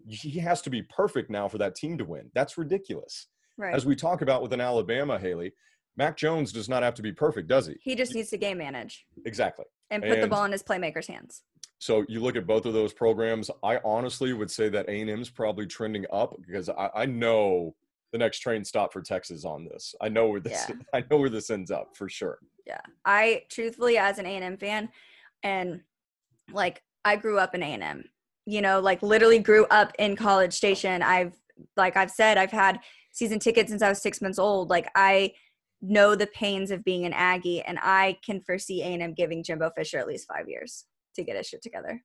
he 0.07 0.31
has 0.39 0.61
to 0.61 0.69
be 0.69 0.83
perfect 0.83 1.29
now 1.29 1.47
for 1.47 1.57
that 1.57 1.75
team 1.75 1.97
to 1.97 2.05
win. 2.05 2.29
That's 2.35 2.57
ridiculous. 2.57 3.27
Right 3.57 3.73
As 3.75 3.85
we 3.85 3.95
talk 3.95 4.21
about 4.21 4.41
with 4.41 4.53
an 4.53 4.61
Alabama, 4.61 5.17
Haley, 5.19 5.53
Mac 5.97 6.17
Jones 6.17 6.51
does 6.51 6.67
not 6.67 6.83
have 6.83 6.93
to 6.95 7.01
be 7.01 7.11
perfect, 7.11 7.47
does 7.47 7.67
he? 7.67 7.75
he 7.81 7.95
just 7.95 8.13
needs 8.13 8.29
to 8.31 8.37
game 8.37 8.57
manage 8.57 9.05
Exactly. 9.25 9.65
and 9.91 10.03
put 10.03 10.21
the 10.21 10.27
ball 10.27 10.43
in 10.45 10.51
his 10.51 10.63
playmakers 10.63 11.07
hands 11.07 11.43
So 11.79 12.05
you 12.09 12.19
look 12.21 12.35
at 12.35 12.45
both 12.47 12.65
of 12.65 12.73
those 12.73 12.93
programs. 12.93 13.49
I 13.63 13.79
honestly 13.83 14.33
would 14.33 14.51
say 14.51 14.69
that 14.69 14.87
A&M's 14.89 15.29
probably 15.29 15.65
trending 15.67 16.05
up 16.11 16.35
because 16.45 16.69
I, 16.69 16.89
I 16.95 17.05
know 17.05 17.75
the 18.11 18.17
next 18.17 18.39
train 18.39 18.63
stop 18.63 18.93
for 18.93 19.01
Texas 19.01 19.45
on 19.45 19.65
this. 19.65 19.93
I 20.01 20.09
know 20.09 20.27
where 20.29 20.39
this. 20.39 20.65
Yeah. 20.69 20.75
I 20.93 21.03
know 21.09 21.17
where 21.17 21.29
this 21.29 21.49
ends 21.49 21.71
up 21.71 21.95
for 21.97 22.07
sure. 22.09 22.39
yeah 22.65 22.79
i 23.05 23.43
truthfully 23.49 23.97
as 23.97 24.17
an 24.19 24.25
a&m 24.25 24.57
fan 24.57 24.89
and 25.43 25.81
like 26.51 26.81
i 27.03 27.15
grew 27.15 27.37
up 27.37 27.53
in 27.55 27.61
a&m 27.63 28.03
you 28.45 28.61
know 28.61 28.79
like 28.79 29.01
literally 29.03 29.39
grew 29.39 29.65
up 29.79 29.91
in 29.99 30.15
college 30.15 30.53
station 30.53 31.01
i've 31.03 31.33
like 31.77 31.95
i've 31.97 32.09
said 32.11 32.37
i've 32.37 32.51
had 32.51 32.79
season 33.15 33.39
tickets 33.39 33.69
since 33.71 33.82
i 33.82 33.89
was 33.89 34.01
six 34.01 34.21
months 34.21 34.38
old 34.38 34.69
like 34.69 34.88
i 34.95 35.32
know 35.82 36.15
the 36.15 36.28
pains 36.28 36.69
of 36.69 36.84
being 36.84 37.06
an 37.06 37.13
aggie 37.13 37.62
and 37.62 37.80
i 37.82 38.15
can 38.23 38.39
foresee 38.41 38.82
a&m 38.84 39.13
giving 39.13 39.41
jimbo 39.43 39.71
fisher 39.75 39.97
at 39.97 40.08
least 40.08 40.28
five 40.28 40.47
years 40.47 40.86
to 41.15 41.23
get 41.23 41.36
his 41.36 41.47
shit 41.47 41.62
together 41.63 42.01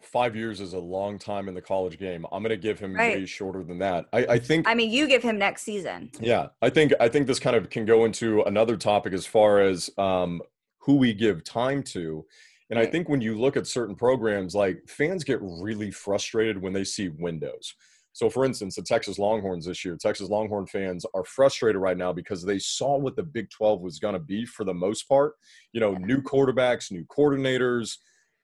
Five 0.00 0.34
years 0.34 0.60
is 0.60 0.72
a 0.72 0.78
long 0.80 1.16
time 1.16 1.46
in 1.48 1.54
the 1.54 1.62
college 1.62 1.96
game. 1.96 2.26
I'm 2.32 2.42
going 2.42 2.50
to 2.50 2.56
give 2.56 2.80
him 2.80 2.94
Right. 2.96 3.18
way 3.18 3.24
shorter 3.24 3.62
than 3.62 3.78
that. 3.78 4.06
I, 4.12 4.26
I 4.30 4.38
think. 4.40 4.66
i 4.68 4.74
mean 4.74 4.90
you 4.90 5.06
give 5.06 5.22
him 5.22 5.38
next 5.38 5.62
season 5.62 6.10
Yeah, 6.18 6.48
I 6.60 6.70
think 6.70 6.92
I 6.98 7.08
think 7.08 7.28
this 7.28 7.38
kind 7.38 7.54
of 7.54 7.70
can 7.70 7.84
go 7.84 8.04
into 8.04 8.42
another 8.42 8.76
topic 8.76 9.12
as 9.12 9.26
far 9.26 9.60
as 9.60 9.88
um, 9.98 10.42
who 10.80 10.96
we 10.96 11.14
give 11.14 11.44
time 11.44 11.84
to, 11.84 12.26
and 12.68 12.80
I 12.80 12.86
think 12.86 13.08
when 13.08 13.20
you 13.20 13.38
look 13.38 13.56
at 13.56 13.68
certain 13.68 13.94
programs, 13.94 14.56
like 14.56 14.82
fans 14.88 15.22
get 15.22 15.38
really 15.40 15.92
frustrated 15.92 16.60
when 16.60 16.72
they 16.72 16.82
see 16.84 17.08
windows. 17.10 17.72
So, 18.14 18.28
for 18.28 18.44
instance, 18.44 18.76
the 18.76 18.82
Texas 18.82 19.18
Longhorns 19.18 19.66
this 19.66 19.84
year, 19.84 19.96
Texas 19.96 20.28
Longhorn 20.28 20.66
fans 20.66 21.06
are 21.14 21.24
frustrated 21.24 21.80
right 21.80 21.96
now 21.96 22.12
because 22.12 22.44
they 22.44 22.58
saw 22.58 22.98
what 22.98 23.16
the 23.16 23.22
Big 23.22 23.48
12 23.50 23.80
was 23.80 23.98
going 23.98 24.12
to 24.14 24.20
be 24.20 24.44
for 24.44 24.64
the 24.64 24.74
most 24.74 25.08
part. 25.08 25.34
You 25.72 25.80
know, 25.80 25.94
new 25.94 26.20
quarterbacks, 26.20 26.90
new 26.92 27.04
coordinators. 27.06 27.96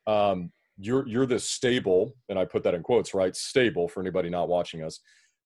Um, 0.07 0.53
you're 0.79 1.07
you're 1.07 1.27
this 1.27 1.49
stable, 1.49 2.15
and 2.29 2.39
I 2.39 2.45
put 2.45 2.63
that 2.63 2.75
in 2.75 2.83
quotes, 2.83 3.13
right? 3.13 3.35
Stable 3.37 3.89
for 3.89 4.01
anybody 4.01 4.31
not 4.31 4.49
watching 4.49 4.83
us. 4.83 5.01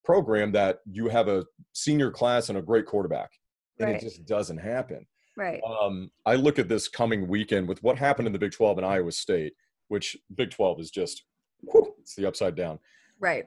Program 0.05 0.53
that 0.53 0.81
you 0.85 1.09
have 1.09 1.29
a 1.29 1.45
senior 1.73 2.11
class 2.11 2.49
and 2.49 2.59
a 2.59 2.63
great 2.63 2.87
quarterback, 2.87 3.31
and 3.79 3.89
Right. 3.89 3.97
it 3.97 4.03
just 4.03 4.25
doesn't 4.27 4.59
happen. 4.59 5.07
Right. 5.37 5.61
Um, 5.65 6.11
I 6.27 6.35
look 6.35 6.59
at 6.59 6.69
this 6.69 6.87
coming 6.89 7.27
weekend 7.27 7.67
with 7.67 7.83
what 7.83 7.97
happened 7.97 8.27
in 8.27 8.33
the 8.33 8.39
Big 8.39 8.53
12 8.53 8.79
in 8.79 8.85
Iowa 8.85 9.11
State, 9.11 9.55
which 9.89 10.17
Big 10.35 10.51
12 10.51 10.79
is 10.81 10.91
just 10.91 11.25
whew, 11.71 11.95
it's 12.01 12.15
the 12.15 12.27
upside 12.27 12.55
down. 12.55 12.79
Right. 13.19 13.47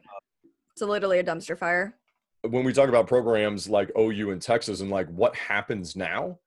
It's 0.75 0.81
literally 0.81 1.19
a 1.19 1.23
dumpster 1.23 1.57
fire. 1.57 1.95
When 2.43 2.65
we 2.65 2.73
talk 2.73 2.89
about 2.89 3.07
programs 3.07 3.69
like 3.69 3.91
OU 3.97 4.31
and 4.31 4.41
Texas 4.41 4.81
and 4.81 4.89
like 4.91 5.07
what 5.07 5.33
happens 5.35 5.95
now, 5.95 6.37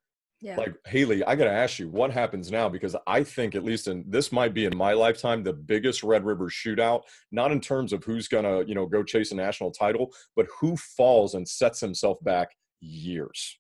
Yeah. 0.41 0.57
like 0.57 0.75
Haley, 0.87 1.25
I 1.25 1.35
got 1.35 1.45
to 1.45 1.51
ask 1.51 1.79
you 1.79 1.89
what 1.89 2.13
happens 2.13 2.51
now 2.51 2.69
because 2.69 2.95
I 3.07 3.25
think 3.25 3.55
at 3.55 3.65
least 3.65 3.89
in 3.89 4.05
this 4.07 4.31
might 4.31 4.53
be 4.55 4.67
in 4.67 4.77
my 4.77 4.93
lifetime 4.93 5.43
the 5.43 5.55
biggest 5.55 6.03
Red 6.05 6.25
River 6.27 6.49
shootout, 6.51 7.03
not 7.33 7.51
in 7.53 7.61
terms 7.61 7.93
of 7.95 8.05
who's 8.05 8.29
gonna 8.29 8.63
you 8.65 8.75
know 8.75 8.87
go 8.87 9.03
chase 9.03 9.33
a 9.33 9.35
national 9.35 9.71
title, 9.73 10.15
but 10.37 10.47
who 10.61 10.77
falls 10.77 11.35
and 11.35 11.49
sets 11.49 11.81
himself 11.81 12.23
back 12.23 12.51
years. 12.81 13.59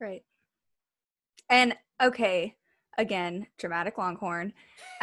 Right. 0.00 0.22
And 1.50 1.76
okay, 2.00 2.56
again, 2.98 3.46
dramatic 3.58 3.98
longhorn. 3.98 4.52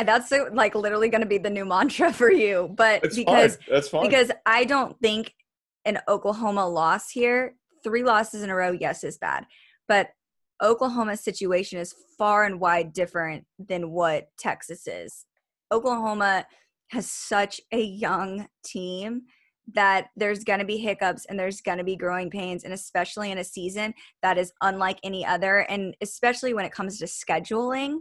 That's 0.04 0.32
like 0.54 0.76
literally 0.76 1.10
going 1.10 1.22
to 1.22 1.28
be 1.28 1.38
the 1.38 1.50
new 1.50 1.66
mantra 1.66 2.12
for 2.14 2.32
you. 2.32 2.74
But 2.76 3.02
because 3.02 3.56
fine. 3.56 3.66
That's 3.70 3.90
fine. 3.90 4.04
because 4.04 4.32
I 4.46 4.66
don't 4.66 5.00
think 5.00 5.34
an 5.86 6.00
Oklahoma 6.08 6.68
loss 6.68 7.10
here, 7.10 7.56
three 7.84 8.04
losses 8.04 8.44
in 8.44 8.50
a 8.50 8.56
row, 8.56 8.72
yes, 8.72 9.04
is 9.04 9.18
bad. 9.18 9.46
But 9.88 10.10
Oklahoma's 10.62 11.22
situation 11.22 11.80
is 11.80 11.96
far 12.18 12.44
and 12.44 12.60
wide 12.60 12.94
different 12.94 13.46
than 13.58 13.92
what 13.92 14.30
Texas 14.38 14.88
is. 14.88 15.26
Oklahoma 15.72 16.46
has 16.90 17.10
such 17.10 17.62
a 17.72 17.82
young 17.82 18.48
team 18.64 19.24
that 19.74 20.08
there's 20.16 20.44
going 20.44 20.60
to 20.60 20.66
be 20.66 20.78
hiccups 20.78 21.26
and 21.26 21.40
there's 21.40 21.62
going 21.62 21.78
to 21.78 21.84
be 21.84 21.96
growing 21.96 22.30
pains 22.30 22.64
and 22.64 22.74
especially 22.74 23.32
in 23.32 23.38
a 23.38 23.44
season 23.44 23.94
that 24.22 24.38
is 24.38 24.52
unlike 24.62 25.00
any 25.04 25.26
other 25.26 25.60
and 25.70 25.96
especially 26.02 26.54
when 26.54 26.66
it 26.66 26.72
comes 26.72 26.98
to 27.00 27.06
scheduling 27.06 28.00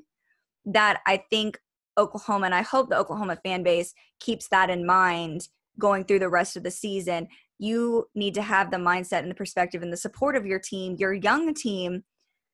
that 0.64 1.00
I 1.06 1.22
think 1.30 1.58
Oklahoma 1.98 2.46
and 2.46 2.54
I 2.54 2.62
hope 2.62 2.88
the 2.88 2.98
Oklahoma 2.98 3.38
fan 3.44 3.62
base 3.62 3.94
keeps 4.20 4.48
that 4.48 4.70
in 4.70 4.86
mind 4.86 5.48
going 5.78 6.04
through 6.04 6.18
the 6.20 6.28
rest 6.28 6.56
of 6.56 6.62
the 6.62 6.70
season. 6.70 7.28
You 7.58 8.06
need 8.14 8.34
to 8.34 8.42
have 8.42 8.70
the 8.70 8.76
mindset 8.76 9.20
and 9.20 9.30
the 9.30 9.34
perspective 9.34 9.82
and 9.82 9.92
the 9.92 9.96
support 9.96 10.36
of 10.36 10.46
your 10.46 10.58
team, 10.58 10.96
your 10.98 11.12
young 11.12 11.54
team, 11.54 12.04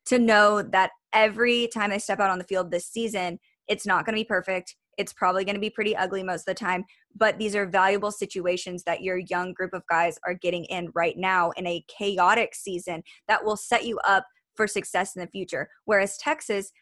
to 0.06 0.18
know 0.18 0.62
that 0.62 0.90
every 1.12 1.68
time 1.72 1.90
they 1.90 1.98
step 1.98 2.20
out 2.20 2.30
on 2.30 2.38
the 2.38 2.44
field 2.44 2.70
this 2.70 2.86
season, 2.86 3.38
it's 3.68 3.86
not 3.86 4.04
going 4.04 4.14
to 4.14 4.20
be 4.20 4.24
perfect. 4.24 4.76
It's 4.96 5.12
probably 5.12 5.44
going 5.44 5.54
to 5.54 5.60
be 5.60 5.70
pretty 5.70 5.96
ugly 5.96 6.22
most 6.22 6.42
of 6.42 6.46
the 6.46 6.54
time, 6.54 6.84
but 7.14 7.38
these 7.38 7.54
are 7.54 7.66
valuable 7.66 8.10
situations 8.10 8.82
that 8.84 9.02
your 9.02 9.18
young 9.18 9.52
group 9.52 9.72
of 9.72 9.82
guys 9.88 10.18
are 10.26 10.34
getting 10.34 10.64
in 10.66 10.90
right 10.94 11.16
now 11.16 11.50
in 11.52 11.66
a 11.66 11.84
chaotic 11.88 12.54
season 12.54 13.02
that 13.28 13.44
will 13.44 13.56
set 13.56 13.84
you 13.84 13.98
up 14.06 14.26
for 14.54 14.66
success 14.66 15.14
in 15.14 15.20
the 15.20 15.28
future. 15.28 15.68
Whereas 15.84 16.16
Texas, 16.16 16.72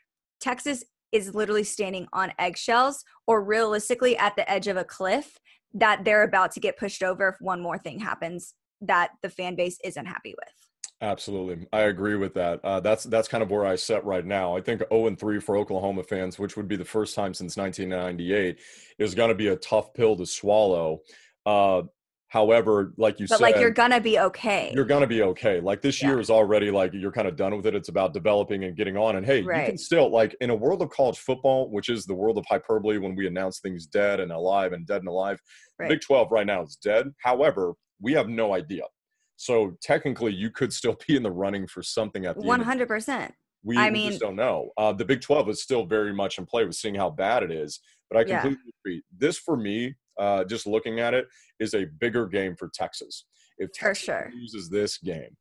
Texas 0.40 0.85
is 1.12 1.35
literally 1.35 1.64
standing 1.64 2.09
on 2.12 2.33
eggshells 2.38 3.05
or 3.27 3.42
realistically 3.42 4.16
at 4.16 4.37
the 4.37 4.50
edge 4.50 4.68
of 4.68 4.77
a 4.77 4.85
cliff 4.85 5.38
that 5.72 6.05
they're 6.05 6.22
about 6.22 6.53
to 6.53 6.61
get 6.61 6.79
pushed 6.79 7.03
over 7.03 7.29
if 7.29 7.37
one 7.40 7.61
more 7.61 7.79
thing 7.79 7.98
happens 7.98 8.55
that 8.81 9.11
the 9.22 9.29
fan 9.29 9.57
base 9.57 9.79
isn't 9.85 10.07
happy 10.07 10.35
with. 10.37 10.63
Absolutely, 11.00 11.66
I 11.72 11.82
agree 11.82 12.14
with 12.16 12.34
that. 12.34 12.60
Uh, 12.64 12.80
that's 12.80 13.04
that's 13.04 13.28
kind 13.28 13.42
of 13.42 13.50
where 13.50 13.66
I 13.66 13.76
set 13.76 14.04
right 14.04 14.24
now. 14.24 14.56
I 14.56 14.60
think 14.60 14.82
0 14.90 15.06
and 15.06 15.18
3 15.18 15.40
for 15.40 15.56
Oklahoma 15.56 16.02
fans, 16.02 16.38
which 16.38 16.56
would 16.56 16.68
be 16.68 16.76
the 16.76 16.84
first 16.84 17.14
time 17.14 17.34
since 17.34 17.56
1998, 17.56 18.58
is 18.98 19.14
going 19.14 19.28
to 19.28 19.34
be 19.34 19.48
a 19.48 19.56
tough 19.56 19.92
pill 19.94 20.16
to 20.16 20.24
swallow. 20.26 21.00
Uh, 21.44 21.82
however, 22.28 22.94
like 22.96 23.20
you 23.20 23.26
But 23.28 23.36
said, 23.38 23.42
like 23.42 23.56
you're 23.56 23.70
gonna 23.70 24.00
be 24.00 24.18
okay. 24.18 24.72
you're 24.74 24.84
going 24.84 25.02
to 25.02 25.06
be 25.06 25.22
okay. 25.22 25.60
Like 25.60 25.82
this 25.82 26.02
Yeah. 26.02 26.08
year 26.10 26.20
is 26.20 26.30
already 26.30 26.70
like 26.70 26.92
you're 26.94 27.12
kind 27.12 27.28
of 27.28 27.36
done 27.36 27.56
with 27.56 27.66
it. 27.66 27.74
It's 27.74 27.88
about 27.90 28.12
developing 28.12 28.64
and 28.64 28.76
getting 28.76 28.96
on. 28.96 29.16
And 29.16 29.24
hey, 29.26 29.38
you 29.40 29.44
can 29.48 29.78
still 29.78 30.10
like 30.10 30.34
in 30.40 30.50
a 30.50 30.54
world 30.56 30.82
of 30.82 30.90
college 30.90 31.18
football, 31.18 31.70
which 31.70 31.88
is 31.88 32.06
the 32.06 32.14
world 32.14 32.38
of 32.38 32.44
hyperbole 32.48 32.98
when 32.98 33.14
we 33.14 33.26
announce 33.26 33.60
things 33.60 33.86
dead 33.86 34.20
and 34.20 34.32
alive 34.32 34.72
and 34.72 34.86
dead 34.86 34.98
and 35.02 35.08
alive. 35.08 35.38
Right. 35.78 35.88
Big 35.90 36.00
12 36.00 36.30
right 36.32 36.46
now 36.46 36.62
is 36.62 36.76
dead. 36.76 37.12
However, 37.18 37.74
we 38.00 38.12
have 38.14 38.28
no 38.28 38.52
idea. 38.54 38.82
So 39.44 39.76
technically, 39.83 40.33
you 40.33 40.48
could 40.50 40.72
still 40.72 40.96
be 41.07 41.16
in 41.16 41.22
the 41.22 41.30
running 41.30 41.66
for 41.66 41.83
something 41.83 42.24
at 42.24 42.40
the 42.40 42.50
end. 42.50 42.62
hundred 42.62 42.88
percent. 42.88 43.35
We, 43.62 43.76
I 43.76 43.88
we 43.88 43.92
mean- 43.92 44.09
just 44.09 44.22
don't 44.22 44.37
know. 44.37 44.70
Uh, 44.78 44.90
the 44.94 45.04
Big 45.04 45.20
12 45.20 45.50
is 45.50 45.62
still 45.62 45.85
very 45.85 46.14
much 46.14 46.38
in 46.38 46.46
play 46.46 46.64
with 46.64 46.74
seeing 46.76 46.94
how 46.94 47.11
bad 47.11 47.42
it 47.42 47.50
is. 47.52 47.80
But 48.11 48.18
I 48.20 48.24
Yeah. 48.30 48.40
completely 48.40 48.72
agree. 48.80 49.02
This, 49.14 49.37
for 49.37 49.59
me, 49.59 49.94
uh, 50.18 50.44
just 50.44 50.66
looking 50.66 50.98
at 50.98 51.12
it, 51.12 51.26
is 51.61 51.74
a 51.74 51.85
bigger 51.85 52.26
game 52.26 52.57
for 52.57 52.70
Texas. 52.72 53.26
If 53.59 53.68
For 53.76 53.88
Texas 53.88 54.04
sure. 54.07 54.33
loses 54.35 54.70
this 54.70 54.96
game, 54.96 55.37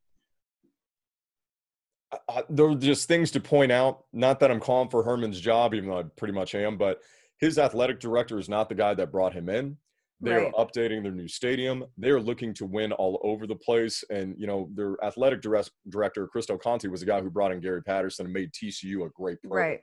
uh, 2.12 2.18
uh, 2.28 2.42
there 2.50 2.66
are 2.68 2.74
just 2.74 3.08
things 3.08 3.30
to 3.30 3.40
point 3.40 3.72
out. 3.72 4.04
Not 4.12 4.38
that 4.40 4.50
I'm 4.50 4.60
calling 4.60 4.90
for 4.90 5.02
Herman's 5.02 5.40
job, 5.40 5.72
even 5.72 5.88
though 5.88 5.98
I 6.00 6.02
pretty 6.02 6.34
much 6.34 6.54
am, 6.54 6.76
but 6.76 7.00
his 7.40 7.58
athletic 7.58 8.00
director 8.00 8.38
is 8.38 8.50
not 8.50 8.68
the 8.68 8.74
guy 8.74 8.92
that 8.94 9.10
brought 9.12 9.32
him 9.32 9.48
in. 9.48 9.78
They're 10.24 10.52
updating 10.52 11.02
their 11.02 11.12
new 11.12 11.28
stadium. 11.28 11.84
They're 11.96 12.20
looking 12.20 12.54
to 12.54 12.66
win 12.66 12.92
all 12.92 13.20
over 13.22 13.46
the 13.46 13.56
place. 13.56 14.02
And, 14.10 14.34
you 14.38 14.46
know, 14.46 14.68
their 14.74 14.96
athletic 15.04 15.40
direct- 15.40 15.72
director, 15.88 16.26
Chris 16.26 16.46
Del 16.46 16.58
Conte, 16.58 16.86
was 16.88 17.00
the 17.00 17.06
guy 17.06 17.20
who 17.20 17.30
brought 17.30 17.52
in 17.52 17.60
Gary 17.60 17.82
Patterson 17.82 18.26
and 18.26 18.32
made 18.32 18.52
TCU 18.52 19.06
a 19.06 19.10
great 19.10 19.40
program. 19.42 19.70
Right. 19.70 19.80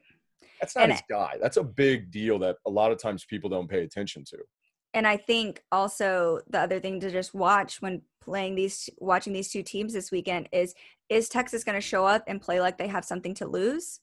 That's 0.60 0.76
not 0.76 0.84
And 0.84 0.92
his 0.94 1.02
guy. 1.10 1.38
That's 1.42 1.58
a 1.58 1.64
big 1.64 2.12
deal 2.12 2.38
that 2.40 2.58
a 2.66 2.70
lot 2.70 2.92
of 2.92 3.00
times 3.00 3.26
people 3.26 3.50
don't 3.50 3.70
pay 3.70 3.84
attention 3.84 4.24
to. 4.26 4.38
And 4.94 5.08
I 5.08 5.18
think 5.18 5.64
also 5.72 6.40
the 6.50 6.60
other 6.60 6.80
thing 6.80 7.00
to 7.00 7.12
just 7.12 7.34
watch 7.34 7.82
when 7.82 8.02
playing 8.22 8.56
these 8.56 8.90
watching 8.98 9.34
these 9.34 9.50
two 9.50 9.64
teams 9.64 9.94
this 9.94 10.12
weekend 10.12 10.48
is 10.52 10.76
is 11.10 11.30
Texas 11.30 11.64
going 11.64 11.76
to 11.76 11.82
show 11.82 12.06
up 12.06 12.24
and 12.28 12.42
play 12.42 12.60
like 12.60 12.78
they 12.78 12.88
have 12.88 13.06
something 13.06 13.34
to 13.36 13.48
lose 13.48 14.00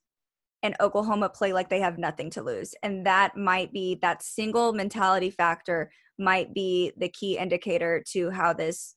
and 0.63 0.75
Oklahoma 0.81 1.29
play 1.29 1.53
like 1.53 1.69
they 1.69 1.81
have 1.81 1.99
nothing 1.99 2.31
to 2.31 2.43
lose. 2.43 2.75
And 2.83 3.07
that 3.07 3.37
might 3.37 3.73
be 3.73 3.97
that 4.03 4.23
single 4.23 4.73
mentality 4.73 5.31
factor 5.31 5.91
might 6.19 6.53
be 6.53 6.93
the 6.97 7.09
key 7.09 7.39
indicator 7.39 8.03
to 8.11 8.31
how 8.31 8.53
this 8.53 8.97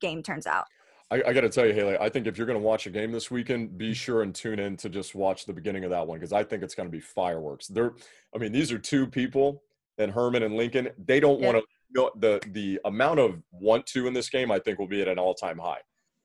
game 0.00 0.22
turns 0.22 0.46
out. 0.46 0.64
I, 1.10 1.22
I 1.28 1.32
got 1.32 1.40
to 1.40 1.48
tell 1.48 1.64
you, 1.64 1.72
Haley, 1.72 1.96
I 1.98 2.10
think 2.10 2.26
if 2.26 2.36
you're 2.36 2.46
going 2.46 2.58
to 2.58 2.64
watch 2.64 2.86
a 2.86 2.90
game 2.90 3.10
this 3.10 3.30
weekend, 3.30 3.78
be 3.78 3.94
sure 3.94 4.22
and 4.22 4.34
tune 4.34 4.58
in 4.58 4.76
to 4.78 4.90
just 4.90 5.14
watch 5.14 5.46
the 5.46 5.54
beginning 5.54 5.84
of 5.84 5.90
that 5.90 6.06
one 6.06 6.18
because 6.18 6.34
I 6.34 6.44
think 6.44 6.62
it's 6.62 6.74
going 6.74 6.88
to 6.88 6.92
be 6.92 7.00
fireworks. 7.00 7.66
They're, 7.68 7.94
I 8.34 8.38
mean, 8.38 8.52
these 8.52 8.70
are 8.72 8.78
two 8.78 9.06
people, 9.06 9.62
and 9.96 10.12
Herman 10.12 10.42
and 10.42 10.54
Lincoln. 10.54 10.90
They 10.98 11.20
don't 11.20 11.40
Yeah. 11.40 11.52
want 11.52 11.58
to. 11.58 11.64
know 11.94 12.10
The 12.16 12.38
the 12.52 12.78
amount 12.84 13.18
of 13.18 13.42
want 13.50 13.86
to 13.86 14.06
in 14.06 14.12
this 14.12 14.28
game, 14.28 14.50
I 14.52 14.58
think, 14.58 14.78
will 14.78 14.86
be 14.86 15.00
at 15.00 15.08
an 15.08 15.18
all 15.18 15.34
time 15.34 15.58
high. 15.58 15.80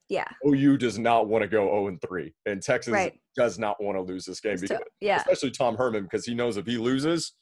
Yeah. 0.09 0.25
OU 0.45 0.77
does 0.77 0.99
not 0.99 1.27
want 1.27 1.41
to 1.43 1.47
go 1.47 1.65
0 1.67 1.87
and 1.87 2.01
3, 2.01 2.33
and 2.45 2.61
Texas 2.61 2.91
Right. 2.93 3.13
does 3.35 3.57
not 3.57 3.81
want 3.81 3.97
to 3.97 4.01
lose 4.01 4.25
this 4.25 4.39
game, 4.39 4.57
So- 4.57 4.61
because, 4.67 4.79
yeah. 4.99 5.17
especially 5.17 5.51
Tom 5.51 5.75
Herman, 5.75 6.03
because 6.03 6.25
he 6.25 6.33
knows 6.35 6.57
if 6.57 6.65
he 6.65 6.77
loses, 6.77 7.33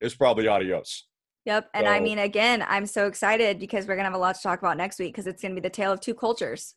it's 0.00 0.14
probably 0.14 0.48
adios. 0.48 1.06
Yep. 1.44 1.70
And 1.74 1.88
I 1.88 1.98
mean 2.00 2.18
again, 2.20 2.64
I'm 2.68 2.86
so 2.86 3.06
excited 3.08 3.58
because 3.58 3.86
we're 3.86 3.94
going 3.96 4.04
to 4.04 4.10
have 4.10 4.14
a 4.14 4.18
lot 4.18 4.36
to 4.36 4.40
talk 4.42 4.60
about 4.60 4.76
next 4.76 4.98
week 5.00 5.12
because 5.12 5.26
it's 5.26 5.42
going 5.42 5.54
to 5.56 5.60
be 5.60 5.64
the 5.64 5.70
tale 5.74 5.90
of 5.90 6.00
two 6.00 6.14
cultures. 6.14 6.76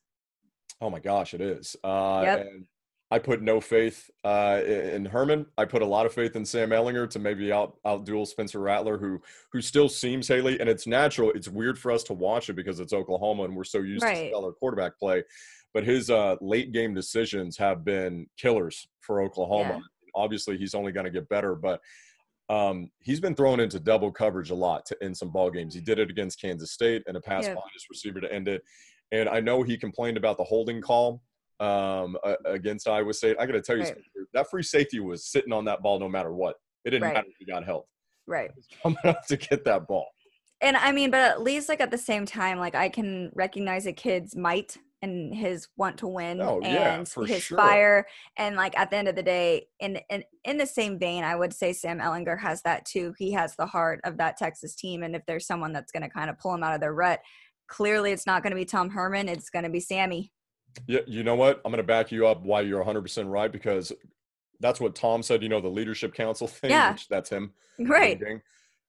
Oh 0.81 0.89
my 0.89 0.99
gosh, 0.99 1.33
it 1.35 1.41
is. 1.41 1.75
Uh, 1.83 2.21
Yep. 2.25 2.39
And 2.47 2.65
I 3.11 3.19
put 3.19 3.41
no 3.41 3.61
faith 3.61 4.09
uh, 4.23 4.61
in 4.65 5.05
Herman. 5.05 5.45
I 5.57 5.65
put 5.65 5.83
a 5.83 5.85
lot 5.85 6.05
of 6.07 6.13
faith 6.13 6.35
in 6.35 6.43
Sam 6.43 6.71
Ehlinger 6.71 7.07
to 7.11 7.19
maybe 7.19 7.51
out 7.51 7.77
outduel 7.85 8.25
Spencer 8.25 8.59
Rattler, 8.59 8.97
who 8.97 9.21
who 9.51 9.61
still 9.61 9.87
seems 9.87 10.27
Haley. 10.27 10.59
And 10.59 10.67
it's 10.67 10.87
natural. 10.87 11.31
It's 11.31 11.47
weird 11.47 11.77
for 11.77 11.91
us 11.91 12.03
to 12.05 12.13
watch 12.13 12.49
it 12.49 12.53
because 12.55 12.79
it's 12.79 12.93
Oklahoma 12.93 13.43
and 13.43 13.55
we're 13.55 13.63
so 13.63 13.79
used 13.79 14.01
to 14.01 14.07
Right. 14.07 14.29
stellar 14.31 14.53
quarterback 14.53 14.97
play. 14.97 15.23
But 15.73 15.83
his 15.83 16.09
uh, 16.09 16.37
late 16.41 16.71
game 16.71 16.93
decisions 16.95 17.57
have 17.57 17.85
been 17.85 18.27
killers 18.37 18.87
for 19.01 19.21
Oklahoma. 19.21 19.81
Obviously, 20.15 20.57
he's 20.57 20.73
only 20.73 20.91
going 20.91 21.05
to 21.05 21.11
get 21.11 21.27
better, 21.29 21.53
but 21.55 21.81
um, 22.49 22.89
he's 23.01 23.19
been 23.19 23.35
thrown 23.35 23.59
into 23.59 23.79
double 23.79 24.11
coverage 24.11 24.51
a 24.51 24.55
lot 24.55 24.85
to, 24.85 24.97
in 25.01 25.13
some 25.13 25.31
ball 25.31 25.51
games. 25.51 25.73
He 25.75 25.81
did 25.81 25.99
it 25.99 26.09
against 26.09 26.39
Kansas 26.39 26.71
State 26.71 27.03
and 27.07 27.17
a 27.17 27.21
pass 27.21 27.43
Yeah. 27.43 27.55
behind 27.55 27.71
his 27.73 27.85
receiver 27.89 28.21
to 28.21 28.31
end 28.33 28.47
it. 28.47 28.63
And 29.11 29.27
I 29.27 29.39
know 29.41 29.63
he 29.63 29.77
complained 29.77 30.15
about 30.17 30.37
the 30.37 30.43
holding 30.43 30.81
call 30.81 31.21
um, 31.59 32.17
against 32.45 32.87
Iowa 32.87 33.13
State. 33.13 33.37
I 33.39 33.45
got 33.45 33.53
to 33.53 33.61
tell 33.61 33.77
you, 33.77 33.83
Right. 33.83 33.97
That 34.33 34.49
free 34.49 34.63
safety 34.63 34.99
was 34.99 35.25
sitting 35.27 35.53
on 35.53 35.65
that 35.65 35.81
ball 35.81 35.99
no 35.99 36.09
matter 36.09 36.33
what. 36.33 36.55
It 36.83 36.89
didn't 36.91 37.03
Right. 37.03 37.13
matter 37.13 37.27
if 37.29 37.35
he 37.39 37.45
got 37.45 37.63
help. 37.65 37.87
Right. 38.27 38.51
I'm 38.83 38.95
gonna 39.03 39.13
have 39.15 39.25
to 39.27 39.37
get 39.37 39.63
that 39.65 39.87
ball. 39.87 40.07
And 40.61 40.75
I 40.77 40.91
mean, 40.91 41.11
but 41.11 41.19
at 41.21 41.41
least 41.41 41.69
like 41.69 41.79
at 41.81 41.91
the 41.91 41.97
same 41.97 42.25
time, 42.25 42.57
like 42.59 42.75
I 42.75 42.89
can 42.89 43.31
recognize 43.35 43.85
a 43.85 43.93
kid's 43.93 44.35
might 44.35 44.77
and 45.01 45.33
his 45.35 45.67
want 45.77 45.97
to 45.99 46.07
win 46.07 46.41
Oh, 46.41 46.59
yeah, 46.61 46.95
and 46.95 47.07
for 47.07 47.25
his 47.25 47.43
sure. 47.43 47.57
fire. 47.57 48.05
And 48.37 48.55
like 48.55 48.77
at 48.77 48.89
the 48.89 48.97
end 48.97 49.07
of 49.07 49.15
the 49.15 49.21
day, 49.23 49.67
in, 49.79 49.99
in 50.09 50.23
in 50.43 50.57
the 50.57 50.65
same 50.65 50.97
vein, 50.97 51.23
I 51.23 51.35
would 51.35 51.53
say 51.53 51.71
Sam 51.73 51.99
Ehlinger 51.99 52.39
has 52.39 52.61
that 52.63 52.85
too. 52.85 53.13
He 53.17 53.31
has 53.33 53.55
the 53.55 53.65
heart 53.67 53.99
of 54.03 54.17
that 54.17 54.37
Texas 54.37 54.75
team. 54.75 55.03
And 55.03 55.15
if 55.15 55.21
there's 55.27 55.45
someone 55.45 55.71
that's 55.73 55.91
gonna 55.91 56.09
kind 56.09 56.29
of 56.29 56.39
pull 56.39 56.53
him 56.55 56.63
out 56.63 56.73
of 56.73 56.81
their 56.81 56.93
rut, 56.93 57.19
clearly 57.67 58.11
it's 58.11 58.25
not 58.27 58.43
going 58.43 58.51
to 58.51 58.55
be 58.57 58.65
Tom 58.65 58.89
Herman. 58.91 59.27
It's 59.29 59.49
going 59.49 59.63
to 59.65 59.71
be 59.71 59.79
Sammy. 59.79 60.31
Yeah, 60.87 61.01
you 61.07 61.23
know 61.23 61.35
what? 61.35 61.61
I'm 61.63 61.71
going 61.71 61.77
to 61.77 61.87
back 61.87 62.11
you 62.11 62.27
up 62.27 62.41
why 62.43 62.61
you're 62.61 62.83
100% 62.83 63.29
right 63.31 63.51
because 63.51 63.91
that's 64.59 64.79
what 64.79 64.95
Tom 64.95 65.21
said, 65.23 65.43
you 65.43 65.49
know, 65.49 65.61
the 65.61 65.67
leadership 65.69 66.13
council 66.13 66.47
thing, 66.47 66.71
Yeah. 66.71 66.91
which 66.91 67.07
that's 67.07 67.29
him. 67.29 67.53
Right. 67.79 68.21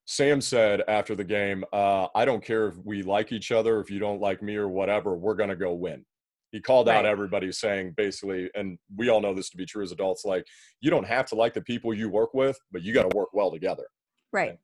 Sam 0.04 0.40
said 0.40 0.82
after 0.86 1.14
the 1.16 1.24
game, 1.24 1.64
uh, 1.72 2.06
I 2.14 2.24
don't 2.24 2.44
care 2.44 2.68
if 2.68 2.76
we 2.84 3.02
like 3.02 3.32
each 3.32 3.50
other, 3.50 3.80
if 3.80 3.90
you 3.90 3.98
don't 3.98 4.20
like 4.20 4.42
me 4.42 4.54
or 4.56 4.68
whatever, 4.68 5.16
we're 5.16 5.34
going 5.34 5.48
to 5.48 5.56
go 5.56 5.74
win. 5.74 6.04
He 6.52 6.60
called 6.60 6.88
out 6.88 7.04
everybody 7.04 7.50
saying 7.50 7.94
basically, 7.96 8.48
and 8.54 8.78
we 8.96 9.08
all 9.08 9.20
know 9.20 9.34
this 9.34 9.50
to 9.50 9.56
be 9.56 9.66
true 9.66 9.82
as 9.82 9.90
adults, 9.90 10.24
like, 10.24 10.46
you 10.80 10.90
don't 10.90 11.06
have 11.06 11.26
to 11.26 11.34
like 11.34 11.54
the 11.54 11.60
people 11.60 11.92
you 11.92 12.08
work 12.08 12.34
with, 12.34 12.56
but 12.70 12.82
you 12.82 12.94
got 12.94 13.10
to 13.10 13.16
work 13.16 13.30
well 13.34 13.50
together. 13.50 13.86
Right. 14.32 14.56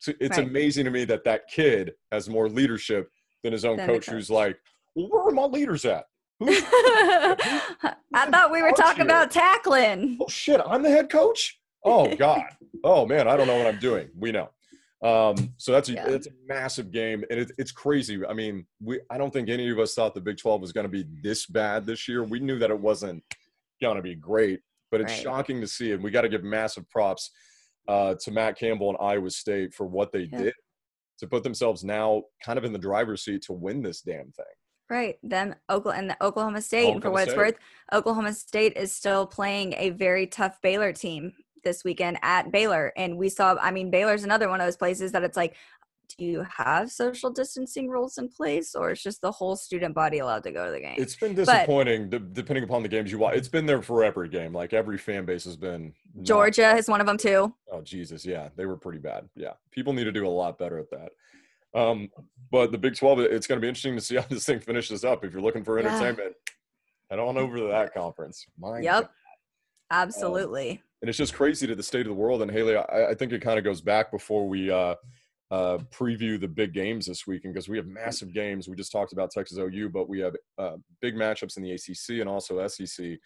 So 0.00 0.12
it's 0.20 0.36
Right. 0.36 0.46
amazing 0.48 0.84
to 0.86 0.90
me 0.90 1.04
that 1.04 1.22
that 1.24 1.46
kid 1.48 1.92
has 2.10 2.28
more 2.28 2.48
leadership 2.48 3.08
than 3.44 3.52
his 3.52 3.64
own 3.64 3.76
the 3.76 3.86
coach, 3.86 4.06
who's 4.06 4.30
like, 4.30 4.58
well, 4.96 5.08
where 5.08 5.22
are 5.22 5.30
my 5.30 5.44
leaders 5.44 5.84
at? 5.84 6.06
I 8.14 8.26
thought 8.30 8.50
we 8.52 8.62
were 8.62 8.72
talking 8.72 8.96
here? 9.02 9.04
about 9.06 9.30
tackling. 9.30 10.18
oh 10.20 10.28
shit, 10.28 10.60
I'm 10.66 10.82
the 10.82 10.90
head 10.90 11.10
coach. 11.10 11.58
Oh 11.84 12.14
God. 12.16 12.42
oh 12.84 13.06
man, 13.06 13.28
I 13.28 13.36
don't 13.36 13.46
know 13.46 13.56
what 13.56 13.66
I'm 13.66 13.78
doing. 13.78 14.08
We 14.16 14.32
know. 14.32 14.50
Um, 15.02 15.52
so 15.56 15.72
that's 15.72 15.88
a 15.88 15.94
Yeah. 15.94 16.08
it's 16.08 16.28
a 16.28 16.32
massive 16.46 16.92
game, 16.92 17.24
and 17.30 17.40
it, 17.40 17.52
it's 17.58 17.72
crazy. 17.72 18.24
I 18.24 18.32
mean, 18.34 18.66
we 18.80 19.00
I 19.10 19.18
don't 19.18 19.32
think 19.32 19.48
any 19.48 19.68
of 19.70 19.78
us 19.78 19.94
thought 19.94 20.14
the 20.14 20.20
Big 20.20 20.38
12 20.38 20.60
was 20.60 20.72
going 20.72 20.84
to 20.84 20.88
be 20.90 21.04
this 21.22 21.46
bad 21.46 21.86
this 21.86 22.06
year. 22.08 22.22
We 22.22 22.38
knew 22.40 22.58
that 22.58 22.70
it 22.70 22.78
wasn't 22.78 23.22
going 23.80 23.96
to 23.96 24.02
be 24.02 24.14
great, 24.14 24.60
but 24.92 25.00
it's 25.00 25.12
Right. 25.12 25.22
shocking 25.22 25.60
to 25.60 25.66
see, 25.66 25.90
and 25.92 26.02
we 26.04 26.10
got 26.12 26.22
to 26.22 26.28
give 26.28 26.44
massive 26.44 26.88
props 26.88 27.30
uh, 27.88 28.14
to 28.22 28.30
Matt 28.30 28.56
Campbell 28.56 28.90
and 28.90 28.98
Iowa 29.00 29.28
State 29.30 29.74
for 29.74 29.86
what 29.86 30.12
they 30.12 30.28
Yeah. 30.32 30.38
did 30.44 30.54
to 31.18 31.26
put 31.26 31.42
themselves 31.42 31.82
now 31.82 32.22
kind 32.44 32.56
of 32.58 32.64
in 32.64 32.72
the 32.72 32.78
driver's 32.78 33.24
seat 33.24 33.42
to 33.42 33.52
win 33.52 33.82
this 33.82 34.02
damn 34.02 34.30
thing. 34.30 34.44
Right. 34.92 35.16
Them 35.22 35.54
Oklahoma 35.70 36.00
and 36.02 36.10
the 36.10 36.22
Oklahoma 36.22 36.60
State. 36.60 36.92
and 36.92 37.00
for 37.02 37.08
Oklahoma 37.08 37.12
what 37.14 37.28
it's 37.28 37.36
worth, 37.36 37.54
Oklahoma 37.94 38.34
State 38.34 38.76
is 38.76 38.92
still 38.92 39.26
playing 39.26 39.72
a 39.78 39.88
very 39.88 40.26
tough 40.26 40.60
Baylor 40.60 40.92
team 40.92 41.32
this 41.64 41.82
weekend 41.82 42.18
at 42.20 42.52
Baylor. 42.52 42.92
And 42.94 43.16
we 43.16 43.30
saw, 43.30 43.56
I 43.58 43.70
mean, 43.70 43.90
Baylor's 43.90 44.22
another 44.22 44.50
one 44.50 44.60
of 44.60 44.66
those 44.66 44.76
places 44.76 45.10
that 45.12 45.22
it's 45.22 45.36
like, 45.36 45.56
do 46.18 46.26
you 46.26 46.44
have 46.58 46.90
social 46.90 47.30
distancing 47.30 47.88
rules 47.88 48.18
in 48.18 48.28
place 48.28 48.74
or 48.74 48.90
is 48.90 49.02
just 49.02 49.22
the 49.22 49.32
whole 49.32 49.56
student 49.56 49.94
body 49.94 50.18
allowed 50.18 50.42
to 50.42 50.52
go 50.52 50.66
to 50.66 50.72
the 50.72 50.80
game? 50.80 50.96
It's 50.98 51.16
been 51.16 51.34
disappointing 51.34 52.10
de- 52.10 52.18
depending 52.18 52.64
upon 52.64 52.82
the 52.82 52.88
games 52.90 53.10
you 53.10 53.16
watch. 53.16 53.34
It's 53.36 53.48
been 53.48 53.64
there 53.64 53.80
for 53.80 54.04
every 54.04 54.28
game. 54.28 54.52
Like 54.52 54.74
every 54.74 54.98
fan 54.98 55.24
base 55.24 55.44
has 55.44 55.56
been 55.56 55.94
not- 56.14 56.26
Georgia 56.26 56.76
is 56.76 56.86
one 56.86 57.00
of 57.00 57.06
them 57.06 57.16
too. 57.16 57.54
Oh 57.70 57.80
Jesus, 57.80 58.26
yeah, 58.26 58.50
they 58.56 58.66
were 58.66 58.76
pretty 58.76 58.98
bad. 58.98 59.26
Yeah, 59.34 59.52
people 59.70 59.94
need 59.94 60.04
to 60.04 60.12
do 60.12 60.26
a 60.26 60.28
lot 60.28 60.58
better 60.58 60.78
at 60.78 60.90
that. 60.90 61.12
Um, 61.74 62.10
but 62.50 62.70
the 62.70 62.78
Big 62.78 62.96
Twelve, 62.96 63.18
it's 63.20 63.46
going 63.46 63.58
to 63.60 63.62
be 63.64 63.68
interesting 63.68 63.94
to 63.96 64.00
see 64.02 64.16
how 64.16 64.22
this 64.30 64.44
thing 64.44 64.60
finishes 64.60 65.04
up. 65.04 65.24
If 65.24 65.32
you're 65.32 65.42
looking 65.42 65.64
for 65.64 65.80
Yeah. 65.80 65.86
entertainment, 65.88 66.34
head 67.10 67.18
on 67.18 67.36
over 67.38 67.56
to 67.56 67.64
that 67.68 67.94
conference. 67.94 68.46
My 68.58 68.80
Yep. 68.80 69.02
God. 69.04 69.08
Absolutely. 69.90 70.82
and 71.02 71.08
it's 71.08 71.18
just 71.18 71.34
crazy 71.34 71.66
to 71.66 71.74
the 71.74 71.82
state 71.82 72.00
of 72.02 72.06
the 72.06 72.14
world. 72.14 72.40
And 72.42 72.50
Haley, 72.50 72.76
I, 72.76 73.10
I 73.10 73.14
think 73.14 73.32
it 73.32 73.42
kind 73.42 73.58
of 73.58 73.64
goes 73.64 73.80
back 73.82 74.10
before 74.10 74.48
we 74.48 74.70
uh, 74.70 74.94
uh, 75.50 75.78
preview 75.90 76.40
the 76.40 76.48
big 76.48 76.72
games 76.72 77.04
this 77.06 77.26
weekend 77.26 77.52
because 77.52 77.68
we 77.68 77.76
have 77.76 77.86
massive 77.86 78.32
games. 78.32 78.68
We 78.68 78.76
just 78.76 78.90
talked 78.92 79.12
about 79.12 79.30
Texas 79.30 79.58
OU, 79.58 79.90
but 79.90 80.08
we 80.08 80.20
have 80.20 80.34
uh, 80.56 80.76
big 81.02 81.14
matchups 81.14 81.58
in 81.58 81.62
the 81.62 81.72
ACC 81.72 82.20
and 82.20 82.28
also 82.28 82.66
SEC. 82.68 83.18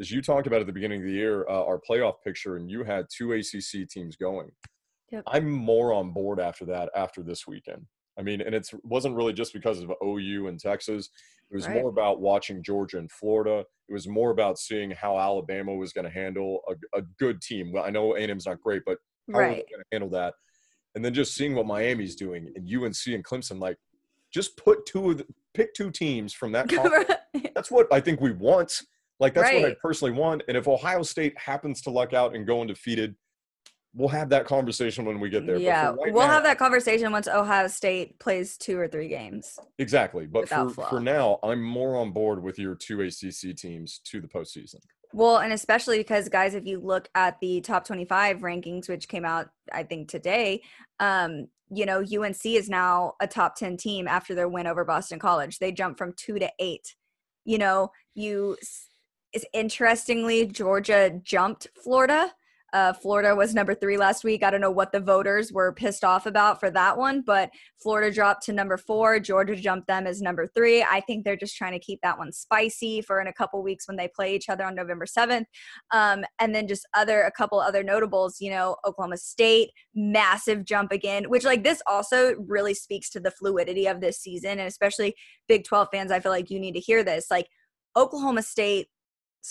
As 0.00 0.10
you 0.10 0.22
talked 0.22 0.46
about 0.46 0.60
at 0.62 0.66
the 0.66 0.72
beginning 0.72 1.00
of 1.02 1.06
the 1.06 1.12
year, 1.12 1.46
uh, 1.48 1.62
our 1.64 1.78
playoff 1.78 2.14
picture, 2.24 2.56
and 2.56 2.70
you 2.70 2.84
had 2.84 3.06
two 3.14 3.32
ACC 3.32 3.86
teams 3.88 4.16
going. 4.16 4.50
Yep. 5.10 5.24
I'm 5.26 5.50
more 5.50 5.92
on 5.92 6.12
board 6.12 6.40
after 6.40 6.64
that 6.66 6.88
after 6.96 7.22
this 7.22 7.46
weekend. 7.46 7.84
I 8.18 8.22
mean, 8.22 8.40
and 8.40 8.54
it 8.54 8.70
wasn't 8.82 9.16
really 9.16 9.32
just 9.32 9.52
because 9.52 9.80
of 9.80 9.92
OU 10.02 10.46
and 10.48 10.58
Texas. 10.60 11.10
It 11.50 11.54
was 11.56 11.66
Right. 11.66 11.74
more 11.74 11.88
about 11.88 12.20
watching 12.20 12.62
Georgia 12.62 12.98
and 12.98 13.10
Florida. 13.10 13.64
It 13.88 13.92
was 13.92 14.08
more 14.08 14.30
about 14.30 14.58
seeing 14.58 14.90
how 14.92 15.18
Alabama 15.18 15.74
was 15.74 15.92
going 15.92 16.04
to 16.04 16.10
handle 16.10 16.60
a, 16.68 16.98
a 16.98 17.02
good 17.18 17.40
team. 17.42 17.72
Well, 17.72 17.84
I 17.84 17.90
know 17.90 18.16
A&M's 18.16 18.46
not 18.46 18.60
great, 18.60 18.82
but 18.86 18.98
how 19.32 19.38
are 19.38 19.42
they 19.42 19.48
Right. 19.48 19.64
going 19.70 19.80
to 19.82 19.86
handle 19.92 20.10
that? 20.10 20.34
And 20.94 21.04
then 21.04 21.12
just 21.12 21.34
seeing 21.34 21.54
what 21.54 21.66
Miami's 21.66 22.14
doing 22.14 22.52
and 22.54 22.66
UNC 22.68 23.06
and 23.14 23.24
Clemson, 23.24 23.60
like 23.60 23.76
just 24.32 24.56
put 24.56 24.86
two 24.86 25.10
of 25.10 25.18
the, 25.18 25.26
pick 25.54 25.74
two 25.74 25.90
teams 25.90 26.32
from 26.32 26.52
that. 26.52 26.68
that's 27.54 27.70
what 27.70 27.92
I 27.92 28.00
think 28.00 28.20
we 28.20 28.32
want. 28.32 28.80
Like 29.20 29.34
that's 29.34 29.52
what 29.52 29.64
I 29.64 29.76
personally 29.82 30.12
want. 30.12 30.42
And 30.48 30.56
if 30.56 30.66
Ohio 30.68 31.02
State 31.02 31.36
happens 31.38 31.80
to 31.82 31.90
luck 31.90 32.12
out 32.14 32.34
and 32.34 32.46
go 32.46 32.60
undefeated, 32.60 33.14
we'll 33.94 34.08
have 34.08 34.28
that 34.30 34.44
conversation 34.44 35.04
when 35.04 35.20
we 35.20 35.30
get 35.30 35.46
there. 35.46 35.56
Yeah, 35.56 35.88
right 35.88 36.12
we'll 36.12 36.26
have 36.26 36.42
that 36.44 36.58
conversation 36.58 37.12
once 37.12 37.28
Ohio 37.28 37.68
State 37.68 38.18
plays 38.18 38.58
two 38.58 38.78
or 38.78 38.88
three 38.88 39.08
games. 39.08 39.58
Exactly. 39.78 40.26
But 40.26 40.48
for, 40.48 40.70
flaw. 40.70 40.88
for 40.88 41.00
now, 41.00 41.38
I'm 41.42 41.62
more 41.62 41.96
on 41.96 42.10
board 42.10 42.42
with 42.42 42.58
your 42.58 42.74
two 42.74 43.00
ACC 43.00 43.56
teams 43.56 44.00
to 44.04 44.20
the 44.20 44.28
postseason. 44.28 44.80
Well, 45.12 45.38
and 45.38 45.52
especially 45.52 45.98
because 45.98 46.28
guys, 46.28 46.54
if 46.54 46.66
you 46.66 46.80
look 46.80 47.08
at 47.14 47.38
the 47.40 47.60
top 47.60 47.86
25 47.86 48.40
rankings, 48.40 48.88
which 48.88 49.06
came 49.06 49.24
out, 49.24 49.48
I 49.72 49.84
think 49.84 50.08
today, 50.08 50.62
um, 50.98 51.46
you 51.70 51.86
know, 51.86 52.00
UNC 52.00 52.44
is 52.44 52.68
now 52.68 53.14
a 53.20 53.26
top 53.26 53.54
10 53.54 53.76
team 53.76 54.08
after 54.08 54.34
their 54.34 54.48
win 54.48 54.66
over 54.66 54.84
Boston 54.84 55.20
College. 55.20 55.60
They 55.60 55.70
jumped 55.70 55.98
from 55.98 56.14
two 56.16 56.40
to 56.40 56.50
eight. 56.58 56.96
You 57.44 57.58
know, 57.58 57.92
you, 58.14 58.56
is 59.32 59.46
interestingly, 59.52 60.46
Georgia 60.46 61.20
jumped 61.22 61.68
Florida. 61.82 62.32
Uh, 62.74 62.92
Florida 62.92 63.36
was 63.36 63.54
number 63.54 63.72
three 63.72 63.96
last 63.96 64.24
week. 64.24 64.42
I 64.42 64.50
don't 64.50 64.60
know 64.60 64.68
what 64.68 64.90
the 64.90 64.98
voters 64.98 65.52
were 65.52 65.72
pissed 65.72 66.02
off 66.02 66.26
about 66.26 66.58
for 66.58 66.72
that 66.72 66.98
one, 66.98 67.22
but 67.22 67.50
Florida 67.80 68.12
dropped 68.12 68.44
to 68.46 68.52
number 68.52 68.76
four. 68.76 69.20
Georgia 69.20 69.54
jumped 69.54 69.86
them 69.86 70.08
as 70.08 70.20
number 70.20 70.48
three. 70.48 70.82
I 70.82 71.00
think 71.00 71.24
they're 71.24 71.36
just 71.36 71.56
trying 71.56 71.70
to 71.70 71.78
keep 71.78 72.00
that 72.02 72.18
one 72.18 72.32
spicy 72.32 73.00
for 73.00 73.20
in 73.20 73.28
a 73.28 73.32
couple 73.32 73.62
weeks 73.62 73.86
when 73.86 73.96
they 73.96 74.08
play 74.08 74.34
each 74.34 74.48
other 74.48 74.64
on 74.64 74.74
November 74.74 75.06
7th. 75.06 75.44
Um, 75.92 76.24
and 76.40 76.52
then 76.52 76.66
just 76.66 76.84
other, 76.94 77.22
a 77.22 77.30
couple 77.30 77.60
other 77.60 77.84
notables, 77.84 78.40
you 78.40 78.50
know, 78.50 78.74
Oklahoma 78.84 79.18
State, 79.18 79.70
massive 79.94 80.64
jump 80.64 80.90
again, 80.90 81.30
which 81.30 81.44
like 81.44 81.62
this 81.62 81.80
also 81.86 82.34
really 82.48 82.74
speaks 82.74 83.08
to 83.10 83.20
the 83.20 83.30
fluidity 83.30 83.86
of 83.86 84.00
this 84.00 84.18
season. 84.18 84.50
And 84.50 84.62
especially 84.62 85.14
Big 85.46 85.62
12 85.62 85.88
fans, 85.92 86.10
I 86.10 86.18
feel 86.18 86.32
like 86.32 86.50
you 86.50 86.58
need 86.58 86.74
to 86.74 86.80
hear 86.80 87.04
this. 87.04 87.26
Like 87.30 87.46
Oklahoma 87.96 88.42
State's 88.42 88.88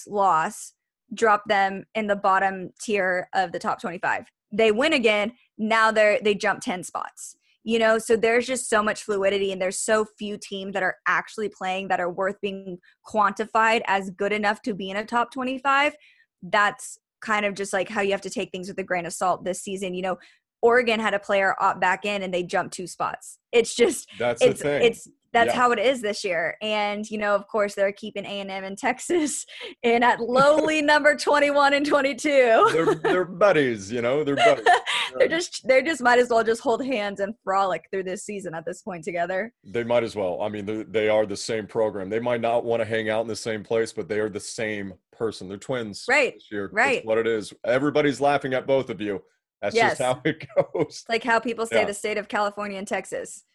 loss 0.08 0.74
drop 1.14 1.44
them 1.48 1.86
in 1.96 2.08
the 2.08 2.16
bottom 2.16 2.72
tier 2.82 3.28
of 3.34 3.52
the 3.52 3.60
top 3.60 3.80
25. 3.82 4.26
They 4.52 4.72
win 4.72 4.94
again. 4.94 5.34
Now 5.58 5.92
they're 5.92 6.20
they 6.22 6.36
jump 6.36 6.62
10 6.62 6.84
spots. 6.84 7.36
You 7.66 7.80
know, 7.80 7.98
so 7.98 8.18
there's 8.18 8.46
just 8.46 8.70
so 8.70 8.84
much 8.84 9.04
fluidity 9.04 9.54
and 9.54 9.62
there's 9.62 9.80
so 9.80 10.06
few 10.18 10.38
teams 10.38 10.74
that 10.74 10.84
are 10.84 10.98
actually 11.08 11.48
playing 11.48 11.88
that 11.88 12.02
are 12.02 12.12
worth 12.12 12.36
being 12.42 12.78
quantified 13.08 13.82
as 13.88 14.10
good 14.10 14.34
enough 14.34 14.62
to 14.64 14.74
be 14.74 14.90
in 14.90 14.98
a 14.98 15.06
top 15.06 15.32
25. 15.32 15.96
That's 16.42 16.98
kind 17.22 17.46
of 17.46 17.54
just 17.54 17.72
like 17.72 17.88
how 17.88 18.02
you 18.02 18.12
have 18.12 18.22
to 18.22 18.30
take 18.30 18.52
things 18.52 18.68
with 18.68 18.78
a 18.80 18.84
grain 18.84 19.06
of 19.06 19.14
salt 19.14 19.46
this 19.46 19.62
season. 19.62 19.94
You 19.94 20.02
know, 20.02 20.18
Oregon 20.64 21.00
had 21.00 21.14
a 21.14 21.20
player 21.20 21.56
opt 21.60 21.80
back 21.82 22.06
in 22.06 22.24
and 22.24 22.34
they 22.34 22.42
jumped 22.42 22.74
two 22.74 22.88
spots. 22.88 23.38
It's 23.52 23.76
just 23.76 24.08
That's 24.18 24.42
it's 24.42 24.60
the 24.62 24.64
thing. 24.64 24.84
it's 24.84 25.08
that's 25.34 25.48
Yeah. 25.54 25.56
how 25.62 25.72
it 25.72 25.80
is 25.80 26.00
this 26.02 26.24
year 26.24 26.58
and 26.62 27.10
you 27.10 27.18
know 27.18 27.34
of 27.36 27.48
course 27.48 27.74
they're 27.74 27.92
keeping 27.92 28.24
a&m 28.24 28.52
in 28.64 28.76
texas 28.76 29.48
in 29.84 30.04
at 30.04 30.20
lowly 30.38 30.80
number 30.82 31.16
21 31.16 31.74
and 31.74 31.86
22 31.88 32.30
they're, 32.72 32.94
they're 32.96 33.26
buddies, 33.26 33.92
you 33.92 34.02
know, 34.04 34.24
they're 34.24 34.36
buddies. 34.36 34.64
they're 35.18 35.28
just 35.28 35.68
they're 35.68 35.82
just 35.82 36.02
might 36.04 36.20
as 36.20 36.30
well 36.30 36.44
just 36.44 36.62
hold 36.62 36.86
hands 36.86 37.20
and 37.20 37.34
frolic 37.44 37.84
through 37.92 38.04
this 38.04 38.24
season 38.24 38.54
at 38.54 38.64
this 38.66 38.84
point 38.84 39.04
together 39.04 39.52
They 39.64 39.84
might 39.84 40.04
as 40.04 40.16
well. 40.16 40.40
I 40.42 40.50
mean, 40.50 40.66
they- 40.68 40.84
they 40.84 41.10
are 41.10 41.26
the 41.26 41.36
same 41.38 41.66
program. 41.68 42.10
They 42.12 42.20
might 42.20 42.42
not 42.42 42.64
want 42.64 42.82
to 42.82 42.86
hang 42.86 43.10
out 43.10 43.22
in 43.22 43.28
the 43.28 43.36
same 43.36 43.64
place, 43.64 43.92
but 43.92 44.08
they 44.08 44.20
are 44.20 44.30
the 44.30 44.40
same 44.40 44.94
person. 45.12 45.48
They're 45.50 45.58
twins. 45.58 46.06
Right, 46.08 46.36
This 46.36 46.48
year. 46.52 46.68
That's 46.68 46.76
right. 46.76 47.06
what 47.06 47.18
it 47.18 47.26
is. 47.28 47.52
Everybody's 47.66 48.22
laughing 48.22 48.54
at 48.54 48.66
both 48.68 48.90
of 48.92 49.02
you. 49.02 49.22
That's 49.64 49.76
Yes. 49.76 49.98
just 49.98 50.02
how 50.02 50.22
it 50.26 50.46
goes. 50.74 51.06
like 51.10 51.24
how 51.24 51.40
people 51.40 51.66
say 51.66 51.80
Yeah. 51.80 51.86
the 51.86 51.94
state 51.94 52.18
of 52.20 52.28
california 52.28 52.78
and 52.78 52.88
texas 52.88 53.46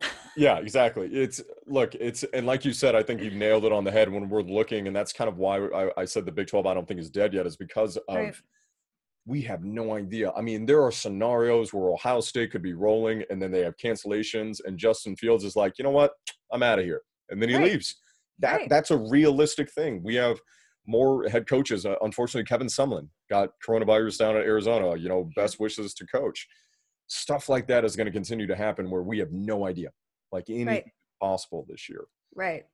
Yeah, 0.36 0.58
exactly. 0.58 1.08
It's 1.12 1.42
look, 1.66 1.94
it's 1.96 2.22
and 2.32 2.46
like 2.46 2.64
you 2.64 2.72
said, 2.72 2.94
I 2.94 3.02
think 3.02 3.20
you 3.20 3.30
nailed 3.32 3.64
it 3.66 3.72
on 3.72 3.82
the 3.84 3.90
head 3.90 4.08
when 4.10 4.28
we're 4.30 4.40
looking, 4.42 4.86
and 4.86 4.94
that's 4.96 5.12
kind 5.12 5.28
of 5.28 5.36
why 5.38 5.58
I, 5.58 5.90
I 5.98 6.04
said 6.06 6.24
the 6.24 6.32
Big 6.32 6.46
Twelve 6.46 6.66
I 6.66 6.72
don't 6.72 6.86
think 6.88 7.00
is 7.00 7.10
dead 7.10 7.34
yet, 7.34 7.46
is 7.46 7.56
because 7.56 7.96
of 8.08 8.16
Right. 8.16 8.34
we 9.26 9.42
have 9.42 9.62
no 9.64 9.94
idea. 9.96 10.30
I 10.34 10.40
mean, 10.40 10.64
there 10.64 10.82
are 10.82 10.92
scenarios 10.92 11.74
where 11.74 11.90
Ohio 11.90 12.20
State 12.20 12.52
could 12.52 12.62
be 12.62 12.72
rolling, 12.72 13.24
and 13.28 13.42
then 13.42 13.50
they 13.50 13.60
have 13.60 13.76
cancellations, 13.76 14.60
and 14.64 14.78
Justin 14.78 15.16
Fields 15.16 15.44
is 15.44 15.56
like, 15.56 15.76
you 15.78 15.82
know 15.82 15.90
what, 15.90 16.12
I'm 16.52 16.62
out 16.62 16.78
of 16.78 16.84
here, 16.86 17.02
and 17.28 17.42
then 17.42 17.48
he 17.50 17.56
Right. 17.56 17.72
leaves. 17.72 17.96
That 18.38 18.56
Right. 18.60 18.68
that's 18.70 18.92
a 18.92 18.96
realistic 18.96 19.70
thing. 19.72 20.00
We 20.02 20.14
have 20.14 20.40
more 20.86 21.28
head 21.28 21.46
coaches. 21.46 21.86
Uh, 21.86 21.96
unfortunately, 22.02 22.44
Kevin 22.44 22.66
Sumlin 22.66 23.08
got 23.28 23.50
coronavirus 23.66 24.18
down 24.18 24.36
at 24.36 24.44
Arizona. 24.44 24.96
You 24.96 25.08
know, 25.08 25.30
best 25.36 25.60
wishes 25.60 25.94
to 25.94 26.06
coach. 26.06 26.48
Stuff 27.06 27.48
like 27.48 27.66
that 27.68 27.84
is 27.84 27.96
going 27.96 28.06
to 28.06 28.12
continue 28.12 28.46
to 28.46 28.56
happen 28.56 28.90
where 28.90 29.02
we 29.02 29.18
have 29.18 29.32
no 29.32 29.66
idea, 29.66 29.90
like 30.32 30.44
anything 30.48 30.66
right 30.66 30.84
possible 31.20 31.66
this 31.68 31.88
year. 31.88 32.04
right 32.34 32.64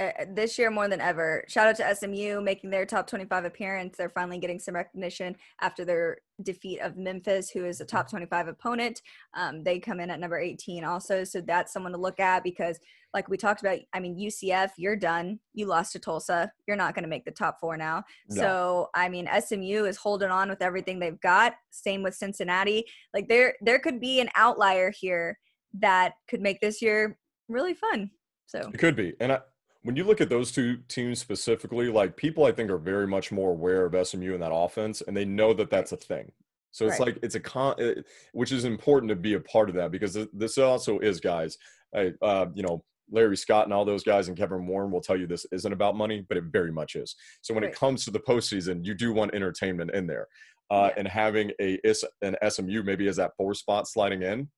uh, 0.00 0.24
this 0.34 0.58
year 0.58 0.70
more 0.70 0.88
than 0.88 1.00
ever. 1.00 1.44
Shout 1.46 1.68
out 1.68 1.76
to 1.76 1.94
SMU 1.94 2.40
making 2.40 2.70
their 2.70 2.86
top 2.86 3.06
25 3.06 3.44
appearance. 3.44 3.98
They're 3.98 4.08
finally 4.08 4.38
getting 4.38 4.58
some 4.58 4.74
recognition 4.74 5.36
after 5.60 5.84
their 5.84 6.18
defeat 6.42 6.80
of 6.80 6.96
Memphis, 6.96 7.50
who 7.50 7.66
is 7.66 7.82
a 7.82 7.84
top 7.84 8.08
25 8.08 8.48
opponent. 8.48 9.02
Um, 9.34 9.62
they 9.62 9.78
come 9.78 10.00
in 10.00 10.08
at 10.10 10.18
number 10.18 10.38
18 10.38 10.84
also. 10.84 11.22
So 11.22 11.42
that's 11.42 11.72
someone 11.72 11.92
to 11.92 11.98
look 11.98 12.18
at 12.18 12.42
because, 12.42 12.80
like 13.12 13.28
we 13.28 13.36
talked 13.36 13.60
about, 13.60 13.78
I 13.92 14.00
mean, 14.00 14.16
UCF, 14.16 14.70
you're 14.78 14.96
done. 14.96 15.38
You 15.52 15.66
lost 15.66 15.92
to 15.92 15.98
Tulsa. 15.98 16.50
You're 16.66 16.76
not 16.78 16.94
going 16.94 17.02
to 17.02 17.10
make 17.10 17.26
the 17.26 17.30
top 17.30 17.60
four 17.60 17.76
now. 17.76 18.04
No. 18.30 18.40
So, 18.40 18.90
I 18.94 19.10
mean, 19.10 19.28
SMU 19.38 19.84
is 19.84 19.98
holding 19.98 20.30
on 20.30 20.48
with 20.48 20.62
everything 20.62 20.98
they've 20.98 21.20
got. 21.20 21.56
Same 21.70 22.02
with 22.02 22.14
Cincinnati. 22.14 22.86
Like 23.12 23.28
there, 23.28 23.54
there 23.60 23.78
could 23.78 24.00
be 24.00 24.20
an 24.20 24.30
outlier 24.34 24.90
here 24.98 25.38
that 25.78 26.14
could 26.26 26.40
make 26.40 26.60
this 26.60 26.80
year 26.80 27.18
really 27.48 27.74
fun. 27.74 28.10
So 28.46 28.70
It 28.72 28.78
could 28.78 28.96
be. 28.96 29.14
And 29.20 29.32
I, 29.32 29.40
when 29.82 29.96
you 29.96 30.04
look 30.04 30.20
at 30.20 30.28
those 30.28 30.52
two 30.52 30.78
teams 30.88 31.18
specifically, 31.18 31.88
like 31.88 32.16
people 32.16 32.44
I 32.44 32.52
think 32.52 32.70
are 32.70 32.78
very 32.78 33.06
much 33.06 33.32
more 33.32 33.50
aware 33.50 33.86
of 33.86 34.06
SMU 34.06 34.34
and 34.34 34.42
that 34.42 34.52
offense 34.52 35.00
and 35.00 35.16
they 35.16 35.24
know 35.24 35.52
that 35.54 35.70
that's 35.70 35.92
a 35.92 35.96
thing. 35.96 36.30
So 36.70 36.86
it's 36.86 37.00
Right. 37.00 37.14
like 37.14 37.18
it's 37.22 37.34
a 37.34 37.40
con, 37.40 37.74
it- 37.78 38.06
which 38.32 38.52
is 38.52 38.64
important 38.64 39.08
to 39.10 39.16
be 39.16 39.34
a 39.34 39.40
part 39.40 39.68
of 39.70 39.74
that 39.76 39.90
because 39.90 40.16
this 40.32 40.58
also 40.58 40.98
is 41.00 41.18
guys. 41.20 41.58
Hey, 41.92 42.12
uh, 42.22 42.46
you 42.54 42.62
know, 42.62 42.84
Larry 43.10 43.36
Scott 43.36 43.64
and 43.66 43.72
all 43.72 43.84
those 43.84 44.04
guys 44.04 44.28
and 44.28 44.36
Kevin 44.36 44.66
Warren 44.66 44.92
will 44.92 45.00
tell 45.00 45.16
you 45.16 45.26
this 45.26 45.44
isn't 45.50 45.72
about 45.72 45.96
money, 45.96 46.24
but 46.28 46.36
it 46.36 46.44
very 46.44 46.70
much 46.70 46.94
is. 46.94 47.16
So 47.40 47.52
when 47.54 47.64
Right. 47.64 47.72
it 47.72 47.76
comes 47.78 48.04
to 48.04 48.12
the 48.12 48.20
postseason, 48.20 48.84
you 48.84 48.94
do 48.94 49.12
want 49.12 49.34
entertainment 49.34 49.90
in 49.90 50.06
there, 50.06 50.28
uh, 50.70 50.90
Yeah. 50.90 50.94
and 50.98 51.08
having 51.08 51.50
a 51.60 51.80
is 51.82 52.04
an 52.22 52.36
SMU 52.40 52.84
maybe 52.84 53.08
as 53.08 53.16
that 53.16 53.34
four 53.36 53.54
spot 53.54 53.88
sliding 53.88 54.22
in. 54.22 54.48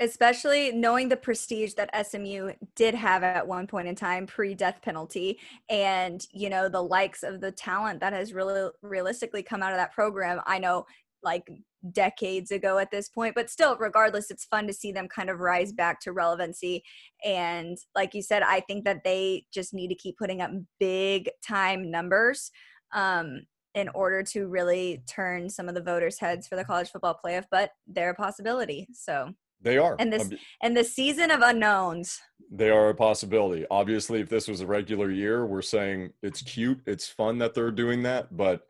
Especially 0.00 0.72
knowing 0.72 1.08
the 1.08 1.16
prestige 1.16 1.74
that 1.74 2.06
SMU 2.06 2.50
did 2.74 2.94
have 2.94 3.22
at 3.22 3.46
one 3.46 3.66
point 3.66 3.88
in 3.88 3.94
time 3.94 4.26
pre 4.26 4.54
death 4.54 4.80
penalty 4.82 5.38
and 5.68 6.26
you 6.32 6.50
know 6.50 6.68
the 6.68 6.82
likes 6.82 7.22
of 7.22 7.40
the 7.40 7.52
talent 7.52 8.00
that 8.00 8.12
has 8.12 8.32
really 8.32 8.70
realistically 8.82 9.42
come 9.42 9.62
out 9.62 9.72
of 9.72 9.78
that 9.78 9.92
program 9.92 10.40
I 10.46 10.58
know 10.58 10.86
like 11.22 11.48
decades 11.92 12.50
ago 12.50 12.78
at 12.78 12.90
this 12.90 13.08
point 13.08 13.34
but 13.34 13.48
still 13.48 13.76
regardless 13.76 14.30
it's 14.30 14.44
fun 14.44 14.66
to 14.66 14.72
see 14.72 14.92
them 14.92 15.08
kind 15.08 15.30
of 15.30 15.40
rise 15.40 15.72
back 15.72 16.00
to 16.00 16.12
relevancy. 16.12 16.82
And 17.24 17.78
like 17.94 18.14
you 18.14 18.22
said 18.22 18.42
I 18.42 18.60
think 18.60 18.84
that 18.84 19.04
they 19.04 19.44
just 19.52 19.72
need 19.72 19.88
to 19.88 19.94
keep 19.94 20.18
putting 20.18 20.42
up 20.42 20.50
big 20.78 21.30
time 21.46 21.90
numbers 21.90 22.50
um 22.94 23.42
in 23.74 23.88
order 23.90 24.22
to 24.22 24.46
really 24.46 25.02
turn 25.06 25.50
some 25.50 25.68
of 25.68 25.74
the 25.74 25.82
voters 25.82 26.18
heads 26.18 26.48
for 26.48 26.56
the 26.56 26.64
college 26.64 26.90
football 26.90 27.18
playoff 27.24 27.44
but 27.50 27.70
they're 27.86 28.10
a 28.10 28.14
possibility. 28.14 28.88
So 28.92 29.32
They 29.66 29.78
are. 29.78 29.96
And 29.98 30.12
this- 30.12 30.30
and 30.62 30.76
the 30.76 30.84
season 30.84 31.32
of 31.32 31.40
unknowns. 31.42 32.20
They 32.52 32.70
are 32.70 32.90
a 32.90 32.94
possibility. 32.94 33.66
Obviously, 33.68 34.20
if 34.20 34.28
this 34.28 34.46
was 34.46 34.60
a 34.60 34.66
regular 34.66 35.10
year, 35.10 35.44
we're 35.44 35.60
saying 35.62 36.12
it's 36.22 36.40
cute, 36.40 36.78
it's 36.86 37.08
fun 37.08 37.38
that 37.38 37.52
they're 37.52 37.72
doing 37.72 38.04
that, 38.04 38.36
but 38.36 38.62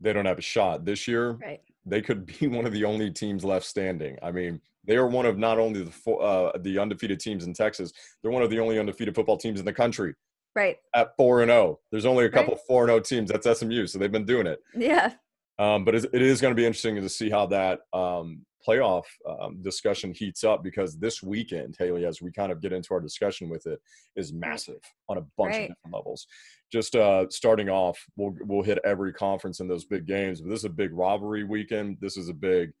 they 0.00 0.12
don't 0.12 0.26
have 0.26 0.36
a 0.38 0.42
shot. 0.42 0.84
This 0.84 1.08
year, 1.08 1.30
Right. 1.32 1.62
they 1.86 2.02
could 2.02 2.26
be 2.26 2.46
one 2.58 2.66
of 2.66 2.72
the 2.72 2.84
only 2.84 3.10
teams 3.10 3.42
left 3.42 3.64
standing. 3.64 4.18
I 4.22 4.30
mean, 4.32 4.60
they 4.86 4.96
are 4.96 5.06
one 5.06 5.24
of 5.24 5.38
not 5.38 5.58
only 5.58 5.82
the 5.84 6.10
uh, 6.12 6.58
the 6.58 6.78
undefeated 6.78 7.18
teams 7.20 7.46
in 7.46 7.54
Texas, 7.54 7.90
they're 8.22 8.30
one 8.30 8.42
of 8.42 8.50
the 8.50 8.60
only 8.60 8.78
undefeated 8.78 9.14
football 9.14 9.38
teams 9.38 9.58
in 9.58 9.64
the 9.64 9.72
country 9.72 10.14
Right. 10.54 10.76
at 10.94 11.16
four 11.16 11.40
and 11.40 11.48
zero. 11.50 11.80
There's 11.90 12.04
only 12.04 12.26
a 12.26 12.30
couple 12.30 12.54
four 12.66 12.82
and 12.82 12.90
zero 12.90 13.00
teams. 13.00 13.30
That's 13.30 13.46
SMU, 13.58 13.86
so 13.86 13.98
they've 13.98 14.12
been 14.12 14.26
doing 14.26 14.46
it. 14.46 14.60
Yeah. 14.76 15.14
Um, 15.58 15.86
but 15.86 15.94
it 15.94 16.12
is 16.20 16.42
going 16.42 16.52
to 16.52 16.56
be 16.60 16.66
interesting 16.66 16.96
to 16.96 17.08
see 17.08 17.30
how 17.30 17.46
that 17.46 17.80
um, 17.94 18.44
playoff 18.66 19.04
um, 19.28 19.62
discussion 19.62 20.12
heats 20.14 20.44
up 20.44 20.62
because 20.62 20.98
this 20.98 21.22
weekend, 21.22 21.76
Haley, 21.78 22.06
as 22.06 22.22
we 22.22 22.30
kind 22.32 22.50
of 22.52 22.60
get 22.60 22.72
into 22.72 22.94
our 22.94 23.00
discussion 23.00 23.48
with 23.48 23.66
it, 23.66 23.80
is 24.16 24.32
massive 24.32 24.80
on 25.08 25.18
a 25.18 25.22
bunch 25.36 25.52
Right. 25.52 25.62
of 25.70 25.76
different 25.76 25.94
levels. 25.94 26.26
Just 26.72 26.96
uh, 26.96 27.26
starting 27.30 27.68
off, 27.68 27.98
we'll 28.16 28.34
we'll 28.46 28.62
hit 28.62 28.78
every 28.84 29.12
conference 29.12 29.60
in 29.60 29.68
those 29.68 29.84
big 29.84 30.06
games. 30.06 30.40
But 30.40 30.50
this 30.50 30.60
is 30.60 30.64
a 30.64 30.70
big 30.70 30.92
rivalry 30.92 31.44
weekend. 31.44 31.98
This 32.00 32.16
is 32.16 32.28
a 32.28 32.34
big 32.34 32.72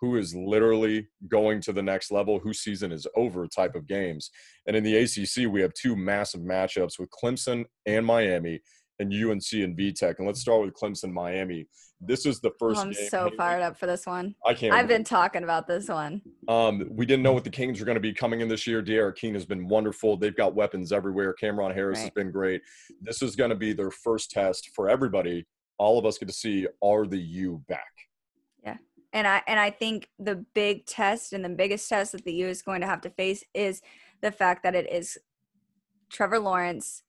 who 0.00 0.16
is 0.16 0.34
literally 0.34 1.06
going 1.28 1.60
to 1.60 1.72
the 1.72 1.82
next 1.82 2.10
level, 2.10 2.40
whose 2.40 2.58
season 2.58 2.90
is 2.90 3.06
over 3.14 3.46
type 3.46 3.76
of 3.76 3.86
games. 3.86 4.30
And 4.66 4.74
in 4.74 4.82
the 4.82 4.96
ACC, 4.96 5.48
we 5.48 5.60
have 5.60 5.72
two 5.74 5.94
massive 5.94 6.40
matchups 6.40 6.98
with 6.98 7.08
Clemson 7.10 7.66
and 7.86 8.04
Miami 8.04 8.60
and 9.02 9.12
UNC 9.12 9.52
and 9.52 9.76
VTech. 9.76 10.14
And 10.18 10.26
let's 10.26 10.40
start 10.40 10.62
with 10.64 10.74
Clemson 10.74 11.12
Miami. 11.12 11.66
This 12.00 12.26
is 12.26 12.40
the 12.40 12.50
Oh, 12.50 12.54
first 12.58 12.80
I'm 12.80 12.90
game. 12.90 13.08
so 13.08 13.30
fired 13.36 13.62
up 13.62 13.76
for 13.76 13.86
this 13.86 14.06
one. 14.06 14.34
I 14.44 14.54
can't. 14.54 14.72
I've 14.74 14.88
been 14.88 15.04
talking 15.04 15.44
about 15.44 15.68
this 15.68 15.88
one. 15.88 16.22
Um, 16.48 16.88
we 16.90 17.06
didn't 17.06 17.22
know 17.22 17.32
what 17.32 17.44
the 17.44 17.50
Kings 17.50 17.78
were 17.78 17.86
going 17.86 17.96
to 17.96 18.00
be 18.00 18.12
coming 18.12 18.40
in 18.40 18.48
this 18.48 18.66
year. 18.66 18.82
D'Eriq 18.82 19.16
King 19.16 19.34
has 19.34 19.44
been 19.44 19.68
wonderful. 19.68 20.16
They've 20.16 20.34
got 20.34 20.54
weapons 20.54 20.90
everywhere. 20.92 21.34
Cam'Ron 21.40 21.74
Harris 21.74 22.00
has 22.00 22.10
been 22.10 22.30
great. 22.32 22.62
This 23.00 23.22
is 23.22 23.36
going 23.36 23.50
to 23.50 23.56
be 23.56 23.72
their 23.72 23.90
first 23.90 24.30
test 24.30 24.70
for 24.74 24.88
everybody. 24.88 25.46
All 25.78 25.98
of 25.98 26.06
us 26.06 26.18
get 26.18 26.26
to 26.26 26.34
see 26.34 26.66
are 26.82 27.06
the 27.06 27.18
U 27.20 27.62
back? 27.68 27.92
Yeah, 28.64 28.76
and 29.12 29.26
I 29.26 29.42
and 29.46 29.58
I 29.60 29.70
think 29.70 30.08
the 30.18 30.44
big 30.54 30.86
test 30.86 31.32
and 31.32 31.44
the 31.44 31.48
biggest 31.48 31.88
test 31.88 32.12
that 32.12 32.24
the 32.24 32.32
U 32.34 32.48
is 32.48 32.62
going 32.62 32.80
to 32.80 32.86
have 32.86 33.00
to 33.02 33.10
face 33.10 33.44
is 33.54 33.80
the 34.22 34.32
fact 34.32 34.62
that 34.64 34.74
it 34.74 34.90
is 34.92 35.18
Trevor 36.10 36.38
Lawrence 36.40 37.02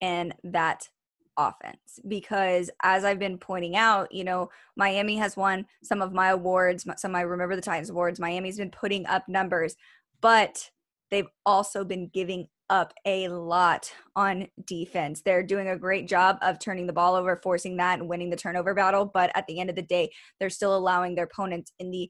and 0.00 0.34
that 0.44 0.88
offense 1.36 1.98
because 2.08 2.70
as 2.82 3.04
I've 3.04 3.18
been 3.18 3.38
pointing 3.38 3.76
out, 3.76 4.12
you 4.12 4.24
know, 4.24 4.50
Miami 4.76 5.16
has 5.16 5.36
won 5.36 5.66
some 5.82 6.02
of 6.02 6.12
my 6.12 6.28
awards, 6.28 6.86
some 6.96 7.14
I 7.14 7.22
Remember 7.22 7.56
the 7.56 7.62
Titans 7.62 7.90
awards. 7.90 8.20
Miami's 8.20 8.58
been 8.58 8.70
putting 8.70 9.06
up 9.06 9.28
numbers, 9.28 9.76
but 10.20 10.70
they've 11.10 11.28
also 11.44 11.84
been 11.84 12.08
giving 12.12 12.48
up 12.68 12.94
a 13.04 13.28
lot 13.28 13.92
on 14.14 14.46
defense. 14.64 15.22
They're 15.22 15.42
doing 15.42 15.68
a 15.68 15.76
great 15.76 16.08
job 16.08 16.38
of 16.40 16.60
turning 16.60 16.86
the 16.86 16.92
ball 16.92 17.16
over, 17.16 17.40
forcing 17.42 17.76
that 17.78 17.98
and 17.98 18.08
winning 18.08 18.30
the 18.30 18.36
turnover 18.36 18.74
battle, 18.74 19.10
but 19.12 19.30
at 19.34 19.46
the 19.46 19.58
end 19.58 19.70
of 19.70 19.76
the 19.76 19.82
day, 19.82 20.10
they're 20.38 20.50
still 20.50 20.76
allowing 20.76 21.14
their 21.14 21.24
opponents 21.24 21.72
in 21.80 21.90
the 21.90 22.08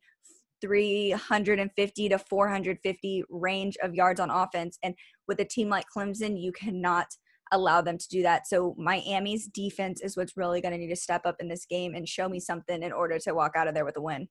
350 0.60 2.08
to 2.10 2.18
450 2.18 3.24
range 3.30 3.76
of 3.82 3.94
yards 3.94 4.20
on 4.20 4.28
offense 4.28 4.78
and 4.82 4.94
with 5.26 5.40
a 5.40 5.44
team 5.44 5.70
like 5.70 5.86
Clemson, 5.96 6.40
you 6.40 6.52
cannot 6.52 7.06
allow 7.52 7.80
them 7.80 7.98
to 7.98 8.08
do 8.08 8.22
that. 8.22 8.46
So 8.46 8.74
Miami's 8.78 9.46
defense 9.46 10.00
is 10.00 10.16
what's 10.16 10.36
really 10.36 10.60
going 10.60 10.72
to 10.72 10.78
need 10.78 10.88
to 10.88 10.96
step 10.96 11.22
up 11.24 11.36
in 11.40 11.48
this 11.48 11.66
game 11.66 11.94
and 11.94 12.08
show 12.08 12.28
me 12.28 12.40
something 12.40 12.82
in 12.82 12.92
order 12.92 13.18
to 13.18 13.34
walk 13.34 13.52
out 13.56 13.68
of 13.68 13.74
there 13.74 13.84
with 13.84 13.96
a 13.96 14.02
win. 14.02 14.28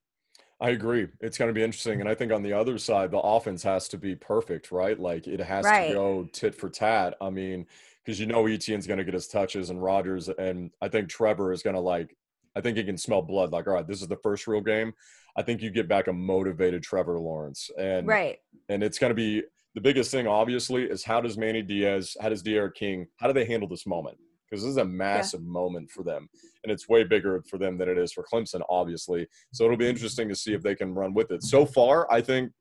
I 0.61 0.71
agree. 0.71 1.07
It's 1.21 1.37
going 1.37 1.47
to 1.47 1.53
be 1.53 1.63
interesting. 1.63 2.01
And 2.01 2.09
I 2.09 2.15
think 2.15 2.31
on 2.33 2.43
the 2.43 2.53
other 2.53 2.77
side, 2.77 3.11
the 3.11 3.19
offense 3.19 3.63
has 3.63 3.87
to 3.89 3.97
be 3.97 4.15
perfect, 4.15 4.71
right? 4.71 4.99
Like 4.99 5.27
it 5.27 5.39
has 5.39 5.65
Right. 5.65 5.87
to 5.87 5.93
go 5.93 6.27
tit 6.33 6.53
for 6.53 6.69
tat. 6.69 7.15
I 7.21 7.29
mean, 7.29 7.65
because 8.03 8.19
you 8.19 8.25
know 8.25 8.45
Etienne's 8.45 8.87
going 8.87 8.97
to 8.97 9.05
get 9.05 9.13
his 9.13 9.27
touches 9.27 9.69
and 9.69 9.81
Rodgers, 9.81 10.27
and 10.29 10.71
I 10.81 10.89
think 10.89 11.09
Trevor 11.09 11.53
is 11.53 11.63
going 11.63 11.75
to 11.75 11.79
like, 11.79 12.15
I 12.55 12.61
think 12.61 12.77
he 12.77 12.83
can 12.83 12.97
smell 12.97 13.21
blood. 13.21 13.51
Like, 13.51 13.67
all 13.67 13.73
right, 13.73 13.87
this 13.87 14.01
is 14.01 14.07
the 14.07 14.17
first 14.17 14.47
real 14.47 14.61
game. 14.61 14.93
I 15.37 15.43
think 15.43 15.61
you 15.61 15.69
get 15.69 15.87
back 15.87 16.07
a 16.07 16.13
motivated 16.13 16.83
Trevor 16.83 17.19
Lawrence. 17.19 17.69
And 17.77 18.07
Right. 18.07 18.39
and 18.67 18.83
it's 18.83 18.99
going 18.99 19.11
to 19.11 19.15
be 19.15 19.43
the 19.75 19.81
biggest 19.81 20.11
thing 20.11 20.27
obviously 20.27 20.83
is 20.83 21.03
how 21.03 21.21
does 21.21 21.37
manny 21.37 21.61
diaz 21.61 22.15
how 22.21 22.29
does 22.29 22.41
D'Eriq 22.41 22.73
king 22.75 23.07
how 23.17 23.27
do 23.27 23.33
they 23.33 23.45
handle 23.45 23.67
this 23.69 23.85
moment 23.85 24.17
because 24.49 24.63
this 24.63 24.71
is 24.71 24.77
a 24.77 24.85
massive 24.85 25.43
moment 25.43 25.91
for 25.91 26.03
them 26.03 26.27
and 26.63 26.71
it's 26.71 26.89
way 26.89 27.03
bigger 27.03 27.43
for 27.49 27.57
them 27.57 27.77
than 27.77 27.87
it 27.87 27.97
is 27.97 28.11
for 28.11 28.23
clemson 28.23 28.61
obviously 28.69 29.27
so 29.53 29.65
it'll 29.65 29.77
be 29.77 29.87
interesting 29.87 30.27
to 30.27 30.35
see 30.35 30.53
if 30.53 30.61
they 30.63 30.75
can 30.75 30.93
run 30.93 31.13
with 31.13 31.31
it 31.31 31.43
so 31.43 31.65
far 31.65 32.11
i 32.11 32.19
think 32.19 32.51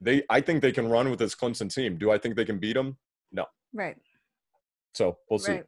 they 0.00 0.22
i 0.30 0.40
think 0.40 0.60
they 0.60 0.72
can 0.72 0.88
run 0.88 1.08
with 1.10 1.18
this 1.18 1.34
clemson 1.34 1.72
team 1.72 1.96
do 1.96 2.10
i 2.10 2.18
think 2.18 2.34
they 2.36 2.44
can 2.44 2.58
beat 2.58 2.74
them 2.74 2.96
No. 3.32 3.44
Right. 3.72 3.96
so 4.92 5.18
we'll 5.28 5.38
see 5.38 5.52
Right. 5.52 5.64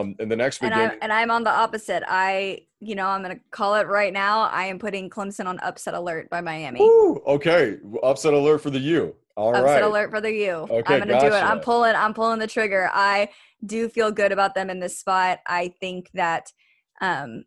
um 0.00 0.16
and 0.18 0.30
the 0.30 0.36
next 0.36 0.58
big 0.58 0.72
And 0.72 0.92
I, 0.92 0.96
and 1.00 1.12
I'm 1.12 1.30
on 1.30 1.44
the 1.44 1.50
opposite. 1.50 2.02
I, 2.08 2.66
you 2.80 2.94
know, 2.96 3.06
I'm 3.06 3.22
going 3.22 3.36
to 3.36 3.42
call 3.52 3.76
it 3.76 3.86
right 3.86 4.12
now. 4.12 4.40
I 4.62 4.64
am 4.64 4.78
putting 4.80 5.08
Clemson 5.08 5.46
on 5.46 5.60
upset 5.60 5.94
alert 5.94 6.28
by 6.28 6.40
Miami. 6.40 6.80
Woo, 6.80 7.22
okay 7.26 7.78
upset 8.02 8.34
alert 8.34 8.58
for 8.58 8.70
the 8.70 8.80
u 8.80 9.14
All 9.40 9.52
right. 9.52 9.60
upset 9.60 9.82
alert 9.82 10.10
for 10.10 10.20
the 10.20 10.32
U. 10.32 10.52
Okay, 10.70 10.94
I'm 10.94 11.00
gonna 11.00 11.20
do 11.20 11.26
it. 11.26 11.32
I'm 11.32 11.60
pulling. 11.60 11.94
I'm 11.96 12.14
pulling 12.14 12.38
the 12.38 12.46
trigger. 12.46 12.90
I 12.92 13.30
do 13.64 13.88
feel 13.88 14.10
good 14.10 14.32
about 14.32 14.54
them 14.54 14.70
in 14.70 14.80
this 14.80 14.98
spot. 14.98 15.40
I 15.46 15.74
think 15.80 16.10
that, 16.14 16.52
um, 17.00 17.44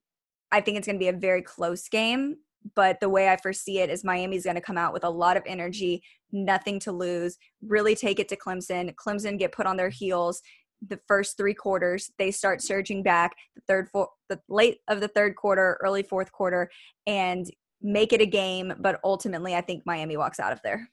I 0.52 0.62
think 0.62 0.78
it's 0.78 0.88
gonna 0.88 1.00
be 1.00 1.08
a 1.08 1.14
very 1.14 1.42
close 1.42 1.88
game. 1.88 2.38
But 2.76 3.00
the 3.00 3.10
way 3.10 3.30
I 3.30 3.38
foresee 3.38 3.80
it 3.80 3.90
is 3.90 4.04
Miami's 4.04 4.46
gonna 4.46 4.62
come 4.62 4.78
out 4.78 4.94
with 4.94 5.04
a 5.04 5.10
lot 5.10 5.38
of 5.38 5.44
energy, 5.46 6.04
nothing 6.32 6.80
to 6.82 6.92
lose, 6.92 7.38
really 7.62 7.96
take 7.96 8.20
it 8.20 8.30
to 8.30 8.38
Clemson. 8.38 8.94
Clemson 8.96 9.38
get 9.38 9.52
put 9.52 9.66
on 9.66 9.78
their 9.78 9.90
heels. 9.90 10.42
The 10.88 11.00
first 11.08 11.38
three 11.38 11.54
quarters, 11.54 12.12
they 12.18 12.32
start 12.32 12.62
surging 12.62 13.04
back. 13.04 13.34
The 13.56 13.62
third, 13.68 13.90
four, 13.90 14.10
the 14.30 14.40
late 14.50 14.80
of 14.88 15.00
the 15.00 15.08
third 15.08 15.36
quarter, 15.36 15.78
early 15.82 16.04
fourth 16.04 16.32
quarter, 16.32 16.70
and 17.08 17.50
make 17.82 18.14
it 18.14 18.22
a 18.22 18.26
game. 18.26 18.74
But 18.80 19.00
ultimately, 19.04 19.56
I 19.56 19.62
think 19.62 19.84
Miami 19.86 20.18
walks 20.18 20.40
out 20.40 20.54
of 20.54 20.62
there. 20.64 20.90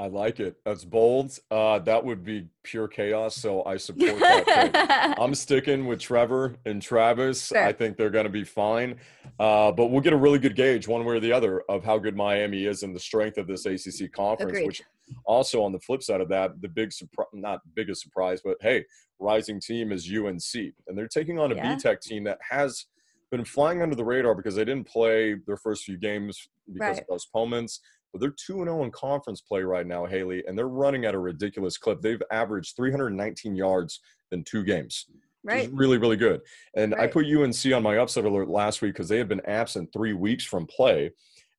I 0.00 0.06
like 0.06 0.40
it. 0.40 0.56
That's 0.64 0.82
bold. 0.82 1.38
Uh, 1.50 1.78
that 1.80 2.02
would 2.02 2.24
be 2.24 2.48
pure 2.62 2.88
chaos. 2.88 3.36
So 3.36 3.62
I 3.66 3.76
support 3.76 4.18
that. 4.18 5.14
I'm 5.20 5.34
sticking 5.34 5.84
with 5.86 6.00
Trevor 6.00 6.56
and 6.64 6.80
Travis. 6.80 7.52
I 7.52 7.72
think 7.72 7.98
they're 7.98 8.08
going 8.08 8.24
to 8.24 8.30
be 8.30 8.42
fine. 8.44 8.96
Uh, 9.38 9.70
but 9.70 9.88
we'll 9.90 10.00
get 10.00 10.14
a 10.14 10.16
really 10.16 10.38
good 10.38 10.56
gauge, 10.56 10.88
one 10.88 11.04
way 11.04 11.16
or 11.16 11.20
the 11.20 11.32
other, 11.32 11.60
of 11.68 11.84
how 11.84 11.98
good 11.98 12.16
Miami 12.16 12.64
is 12.64 12.82
and 12.82 12.96
the 12.96 13.00
strength 13.00 13.36
of 13.36 13.46
this 13.46 13.66
ACC 13.66 14.10
conference. 14.10 14.52
Agreed. 14.52 14.66
Which 14.68 14.82
also, 15.26 15.62
on 15.62 15.70
the 15.72 15.80
flip 15.80 16.02
side 16.02 16.22
of 16.22 16.28
that, 16.30 16.62
the 16.62 16.68
big 16.68 16.92
surprise, 16.92 17.28
not 17.34 17.60
biggest 17.74 18.00
surprise, 18.00 18.40
but 18.42 18.56
hey, 18.62 18.86
rising 19.18 19.60
team 19.60 19.92
is 19.92 20.10
UNC, 20.10 20.72
and 20.88 20.96
they're 20.96 21.08
taking 21.08 21.38
on 21.38 21.52
a 21.52 21.56
Yeah. 21.56 21.76
Tech 21.76 22.00
team 22.00 22.24
that 22.24 22.38
has 22.48 22.86
been 23.30 23.44
flying 23.44 23.82
under 23.82 23.94
the 23.94 24.04
radar 24.04 24.34
because 24.34 24.54
they 24.54 24.64
didn't 24.64 24.86
play 24.88 25.34
their 25.46 25.58
first 25.58 25.84
few 25.84 25.98
games 25.98 26.48
because 26.72 26.80
Right. 26.96 27.00
of 27.02 27.06
postponements. 27.08 27.80
But 28.12 28.20
they're 28.20 28.30
2 28.30 28.64
0 28.64 28.84
in 28.84 28.90
conference 28.90 29.40
play 29.40 29.62
right 29.62 29.86
now, 29.86 30.04
Haley, 30.06 30.44
and 30.46 30.58
they're 30.58 30.68
running 30.68 31.04
at 31.04 31.14
a 31.14 31.18
ridiculous 31.18 31.78
clip. 31.78 32.00
They've 32.00 32.22
averaged 32.32 32.76
319 32.76 33.54
yards 33.54 34.00
in 34.32 34.44
two 34.44 34.64
games 34.64 35.06
which 35.42 35.54
Right. 35.54 35.64
is 35.64 35.70
really, 35.70 35.98
really 35.98 36.16
good. 36.16 36.42
And 36.74 36.94
I 36.94 37.06
put 37.06 37.26
UNC 37.26 37.72
on 37.72 37.82
my 37.82 37.96
upset 37.98 38.24
alert 38.24 38.48
last 38.48 38.82
week 38.82 38.92
because 38.92 39.08
they 39.08 39.18
had 39.18 39.28
been 39.28 39.40
absent 39.46 39.90
three 39.92 40.12
weeks 40.12 40.44
from 40.44 40.66
play. 40.66 41.12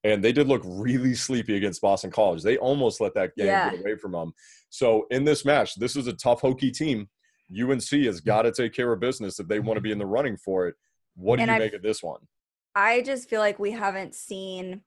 And 0.04 0.24
they 0.24 0.32
did 0.32 0.47
look 0.47 0.62
really 0.66 1.14
sleepy 1.14 1.56
against 1.58 1.82
Boston 1.82 2.10
College. 2.12 2.41
They 2.41 2.58
almost 2.58 3.02
let 3.02 3.14
that 3.16 3.36
game 3.36 3.47
Yeah. 3.47 3.72
get 3.72 3.82
away 3.82 3.95
from 3.95 4.14
them. 4.14 4.34
So 4.70 5.06
in 5.12 5.24
this 5.24 5.45
match, 5.45 5.76
this 5.76 5.95
is 5.95 6.08
a 6.08 6.14
tough 6.14 6.41
Hokie 6.41 6.74
team. 6.74 7.10
UNC 7.52 8.06
has 8.06 8.20
mm-hmm. 8.20 8.26
got 8.26 8.43
to 8.43 8.52
take 8.52 8.74
care 8.74 8.91
of 8.91 8.99
business 8.99 9.39
if 9.39 9.47
they 9.47 9.60
want 9.60 9.78
to 9.78 9.82
be 9.82 9.91
in 9.91 9.99
the 9.99 10.06
running 10.06 10.38
for 10.38 10.68
it. 10.68 10.76
What 11.16 11.38
do 11.38 11.41
And 11.43 11.49
you 11.49 11.56
I- 11.56 11.60
make 11.60 11.74
of 11.74 11.82
this 11.82 12.02
one? 12.02 12.22
I 12.74 13.02
just 13.02 13.30
feel 13.30 13.41
like 13.41 13.60
we 13.60 13.72
haven't 13.72 14.16
seen 14.16 14.82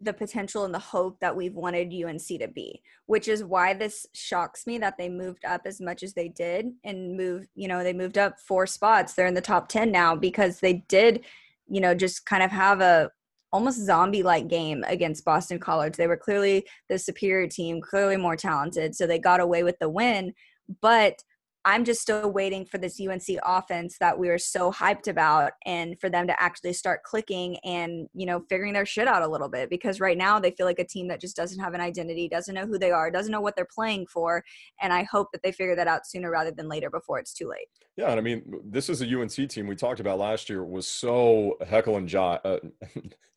the 0.00 0.12
potential 0.12 0.64
and 0.64 0.74
the 0.74 0.78
hope 0.78 1.20
that 1.20 1.36
we've 1.36 1.54
wanted 1.54 1.92
UNC 1.92 2.26
to 2.26 2.48
be, 2.48 2.82
which 3.06 3.28
is 3.28 3.44
why 3.44 3.74
this 3.74 4.06
shocks 4.12 4.66
me 4.66 4.78
that 4.78 4.96
they 4.96 5.08
moved 5.08 5.44
up 5.44 5.62
as 5.66 5.80
much 5.80 6.02
as 6.02 6.14
they 6.14 6.28
did 6.28 6.68
and 6.84 7.16
moved, 7.16 7.48
you 7.54 7.68
know, 7.68 7.82
they 7.82 7.92
moved 7.92 8.16
up 8.16 8.38
four 8.40 8.66
spots. 8.66 9.12
They're 9.12 9.26
in 9.26 9.34
the 9.34 9.40
top 9.40 9.68
10 9.68 9.90
now 9.90 10.16
because 10.16 10.60
they 10.60 10.84
did, 10.88 11.24
you 11.68 11.80
know, 11.80 11.94
just 11.94 12.24
kind 12.24 12.42
of 12.42 12.50
have 12.50 12.80
a 12.80 13.10
almost 13.52 13.84
zombie 13.84 14.22
like 14.22 14.48
game 14.48 14.84
against 14.86 15.24
Boston 15.24 15.58
College. 15.58 15.96
They 15.96 16.06
were 16.06 16.16
clearly 16.16 16.64
the 16.88 16.98
superior 16.98 17.48
team, 17.48 17.80
clearly 17.80 18.16
more 18.16 18.36
talented, 18.36 18.94
so 18.94 19.06
they 19.06 19.18
got 19.18 19.40
away 19.40 19.64
with 19.64 19.78
the 19.80 19.88
win, 19.88 20.32
but 20.80 21.22
I'm 21.64 21.84
just 21.84 22.00
still 22.00 22.32
waiting 22.32 22.64
for 22.64 22.78
this 22.78 22.98
UNC 23.00 23.38
offense 23.44 23.96
that 24.00 24.18
we 24.18 24.28
were 24.28 24.38
so 24.38 24.72
hyped 24.72 25.08
about 25.08 25.52
and 25.66 25.98
for 26.00 26.08
them 26.08 26.26
to 26.26 26.42
actually 26.42 26.72
start 26.72 27.02
clicking 27.02 27.58
and, 27.64 28.08
you 28.14 28.24
know, 28.24 28.44
figuring 28.48 28.72
their 28.72 28.86
shit 28.86 29.06
out 29.06 29.22
a 29.22 29.28
little 29.28 29.48
bit 29.48 29.68
because 29.68 30.00
right 30.00 30.16
now 30.16 30.38
they 30.38 30.52
feel 30.52 30.66
like 30.66 30.78
a 30.78 30.86
team 30.86 31.08
that 31.08 31.20
just 31.20 31.36
doesn't 31.36 31.60
have 31.60 31.74
an 31.74 31.80
identity, 31.80 32.28
doesn't 32.28 32.54
know 32.54 32.66
who 32.66 32.78
they 32.78 32.90
are, 32.90 33.10
doesn't 33.10 33.32
know 33.32 33.40
what 33.40 33.56
they're 33.56 33.68
playing 33.74 34.06
for. 34.06 34.42
And 34.80 34.92
I 34.92 35.02
hope 35.02 35.28
that 35.32 35.42
they 35.42 35.52
figure 35.52 35.76
that 35.76 35.88
out 35.88 36.06
sooner 36.06 36.30
rather 36.30 36.50
than 36.50 36.68
later 36.68 36.88
before 36.88 37.18
it's 37.18 37.34
too 37.34 37.48
late. 37.48 37.68
Yeah, 37.96 38.10
and 38.10 38.18
I 38.18 38.22
mean, 38.22 38.42
this 38.64 38.88
is 38.88 39.02
a 39.02 39.20
UNC 39.20 39.50
team 39.50 39.66
we 39.66 39.76
talked 39.76 40.00
about 40.00 40.18
last 40.18 40.48
year 40.48 40.64
was 40.64 40.86
so 40.86 41.58
heckle 41.66 41.96
and 41.96 42.08
jive. 42.08 42.40
Uh, 42.44 42.58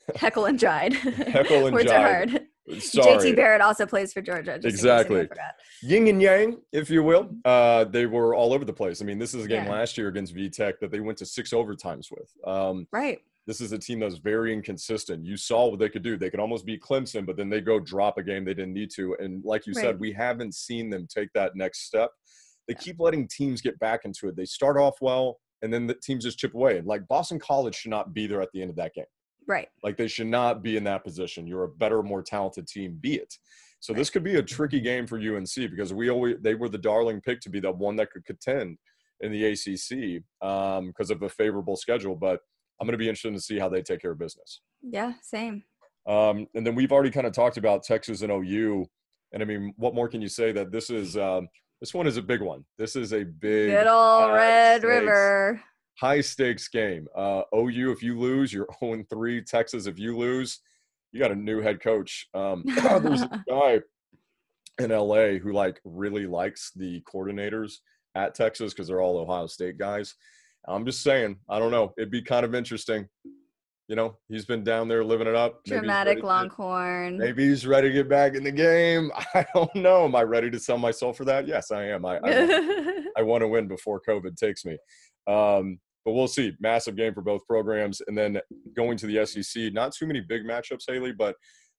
Heckle 0.15 0.45
and 0.45 0.59
Jide. 0.59 0.93
Heckle 0.93 1.67
and 1.67 1.78
jive. 1.78 2.45
Sorry. 2.80 3.32
JT 3.32 3.36
Barrett 3.36 3.61
also 3.61 3.86
plays 3.86 4.14
for 4.14 4.22
Georgia. 4.22 4.55
just 4.57 4.66
Exactly. 4.66 5.16
anyone 5.18 5.28
forgot. 5.30 5.55
yin 5.82 6.07
and 6.07 6.22
yang, 6.22 6.61
if 6.72 6.89
you 6.89 7.03
will. 7.03 7.30
Uh, 7.45 7.84
they 7.86 8.05
were 8.05 8.34
all 8.36 8.53
over 8.53 8.66
the 8.66 8.74
place. 8.74 9.01
I 9.01 9.05
mean, 9.05 9.20
this 9.20 9.34
is 9.34 9.45
a 9.45 9.47
game 9.47 9.66
Yeah. 9.66 9.72
last 9.72 9.97
year 9.97 10.07
against 10.07 10.34
VTech 10.36 10.80
that 10.80 10.91
they 10.91 10.99
went 10.99 11.18
to 11.20 11.26
six 11.26 11.51
overtimes 11.51 12.07
with. 12.11 12.32
Um, 12.45 12.88
Right. 12.91 13.22
this 13.47 13.59
is 13.59 13.72
a 13.74 13.78
team 13.78 13.99
that's 13.99 14.16
very 14.18 14.53
inconsistent. 14.53 15.26
You 15.26 15.36
saw 15.36 15.68
what 15.68 15.80
they 15.80 15.89
could 15.89 16.03
do. 16.03 16.16
They 16.18 16.30
could 16.30 16.39
almost 16.39 16.66
beat 16.66 16.82
Clemson, 16.82 17.26
but 17.26 17.36
then 17.36 17.49
they 17.49 17.59
go 17.61 17.80
drop 17.80 18.18
a 18.18 18.24
game 18.24 18.45
they 18.45 18.53
didn't 18.53 18.74
need 18.74 18.91
to. 18.95 19.16
And 19.20 19.43
like 19.43 19.68
you 19.68 19.74
Right. 19.76 19.82
said, 19.84 19.99
we 19.99 20.14
haven't 20.14 20.55
seen 20.55 20.89
them 20.89 21.07
take 21.07 21.30
that 21.34 21.55
next 21.55 21.86
step. 21.86 22.11
They 22.70 22.76
keep 22.76 22.99
letting 22.99 23.28
teams 23.28 23.59
get 23.61 23.78
back 23.80 24.05
into 24.05 24.30
it. 24.30 24.38
They 24.38 24.45
start 24.45 24.78
off 24.78 24.95
well, 25.01 25.41
and 25.61 25.74
then 25.74 25.86
the 25.86 25.95
teams 25.95 26.24
just 26.24 26.39
chip 26.39 26.53
away. 26.53 26.80
Like 26.80 27.05
Boston 27.09 27.38
College 27.39 27.76
should 27.76 27.91
not 27.91 28.14
be 28.14 28.26
there 28.26 28.41
at 28.41 28.49
the 28.53 28.61
end 28.61 28.70
of 28.70 28.78
that 28.78 28.93
game. 28.93 29.03
Right. 29.48 29.68
Like 29.84 29.98
they 29.98 30.08
should 30.08 30.28
not 30.28 30.64
be 30.64 30.78
in 30.78 30.84
that 30.86 31.04
position. 31.04 31.48
You're 31.48 31.64
a 31.64 31.70
better, 31.70 32.02
more 32.04 32.22
talented 32.22 32.68
team. 32.68 32.98
Be 33.00 33.16
it. 33.16 33.34
So 33.80 33.94
this 33.94 34.10
could 34.10 34.24
be 34.24 34.36
a 34.36 34.44
tricky 34.44 34.80
game 34.80 35.06
for 35.08 35.18
UNC 35.18 35.54
because 35.56 35.94
we 35.94 36.10
always 36.10 36.38
they 36.41 36.56
were 36.56 36.70
the 36.70 36.78
darling 36.78 37.20
pick 37.22 37.41
to 37.41 37.50
be 37.50 37.60
the 37.60 37.72
one 37.72 37.96
that 37.98 38.12
could 38.12 38.24
contend 38.26 38.78
in 39.20 39.32
the 39.32 39.46
ACC 39.46 40.24
um, 40.48 40.88
because 40.88 41.10
of 41.12 41.22
a 41.22 41.30
favorable 41.30 41.76
schedule. 41.76 42.16
But 42.16 42.39
I'm 42.80 42.88
going 42.88 42.94
to 42.94 42.98
be 42.98 43.10
interested 43.10 43.34
to 43.34 43.41
see 43.41 43.60
how 43.60 43.70
they 43.70 43.82
take 43.82 44.02
care 44.02 44.12
of 44.12 44.20
business. 44.20 44.62
Yeah. 44.82 45.14
Same. 45.22 45.64
Um, 46.08 46.48
and 46.56 46.66
then 46.66 46.76
we've 46.76 46.91
already 46.91 47.12
kind 47.12 47.28
of 47.28 47.34
talked 47.34 47.58
about 47.58 47.84
Texas 47.84 48.22
and 48.22 48.32
OU. 48.32 48.86
And 49.34 49.41
I 49.41 49.46
mean, 49.46 49.74
what 49.78 49.96
more 49.96 50.08
can 50.08 50.22
you 50.22 50.28
say 50.30 50.52
that 50.54 50.72
this 50.72 50.89
is 50.89 51.18
um, 51.18 51.48
this 51.82 51.94
one 51.94 52.08
is 52.08 52.16
a 52.18 52.22
big 52.22 52.41
one. 52.41 52.64
This 52.78 52.96
is 52.96 53.12
a 53.14 53.24
big 53.24 53.72
Good 53.72 53.88
old 53.88 54.32
Red 54.32 54.80
stakes- 54.82 54.86
River. 54.86 55.62
High 56.00 56.22
stakes 56.22 56.68
game. 56.68 57.08
Uh, 57.16 57.44
OU, 57.56 57.91
if 57.91 58.04
you 58.04 58.20
lose, 58.20 58.52
you're 58.54 58.68
0 58.80 59.04
3. 59.10 59.41
Texas, 59.44 59.86
if 59.88 60.00
you 60.00 60.18
lose, 60.18 60.60
you 61.12 61.20
got 61.20 61.32
a 61.32 61.36
new 61.36 61.62
head 61.62 61.82
coach. 61.82 62.28
Um, 62.34 62.64
there's 62.66 63.22
a 63.22 63.44
guy 63.48 63.80
in 64.80 64.89
LA 64.89 65.38
who 65.38 65.52
like 65.54 65.80
really 65.86 66.26
likes 66.26 66.72
the 66.76 67.02
coordinators 67.02 67.76
at 68.16 68.34
Texas 68.36 68.74
because 68.74 68.88
they're 68.88 69.02
all 69.02 69.18
Ohio 69.20 69.48
State 69.48 69.78
guys. 69.78 70.16
I'm 70.68 70.86
just 70.86 71.02
saying, 71.02 71.38
I 71.50 71.60
don't 71.60 71.72
know. 71.72 71.94
It'd 71.98 72.10
be 72.10 72.22
kind 72.22 72.46
of 72.46 72.56
interesting. 72.56 73.08
You 73.89 73.98
know, 73.98 74.18
he's 74.30 74.46
been 74.46 74.64
down 74.64 74.88
there 74.88 75.04
living 75.04 75.28
it 75.28 75.36
up. 75.36 75.56
Maybe 75.56 75.62
he's 75.66 75.72
ready 75.74 75.82
Dramatic 75.82 76.16
to 76.18 76.22
get- 76.22 76.28
Longhorn. 76.28 77.18
Maybe 77.18 77.50
he's 77.50 77.68
ready 77.68 77.89
to 77.89 77.94
get 77.94 78.08
back 78.08 78.34
in 78.34 78.44
the 78.44 78.52
game. 78.52 79.12
I 79.36 79.46
don't 79.54 79.76
know. 79.76 80.06
Am 80.06 80.16
I 80.16 80.24
ready 80.24 80.50
to 80.52 80.60
sell 80.60 80.78
myself 80.78 81.18
for 81.18 81.26
that? 81.26 81.48
Yes, 81.48 81.70
I 81.70 81.84
am. 81.89 82.06
I, 82.06 82.18
I, 82.24 83.04
I 83.18 83.22
want 83.24 83.41
to 83.41 83.48
win 83.50 83.68
before 83.68 84.02
COVID 84.08 84.38
takes 84.38 84.64
me. 84.64 84.78
Um, 85.28 85.80
but 86.06 86.12
we'll 86.14 86.28
see. 86.28 86.54
Massive 86.60 86.95
game 86.95 87.14
for 87.14 87.22
both 87.22 87.45
programs. 87.47 88.01
And 88.08 88.18
then 88.18 88.39
going 88.76 88.97
to 88.97 89.08
the 89.08 89.26
SEC, 89.26 89.72
not 89.74 89.93
too 89.93 90.06
many 90.08 90.22
big 90.22 90.43
matchups, 90.43 90.84
Haley, 90.88 91.12
but 91.14 91.36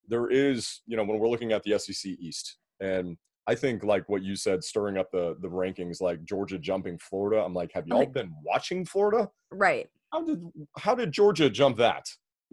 there 0.09 0.31
is, 0.31 0.83
you 0.87 0.97
know, 0.97 1.05
when 1.05 1.19
we're 1.19 1.29
looking 1.29 1.53
at 1.53 1.63
the 1.63 1.79
SEC 1.79 2.13
East, 2.19 2.59
and 2.81 3.17
I 3.47 3.55
think 3.55 3.85
like 3.85 4.09
what 4.09 4.23
you 4.23 4.37
said, 4.37 4.65
stirring 4.65 4.97
up 4.99 5.11
the 5.13 5.37
the 5.41 5.49
rankings, 5.49 6.01
like 6.01 6.25
Georgia 6.25 6.59
jumping 6.59 6.99
Florida. 6.99 7.43
I'm 7.45 7.55
like, 7.55 7.73
have 7.75 7.87
y'all 7.87 7.99
Like- 8.01 8.13
been 8.13 8.35
watching 8.45 8.85
Florida? 8.85 9.31
right. 9.51 9.89
How 10.13 10.23
did 10.25 10.43
how 10.79 10.95
did 10.95 11.11
Georgia 11.13 11.51
jump 11.51 11.77
that? 11.79 12.07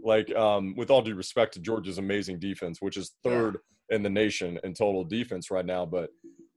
Like, 0.03 0.33
um, 0.35 0.75
with 0.75 0.89
all 0.89 1.01
due 1.03 1.13
respect 1.15 1.53
to 1.53 1.59
Georgia's 1.59 1.97
amazing 1.99 2.39
defense, 2.39 2.81
which 2.81 2.97
is 2.97 3.15
Yeah. 3.23 3.31
third 3.31 3.57
in 3.89 4.01
the 4.03 4.09
nation 4.09 4.59
in 4.63 4.73
total 4.73 5.03
defense 5.03 5.51
right 5.51 5.65
now, 5.65 5.85
but 5.85 6.09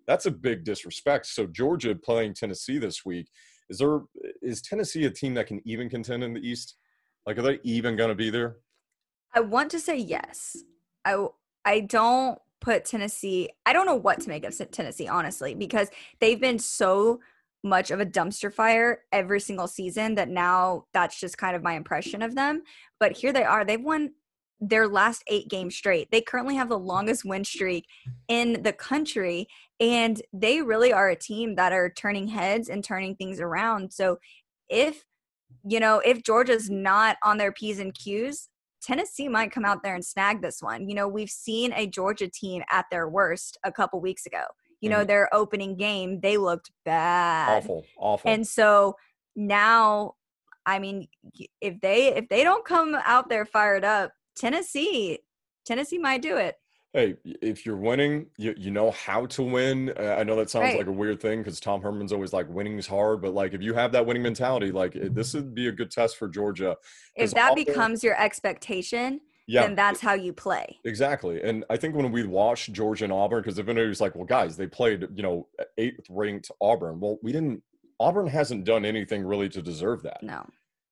that's 0.07 0.27
a 0.27 0.31
big 0.31 0.65
disrespect. 0.65 1.27
So 1.27 1.47
Georgia 1.47 1.95
playing 1.95 2.35
Tennessee 2.35 2.79
this 2.79 3.05
week. 3.05 3.29
Is 3.71 3.79
there 3.79 4.01
is 4.43 4.63
Tennessee 4.63 5.05
a 5.05 5.11
team 5.11 5.35
that 5.35 5.47
can 5.47 5.61
even 5.65 5.89
contend 5.89 6.23
in 6.23 6.35
the 6.35 6.41
East? 6.41 6.77
Like, 7.27 7.39
are 7.39 7.43
they 7.43 7.61
even 7.63 7.97
going 7.97 8.11
to 8.11 8.15
be 8.15 8.31
there? 8.31 8.57
I 9.33 9.41
want 9.41 9.71
to 9.73 9.81
say 9.81 9.97
yes. 9.97 10.57
I 11.05 11.27
I 11.65 11.81
don't 11.81 12.39
put 12.61 12.85
Tennessee. 12.85 13.51
I 13.67 13.73
don't 13.73 13.87
know 13.87 13.95
what 13.95 14.21
to 14.21 14.29
make 14.29 14.45
of 14.45 14.57
Tennessee 14.71 15.09
honestly 15.09 15.55
because 15.55 15.89
they've 16.21 16.41
been 16.41 16.59
so 16.59 17.21
much 17.63 17.91
of 17.91 17.99
a 17.99 18.07
dumpster 18.07 18.53
fire 18.53 19.01
every 19.11 19.41
single 19.41 19.67
season 19.67 20.15
that 20.17 20.29
now 20.29 20.85
that's 20.93 21.19
just 21.19 21.39
kind 21.39 21.57
of 21.57 21.63
my 21.63 21.75
impression 21.75 22.23
of 22.23 22.35
them. 22.35 22.63
But 23.01 23.13
here 23.13 23.33
they 23.33 23.45
are. 23.45 23.65
They've 23.65 23.81
won 23.81 24.13
their 24.61 24.89
last 24.89 25.23
8 25.27 25.49
games 25.49 25.77
straight. 25.77 26.11
They 26.11 26.21
currently 26.21 26.55
have 26.57 26.69
the 26.69 26.79
longest 26.79 27.25
win 27.25 27.45
streak 27.45 27.87
in 28.29 28.63
the 28.63 28.73
country 28.73 29.47
and 29.81 30.23
they 30.33 30.63
really 30.63 30.93
are 30.93 31.11
a 31.11 31.17
team 31.17 31.57
that 31.57 31.73
are 31.73 31.91
turning 31.91 32.29
heads 32.29 32.69
and 32.69 32.83
turning 32.83 33.17
things 33.17 33.41
around. 33.41 33.93
So 33.93 34.19
if 34.69 35.05
you 35.67 35.81
know, 35.81 36.01
if 36.01 36.23
Georgia's 36.23 36.69
not 36.69 37.17
on 37.23 37.39
their 37.39 37.53
P's 37.53 37.79
and 37.79 37.95
Q's, 37.95 38.49
Tennessee 38.83 39.29
might 39.29 39.51
come 39.51 39.65
out 39.65 39.83
there 39.83 39.95
and 39.95 40.05
snag 40.05 40.43
this 40.43 40.61
one. 40.61 40.89
You 40.89 40.95
know, 40.95 41.09
we've 41.09 41.31
seen 41.31 41.73
a 41.73 41.87
Georgia 41.87 42.29
team 42.29 42.63
at 42.71 42.85
their 42.91 43.09
worst 43.09 43.57
a 43.65 43.73
couple 43.73 44.01
weeks 44.01 44.27
ago. 44.27 44.43
You 44.81 44.91
know, 44.91 45.05
Mhm. 45.05 45.07
their 45.07 45.35
opening 45.35 45.77
game, 45.77 46.21
they 46.21 46.37
looked 46.37 46.71
bad. 46.85 47.63
Awful, 47.65 47.87
awful. 47.97 48.31
And 48.31 48.47
so 48.47 48.97
now, 49.35 50.17
I 50.67 50.79
mean, 50.79 51.09
if 51.63 51.81
they 51.81 52.09
if 52.09 52.29
they 52.29 52.45
don't 52.45 52.65
come 52.65 52.95
out 53.05 53.31
there 53.31 53.47
fired 53.47 53.85
up, 53.85 54.13
Tennessee, 54.37 55.19
Tennessee 55.65 55.99
might 55.99 56.23
do 56.23 56.37
it. 56.37 56.57
hey, 56.93 57.17
if 57.25 57.67
you're 57.67 57.77
winning, 57.77 58.27
you 58.39 58.55
you 58.57 58.71
know 58.71 58.93
how 58.93 59.27
to 59.27 59.43
win. 59.43 59.93
Uh, 59.99 60.15
I 60.19 60.23
know 60.23 60.37
that 60.37 60.49
sounds 60.49 60.65
Right. 60.65 60.79
like 60.79 60.87
a 60.87 60.93
weird 60.93 61.21
thing 61.21 61.41
because 61.41 61.59
Tom 61.59 61.83
Herman's 61.83 62.13
always 62.13 62.33
like 62.33 62.49
winning's 62.49 62.87
hard, 62.87 63.21
but 63.21 63.35
like 63.35 63.53
if 63.53 63.61
you 63.63 63.75
have 63.75 63.91
that 63.93 64.07
winning 64.07 64.23
mentality, 64.23 64.71
like 64.71 64.95
it, 64.95 65.13
this 65.15 65.35
would 65.35 65.55
be 65.57 65.67
a 65.69 65.73
good 65.73 65.91
test 65.91 66.17
for 66.17 66.29
Georgia. 66.29 66.77
If 67.17 67.33
that 67.33 67.57
becomes 67.57 68.05
your 68.05 68.17
expectation, 68.21 69.21
Yeah, 69.49 69.63
then 69.63 69.75
that's 69.75 70.01
how 70.01 70.15
you 70.15 70.33
play. 70.33 70.79
Exactly. 70.85 71.43
And 71.43 71.65
I 71.69 71.77
think 71.77 71.97
when 71.97 72.13
we 72.13 72.25
watched 72.27 72.73
Georgia 72.73 73.05
and 73.05 73.13
Auburn, 73.13 73.43
because 73.43 73.59
if 73.59 73.67
anybody's 73.69 74.01
like, 74.01 74.15
well, 74.15 74.25
guys, 74.25 74.57
they 74.57 74.67
played, 74.69 75.07
you 75.17 75.23
know, 75.25 75.49
eighth 75.77 76.07
ranked 76.09 76.51
Auburn. 76.61 77.01
Well, 77.01 77.19
we 77.23 77.33
didn't, 77.33 77.63
Auburn 77.99 78.29
hasn't 78.29 78.65
done 78.65 78.85
anything 78.85 79.25
really 79.25 79.49
to 79.49 79.61
deserve 79.63 80.03
that. 80.05 80.23
No. 80.23 80.47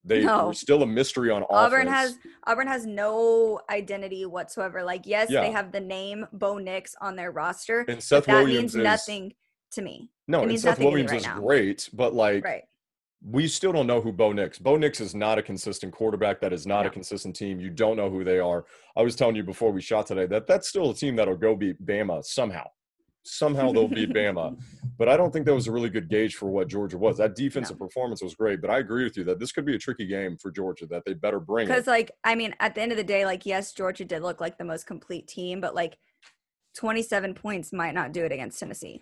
They 0.04 0.24
No. 0.24 0.48
were 0.48 0.54
still 0.54 0.82
a 0.82 0.86
mystery 0.86 1.30
on 1.30 1.44
Auburn 1.48 1.86
offense. 1.88 2.14
has 2.14 2.18
Auburn 2.46 2.66
has 2.66 2.86
no 2.86 3.60
identity 3.70 4.26
whatsoever. 4.26 4.82
Like, 4.82 5.06
yes, 5.06 5.30
Yeah. 5.30 5.42
they 5.42 5.52
have 5.52 5.70
the 5.70 5.80
name 5.80 6.26
Bo 6.32 6.58
Nix 6.58 6.94
on 7.00 7.14
their 7.16 7.30
roster, 7.30 7.84
and 7.88 8.02
Seth 8.02 8.26
that 8.26 8.34
Williams 8.42 8.74
means 8.74 8.76
is 8.76 8.82
nothing 8.82 9.34
to 9.72 9.82
me. 9.82 10.10
no, 10.26 10.42
it 10.42 10.50
and 10.50 10.60
Seth 10.60 10.70
nothing 10.70 10.82
to 10.82 10.86
me 10.86 10.90
Williams 10.90 11.10
right 11.12 11.20
is 11.20 11.26
now. 11.26 11.38
great, 11.40 11.88
but 11.92 12.14
like 12.14 12.44
Right. 12.44 12.64
we 13.24 13.46
still 13.46 13.72
don't 13.72 13.86
know 13.86 14.00
who 14.00 14.10
Bo 14.12 14.32
Nix. 14.32 14.58
Bo 14.58 14.76
Nix 14.76 15.00
is 15.00 15.14
not 15.14 15.38
a 15.38 15.42
consistent 15.42 15.94
quarterback. 15.94 16.40
That 16.40 16.52
is 16.52 16.66
not 16.66 16.84
a 16.84 16.90
consistent 16.90 17.36
team. 17.36 17.60
You 17.60 17.70
don't 17.70 17.96
know 17.96 18.10
who 18.10 18.24
they 18.24 18.40
are. 18.40 18.66
I 18.96 19.02
was 19.02 19.14
telling 19.14 19.36
you 19.36 19.44
before 19.44 19.70
we 19.70 19.80
shot 19.80 20.08
today 20.08 20.26
that 20.26 20.48
that's 20.48 20.66
still 20.68 20.90
a 20.90 20.94
team 20.94 21.14
that'll 21.14 21.36
go 21.36 21.54
beat 21.54 21.80
Bama 21.86 22.24
somehow. 22.24 22.68
Somehow 23.24 23.72
they'll 23.72 23.88
beat 23.88 24.10
Bama. 24.14 24.60
But 24.98 25.08
I 25.08 25.16
don't 25.16 25.32
think 25.32 25.46
that 25.46 25.54
was 25.54 25.66
a 25.66 25.72
really 25.72 25.90
good 25.90 26.08
gauge 26.08 26.34
for 26.34 26.48
what 26.48 26.68
Georgia 26.68 26.98
was. 26.98 27.18
That 27.18 27.34
defensive 27.36 27.78
no. 27.78 27.86
performance 27.86 28.22
was 28.22 28.34
great, 28.34 28.60
but 28.60 28.70
I 28.70 28.78
agree 28.78 29.04
with 29.04 29.16
you 29.16 29.24
that 29.24 29.38
this 29.38 29.52
could 29.52 29.64
be 29.64 29.74
a 29.74 29.78
tricky 29.78 30.06
game 30.06 30.36
for 30.36 30.50
Georgia 30.50 30.86
that 30.86 31.04
they 31.04 31.14
better 31.14 31.40
bring 31.40 31.66
Because 31.66 31.86
like 31.86 32.10
I 32.24 32.34
mean, 32.34 32.54
at 32.60 32.74
the 32.74 32.82
end 32.82 32.92
of 32.92 32.98
the 32.98 33.04
day, 33.04 33.24
like 33.24 33.46
yes, 33.46 33.72
Georgia 33.72 34.04
did 34.04 34.22
look 34.22 34.40
like 34.40 34.58
the 34.58 34.64
most 34.64 34.86
complete 34.86 35.26
team, 35.28 35.60
but 35.60 35.74
like 35.74 35.98
27 36.76 37.34
points 37.34 37.72
might 37.72 37.94
not 37.94 38.12
do 38.12 38.24
it 38.24 38.32
against 38.32 38.58
Tennessee. 38.58 39.00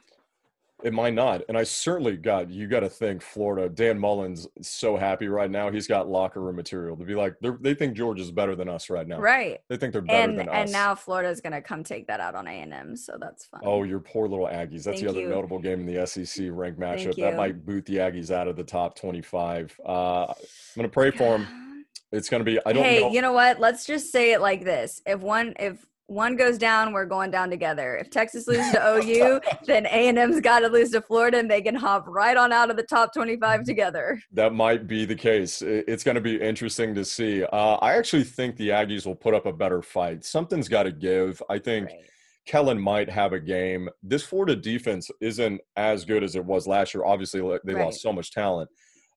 It 0.83 0.93
might 0.93 1.14
not. 1.14 1.43
And 1.49 1.57
I 1.57 1.62
certainly 1.64 2.16
got, 2.16 2.51
you 2.51 2.66
got 2.66 2.81
to 2.81 2.89
think 2.89 3.22
Florida, 3.22 3.68
Dan 3.68 3.99
Mullen's 3.99 4.47
so 4.62 4.97
happy 4.97 5.28
right 5.28 5.51
now. 5.51 5.70
He's 5.70 5.87
got 5.87 6.09
locker 6.09 6.41
room 6.41 6.57
material 6.57 6.97
to 6.97 7.05
be 7.05 7.14
like, 7.14 7.35
they 7.61 7.74
think 7.74 7.97
Georgia's 7.97 8.31
better 8.31 8.55
than 8.55 8.68
us 8.68 8.91
right 8.91 9.07
now. 9.07 9.18
Right. 9.18 9.61
They 9.68 9.76
think 9.76 9.93
they're 9.93 10.03
better 10.03 10.31
and, 10.31 10.39
than 10.39 10.49
us. 10.49 10.55
And 10.55 10.72
now 10.72 10.95
Florida's 10.95 11.41
going 11.41 11.53
to 11.53 11.62
come 11.62 11.85
take 11.85 12.07
that 12.07 12.20
out 12.20 12.35
on 12.35 12.47
A&M. 12.47 12.97
So 12.97 13.16
that's 13.20 13.47
fun. 13.47 13.61
Oh, 13.64 13.83
your 13.83 14.01
poor 14.01 14.28
little 14.28 14.47
Aggies. 14.47 14.85
That's 14.85 14.85
Thank 14.85 15.01
the 15.01 15.09
other 15.09 15.20
you. 15.20 15.28
notable 15.28 15.59
game 15.59 15.81
in 15.81 15.87
the 15.87 16.07
SEC 16.07 16.49
ranked 16.51 16.81
matchup. 16.81 17.16
That 17.16 17.37
might 17.37 17.64
boot 17.64 17.87
the 17.87 17.97
Aggies 17.97 18.31
out 18.31 18.49
of 18.49 18.57
the 18.57 18.64
top 18.64 18.97
25. 18.97 19.78
Uh, 19.87 20.24
I'm 20.26 20.35
going 20.76 20.83
to 20.83 20.89
pray 20.89 21.11
for 21.11 21.39
them. 21.39 21.47
It's 22.12 22.28
going 22.28 22.41
to 22.41 22.45
be, 22.45 22.59
I 22.66 22.72
don't 22.72 22.83
hey, 22.83 22.99
know. 23.03 23.12
you 23.12 23.22
know 23.22 23.33
what? 23.33 23.61
Let's 23.61 23.87
just 23.87 24.11
say 24.11 24.33
it 24.33 24.41
like 24.41 24.64
this. 24.64 25.01
If 25.07 25.20
one, 25.20 25.55
if 25.61 25.87
one 26.11 26.35
goes 26.35 26.59
down, 26.59 26.93
we're 26.93 27.07
going 27.07 27.31
down 27.31 27.51
together. 27.51 27.97
If 27.97 28.11
Texas 28.11 28.49
loses 28.49 28.73
to 28.73 28.97
OU, 28.97 29.41
then 29.67 29.87
A&M's 29.87 30.41
got 30.41 30.61
to 30.61 30.67
lose 30.67 30.91
to 30.91 31.01
Florida, 31.01 31.39
and 31.39 31.49
they 31.49 31.63
can 31.63 31.77
hop 31.77 32.05
right 32.09 32.37
on 32.37 32.53
out 32.53 32.69
of 32.69 32.77
the 32.77 32.83
top 32.83 33.15
25 33.15 33.63
together. 33.63 34.21
That 34.33 34.53
might 34.53 34.89
be 34.89 35.05
the 35.05 35.15
case. 35.15 35.63
It's 35.63 36.03
going 36.03 36.17
to 36.17 36.21
be 36.21 36.41
interesting 36.41 36.97
to 36.97 37.05
see. 37.05 37.45
Uh, 37.45 37.75
I 37.77 37.97
actually 37.97 38.25
think 38.25 38.57
the 38.57 38.71
Aggies 38.71 39.07
will 39.07 39.15
put 39.15 39.35
up 39.35 39.47
a 39.47 39.53
better 39.53 39.83
fight. 39.83 40.25
Something's 40.25 40.69
got 40.69 40.83
to 40.83 40.93
give. 40.93 41.41
I 41.49 41.61
think 41.61 41.87
right. 41.87 42.01
Kellen 42.45 42.81
might 42.81 43.09
have 43.09 43.33
a 43.33 43.39
game. 43.39 43.89
This 44.03 44.25
Florida 44.25 44.57
defense 44.57 45.13
isn't 45.21 45.61
as 45.77 46.05
good 46.05 46.25
as 46.25 46.35
it 46.35 46.45
was 46.45 46.67
last 46.67 46.93
year. 46.93 47.05
Obviously, 47.05 47.41
they 47.65 47.75
right. 47.75 47.85
lost 47.85 48.03
so 48.03 48.13
much 48.13 48.33
talent, 48.33 48.69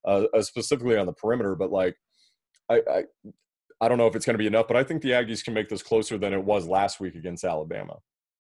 uh, 0.06 0.26
specifically 0.41 0.96
on 0.98 1.08
the 1.08 1.14
perimeter. 1.14 1.56
But 1.56 1.72
like, 1.72 1.96
I, 2.70 2.82
I 2.88 3.04
I 3.84 3.89
don't 3.89 3.97
know 3.97 4.07
if 4.07 4.15
it's 4.15 4.25
going 4.25 4.36
to 4.36 4.39
be 4.39 4.47
enough, 4.47 4.67
but 4.67 4.77
I 4.77 4.84
think 4.84 5.01
the 5.01 5.11
Aggies 5.11 5.43
can 5.43 5.53
make 5.53 5.69
this 5.69 5.84
closer 5.84 6.17
than 6.17 6.34
it 6.34 6.43
was 6.43 6.67
last 6.67 6.99
week 6.99 7.15
against 7.15 7.43
Alabama. 7.43 7.97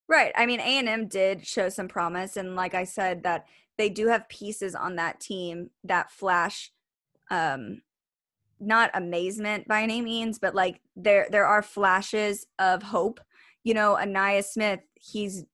Right. 0.07 0.31
I 0.35 0.45
mean, 0.45 0.59
A 0.59 0.77
and 0.77 0.87
M 0.87 1.07
did 1.07 1.45
show 1.45 1.69
some 1.69 1.87
promise, 1.87 2.37
and 2.37 2.55
like 2.55 2.73
I 2.73 2.83
said, 2.83 3.23
that 3.23 3.45
they 3.77 3.89
do 3.89 4.07
have 4.07 4.29
pieces 4.29 4.75
on 4.75 4.95
that 4.97 5.19
team 5.19 5.69
that 5.83 6.11
flash, 6.11 6.71
um, 7.29 7.81
not 8.59 8.91
amazement 8.93 9.67
by 9.67 9.81
any 9.81 10.01
means, 10.01 10.39
but 10.39 10.55
like 10.55 10.81
there 10.95 11.27
there 11.29 11.45
are 11.45 11.61
flashes 11.61 12.45
of 12.59 12.83
hope. 12.83 13.19
You 13.63 13.73
know, 13.73 13.97
Ainias 13.99 14.45
Smith, 14.45 14.81
he's 14.95 15.45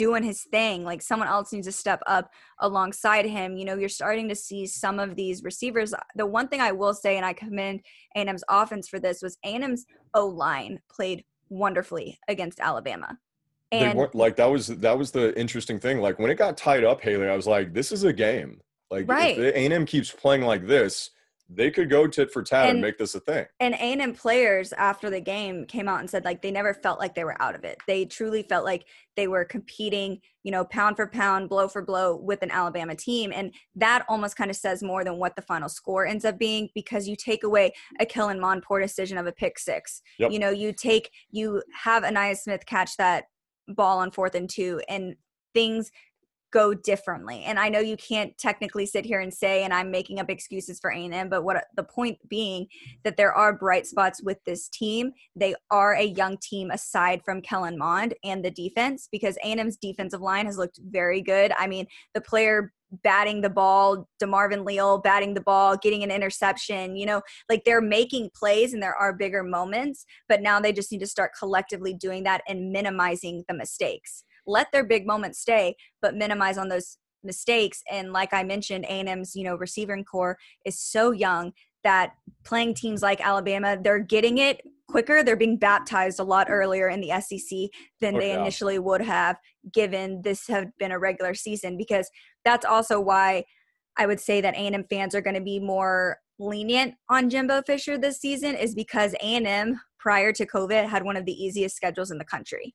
doing 0.00 0.22
his 0.22 0.44
thing. 0.44 0.82
Like 0.82 1.02
someone 1.02 1.28
else 1.28 1.52
needs 1.52 1.66
to 1.66 1.72
step 1.72 2.00
up 2.06 2.30
alongside 2.60 3.26
him. 3.26 3.54
You 3.54 3.66
know, 3.66 3.76
you're 3.76 3.90
starting 3.90 4.30
to 4.30 4.34
see 4.34 4.66
some 4.66 4.98
of 4.98 5.14
these 5.14 5.44
receivers. 5.44 5.92
Uh, 5.92 5.98
the 6.16 6.24
one 6.24 6.48
thing 6.48 6.62
I 6.62 6.72
will 6.72 6.94
say, 6.94 7.18
and 7.18 7.26
I 7.26 7.34
commend 7.34 7.82
A&M's 8.16 8.42
offense 8.48 8.88
for 8.88 8.98
this, 8.98 9.20
was 9.20 9.36
A&M's 9.44 9.84
O 10.14 10.26
line 10.26 10.80
played 10.90 11.22
wonderfully 11.50 12.18
against 12.28 12.60
Alabama. 12.60 13.18
And 13.72 13.98
they 13.98 14.06
like 14.14 14.36
that 14.36 14.46
was 14.46 14.68
that 14.68 14.98
was 14.98 15.10
the 15.10 15.38
interesting 15.38 15.78
thing. 15.78 16.00
Like 16.00 16.18
when 16.18 16.30
it 16.30 16.36
got 16.36 16.56
tied 16.56 16.82
up, 16.82 17.02
Haley, 17.02 17.28
I 17.28 17.36
was 17.36 17.46
like, 17.46 17.74
this 17.74 17.92
is 17.92 18.04
a 18.04 18.12
game. 18.12 18.58
Like 18.90 19.06
right. 19.06 19.36
if 19.38 19.54
A&M 19.54 19.84
keeps 19.84 20.10
playing 20.10 20.42
like 20.42 20.66
this, 20.66 21.10
they 21.52 21.70
could 21.70 21.90
go 21.90 22.06
tit 22.06 22.32
for 22.32 22.42
tat 22.42 22.66
and, 22.66 22.72
and 22.72 22.80
make 22.80 22.96
this 22.96 23.14
a 23.14 23.20
thing. 23.20 23.44
And 23.58 23.74
A&M 23.74 24.14
players 24.14 24.72
after 24.72 25.10
the 25.10 25.20
game 25.20 25.66
came 25.66 25.88
out 25.88 26.00
and 26.00 26.08
said 26.08 26.24
like 26.24 26.42
they 26.42 26.50
never 26.50 26.72
felt 26.74 27.00
like 27.00 27.14
they 27.14 27.24
were 27.24 27.40
out 27.42 27.54
of 27.54 27.64
it. 27.64 27.78
They 27.86 28.04
truly 28.04 28.44
felt 28.44 28.64
like 28.64 28.86
they 29.16 29.26
were 29.26 29.44
competing, 29.44 30.20
you 30.44 30.52
know, 30.52 30.64
pound 30.64 30.96
for 30.96 31.08
pound, 31.08 31.48
blow 31.48 31.66
for 31.66 31.82
blow 31.82 32.16
with 32.16 32.42
an 32.42 32.52
Alabama 32.52 32.94
team. 32.94 33.32
And 33.34 33.52
that 33.74 34.04
almost 34.08 34.36
kind 34.36 34.50
of 34.50 34.56
says 34.56 34.82
more 34.82 35.02
than 35.02 35.18
what 35.18 35.34
the 35.34 35.42
final 35.42 35.68
score 35.68 36.06
ends 36.06 36.24
up 36.24 36.38
being 36.38 36.68
because 36.74 37.08
you 37.08 37.16
take 37.16 37.42
away 37.42 37.72
a 37.98 38.06
Kellen 38.06 38.40
poor 38.62 38.80
decision 38.80 39.18
of 39.18 39.26
a 39.26 39.32
pick 39.32 39.58
six. 39.58 40.02
Yep. 40.18 40.30
You 40.30 40.38
know, 40.38 40.50
you 40.50 40.72
take 40.72 41.10
you 41.30 41.62
have 41.82 42.04
Ainias 42.04 42.38
Smith 42.38 42.64
catch 42.66 42.96
that 42.96 43.24
ball 43.68 43.98
on 43.98 44.10
fourth 44.10 44.34
and 44.34 44.48
two 44.48 44.80
and 44.88 45.16
things 45.52 45.90
go 46.52 46.74
differently. 46.74 47.42
And 47.44 47.58
I 47.58 47.68
know 47.68 47.80
you 47.80 47.96
can't 47.96 48.36
technically 48.38 48.86
sit 48.86 49.04
here 49.04 49.20
and 49.20 49.32
say, 49.32 49.64
and 49.64 49.72
I'm 49.72 49.90
making 49.90 50.18
up 50.18 50.30
excuses 50.30 50.78
for 50.80 50.90
A&M, 50.90 51.28
but 51.28 51.44
what 51.44 51.56
uh, 51.56 51.60
the 51.76 51.84
point 51.84 52.18
being 52.28 52.66
that 53.04 53.16
there 53.16 53.32
are 53.32 53.52
bright 53.52 53.86
spots 53.86 54.22
with 54.22 54.38
this 54.44 54.68
team. 54.68 55.12
They 55.36 55.54
are 55.70 55.94
a 55.94 56.04
young 56.04 56.38
team 56.38 56.70
aside 56.70 57.22
from 57.24 57.42
Kellen 57.42 57.78
Mond 57.78 58.14
and 58.24 58.44
the 58.44 58.50
defense 58.50 59.08
because 59.10 59.36
A&M's 59.44 59.76
defensive 59.76 60.20
line 60.20 60.46
has 60.46 60.58
looked 60.58 60.80
very 60.82 61.20
good. 61.20 61.52
I 61.58 61.66
mean, 61.66 61.86
the 62.14 62.20
player 62.20 62.72
batting 63.04 63.40
the 63.40 63.50
ball, 63.50 64.08
DeMarvin 64.20 64.66
Leal 64.66 64.98
batting 64.98 65.34
the 65.34 65.40
ball, 65.40 65.76
getting 65.76 66.02
an 66.02 66.10
interception, 66.10 66.96
you 66.96 67.06
know, 67.06 67.22
like 67.48 67.62
they're 67.64 67.80
making 67.80 68.30
plays 68.34 68.72
and 68.72 68.82
there 68.82 68.96
are 68.96 69.12
bigger 69.12 69.44
moments, 69.44 70.04
but 70.28 70.42
now 70.42 70.58
they 70.58 70.72
just 70.72 70.90
need 70.90 70.98
to 70.98 71.06
start 71.06 71.30
collectively 71.38 71.94
doing 71.94 72.24
that 72.24 72.42
and 72.48 72.72
minimizing 72.72 73.44
the 73.46 73.54
mistakes 73.54 74.24
let 74.46 74.72
their 74.72 74.84
big 74.84 75.06
moments 75.06 75.40
stay, 75.40 75.76
but 76.02 76.14
minimize 76.14 76.58
on 76.58 76.68
those 76.68 76.98
mistakes. 77.22 77.82
And 77.90 78.12
like 78.12 78.32
I 78.32 78.42
mentioned, 78.42 78.84
A&M's, 78.84 79.34
you 79.34 79.44
know, 79.44 79.56
receiving 79.56 80.04
core 80.04 80.38
is 80.64 80.78
so 80.80 81.10
young 81.10 81.52
that 81.84 82.12
playing 82.44 82.74
teams 82.74 83.02
like 83.02 83.20
Alabama, 83.20 83.78
they're 83.80 83.98
getting 83.98 84.38
it 84.38 84.60
quicker. 84.88 85.22
They're 85.22 85.36
being 85.36 85.56
baptized 85.56 86.20
a 86.20 86.24
lot 86.24 86.48
earlier 86.50 86.88
in 86.88 87.00
the 87.00 87.20
SEC 87.20 87.70
than 88.00 88.16
oh, 88.16 88.20
they 88.20 88.32
initially 88.32 88.78
would 88.78 89.00
have 89.02 89.36
given 89.72 90.22
this 90.22 90.46
had 90.46 90.72
been 90.78 90.92
a 90.92 90.98
regular 90.98 91.34
season 91.34 91.76
because 91.76 92.10
that's 92.44 92.66
also 92.66 93.00
why 93.00 93.44
I 93.96 94.06
would 94.06 94.20
say 94.20 94.40
that 94.40 94.54
A&M 94.54 94.84
fans 94.88 95.14
are 95.14 95.20
going 95.20 95.34
to 95.34 95.40
be 95.40 95.60
more 95.60 96.18
lenient 96.38 96.94
on 97.08 97.28
Jimbo 97.28 97.62
Fisher 97.62 97.98
this 97.98 98.18
season 98.18 98.54
is 98.54 98.74
because 98.74 99.14
A&M 99.20 99.78
prior 99.98 100.32
to 100.32 100.46
COVID 100.46 100.88
had 100.88 101.04
one 101.04 101.16
of 101.16 101.26
the 101.26 101.32
easiest 101.32 101.76
schedules 101.76 102.10
in 102.10 102.18
the 102.18 102.24
country 102.24 102.74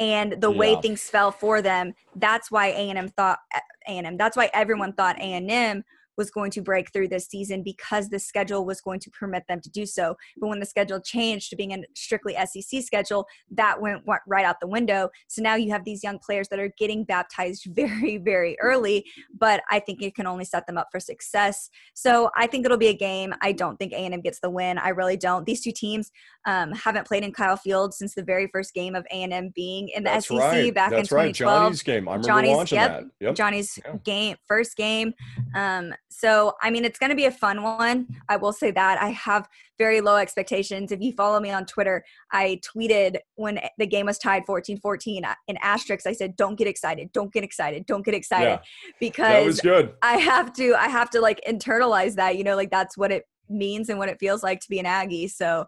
and 0.00 0.40
the 0.40 0.50
yeah. 0.50 0.58
way 0.58 0.76
things 0.80 1.02
fell 1.02 1.30
for 1.30 1.62
them 1.62 1.94
that's 2.16 2.50
why 2.50 2.68
a&m 2.68 3.08
thought 3.08 3.38
a&m 3.86 4.16
that's 4.16 4.36
why 4.36 4.50
everyone 4.52 4.92
thought 4.92 5.16
a&m 5.18 5.84
was 6.20 6.30
going 6.30 6.50
to 6.50 6.60
break 6.60 6.92
through 6.92 7.08
this 7.08 7.26
season 7.26 7.62
because 7.62 8.10
the 8.10 8.18
schedule 8.18 8.66
was 8.66 8.82
going 8.82 9.00
to 9.00 9.10
permit 9.10 9.42
them 9.48 9.58
to 9.62 9.70
do 9.70 9.86
so. 9.86 10.14
But 10.36 10.48
when 10.48 10.60
the 10.60 10.66
schedule 10.66 11.00
changed 11.00 11.48
to 11.48 11.56
being 11.56 11.72
a 11.72 11.78
strictly 11.94 12.36
SEC 12.44 12.82
schedule, 12.82 13.26
that 13.52 13.80
went, 13.80 14.02
right 14.26 14.44
out 14.44 14.60
the 14.60 14.68
window. 14.68 15.08
So 15.28 15.40
now 15.40 15.54
you 15.54 15.70
have 15.70 15.86
these 15.86 16.04
young 16.04 16.18
players 16.18 16.48
that 16.48 16.58
are 16.58 16.70
getting 16.78 17.04
baptized 17.04 17.66
very, 17.74 18.18
very 18.18 18.58
early, 18.60 19.06
but 19.36 19.62
I 19.70 19.80
think 19.80 20.02
it 20.02 20.14
can 20.14 20.26
only 20.26 20.44
set 20.44 20.66
them 20.66 20.76
up 20.76 20.88
for 20.92 21.00
success. 21.00 21.70
So 21.94 22.30
I 22.36 22.46
think 22.46 22.66
it'll 22.66 22.76
be 22.76 22.88
a 22.88 22.94
game. 22.94 23.34
I 23.40 23.52
don't 23.52 23.78
think 23.78 23.94
A&M 23.94 24.20
gets 24.20 24.40
the 24.40 24.50
win. 24.50 24.76
I 24.76 24.90
really 24.90 25.16
don't. 25.16 25.46
These 25.46 25.62
two 25.62 25.72
teams 25.72 26.10
um, 26.46 26.72
haven't 26.72 27.06
played 27.06 27.24
in 27.24 27.32
Kyle 27.32 27.56
Field 27.56 27.94
since 27.94 28.14
the 28.14 28.22
very 28.22 28.46
first 28.52 28.74
game 28.74 28.94
of 28.94 29.06
A&M 29.10 29.52
being 29.54 29.88
in 29.88 30.04
the 30.04 30.10
That's 30.10 30.28
SEC 30.28 30.38
right. 30.38 30.74
back 30.74 30.90
That's 30.90 31.10
in 31.10 31.16
2012. 31.16 31.50
Right. 31.50 31.64
Johnny's 31.64 31.82
game. 31.82 32.08
I 32.08 32.12
remember 32.12 32.28
Johnny's, 32.28 32.56
watching 32.56 32.76
yep, 32.76 32.90
that. 32.90 33.04
Yep. 33.20 33.34
Johnny's 33.34 33.78
yeah. 33.82 33.96
game, 34.04 34.36
first 34.46 34.76
game. 34.76 35.14
Um, 35.54 35.94
so, 36.10 36.54
I 36.60 36.70
mean, 36.70 36.84
it's 36.84 36.98
going 36.98 37.10
to 37.10 37.16
be 37.16 37.26
a 37.26 37.30
fun 37.30 37.62
one. 37.62 38.08
I 38.28 38.36
will 38.36 38.52
say 38.52 38.72
that. 38.72 39.00
I 39.00 39.10
have 39.10 39.48
very 39.78 40.00
low 40.00 40.16
expectations. 40.16 40.90
If 40.90 41.00
you 41.00 41.12
follow 41.12 41.38
me 41.38 41.50
on 41.50 41.66
Twitter, 41.66 42.04
I 42.32 42.60
tweeted 42.64 43.18
when 43.36 43.60
the 43.78 43.86
game 43.86 44.06
was 44.06 44.18
tied 44.18 44.44
14 44.44 44.80
14 44.80 45.24
uh, 45.24 45.34
in 45.46 45.56
asterisks. 45.62 46.06
I 46.06 46.12
said, 46.12 46.34
don't 46.36 46.56
get 46.56 46.66
excited. 46.66 47.12
Don't 47.12 47.32
get 47.32 47.44
excited. 47.44 47.86
Don't 47.86 48.04
get 48.04 48.14
excited. 48.14 48.44
Yeah, 48.44 48.58
because 48.98 49.28
that 49.28 49.44
was 49.46 49.60
good. 49.60 49.94
I 50.02 50.16
have 50.16 50.52
to, 50.54 50.74
I 50.74 50.88
have 50.88 51.10
to 51.10 51.20
like 51.20 51.40
internalize 51.48 52.16
that, 52.16 52.36
you 52.36 52.42
know, 52.42 52.56
like 52.56 52.70
that's 52.70 52.98
what 52.98 53.12
it 53.12 53.24
means 53.48 53.88
and 53.88 53.98
what 53.98 54.08
it 54.08 54.18
feels 54.18 54.42
like 54.42 54.60
to 54.60 54.68
be 54.68 54.80
an 54.80 54.86
Aggie. 54.86 55.28
So 55.28 55.66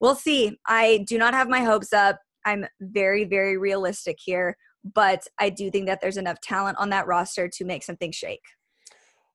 we'll 0.00 0.16
see. 0.16 0.58
I 0.66 1.04
do 1.08 1.16
not 1.16 1.32
have 1.32 1.48
my 1.48 1.60
hopes 1.60 1.92
up. 1.92 2.18
I'm 2.44 2.66
very, 2.80 3.24
very 3.24 3.56
realistic 3.56 4.18
here, 4.20 4.56
but 4.94 5.26
I 5.38 5.50
do 5.50 5.70
think 5.70 5.86
that 5.86 6.00
there's 6.00 6.16
enough 6.16 6.40
talent 6.40 6.78
on 6.78 6.90
that 6.90 7.06
roster 7.06 7.48
to 7.48 7.64
make 7.64 7.84
something 7.84 8.10
shake. 8.10 8.42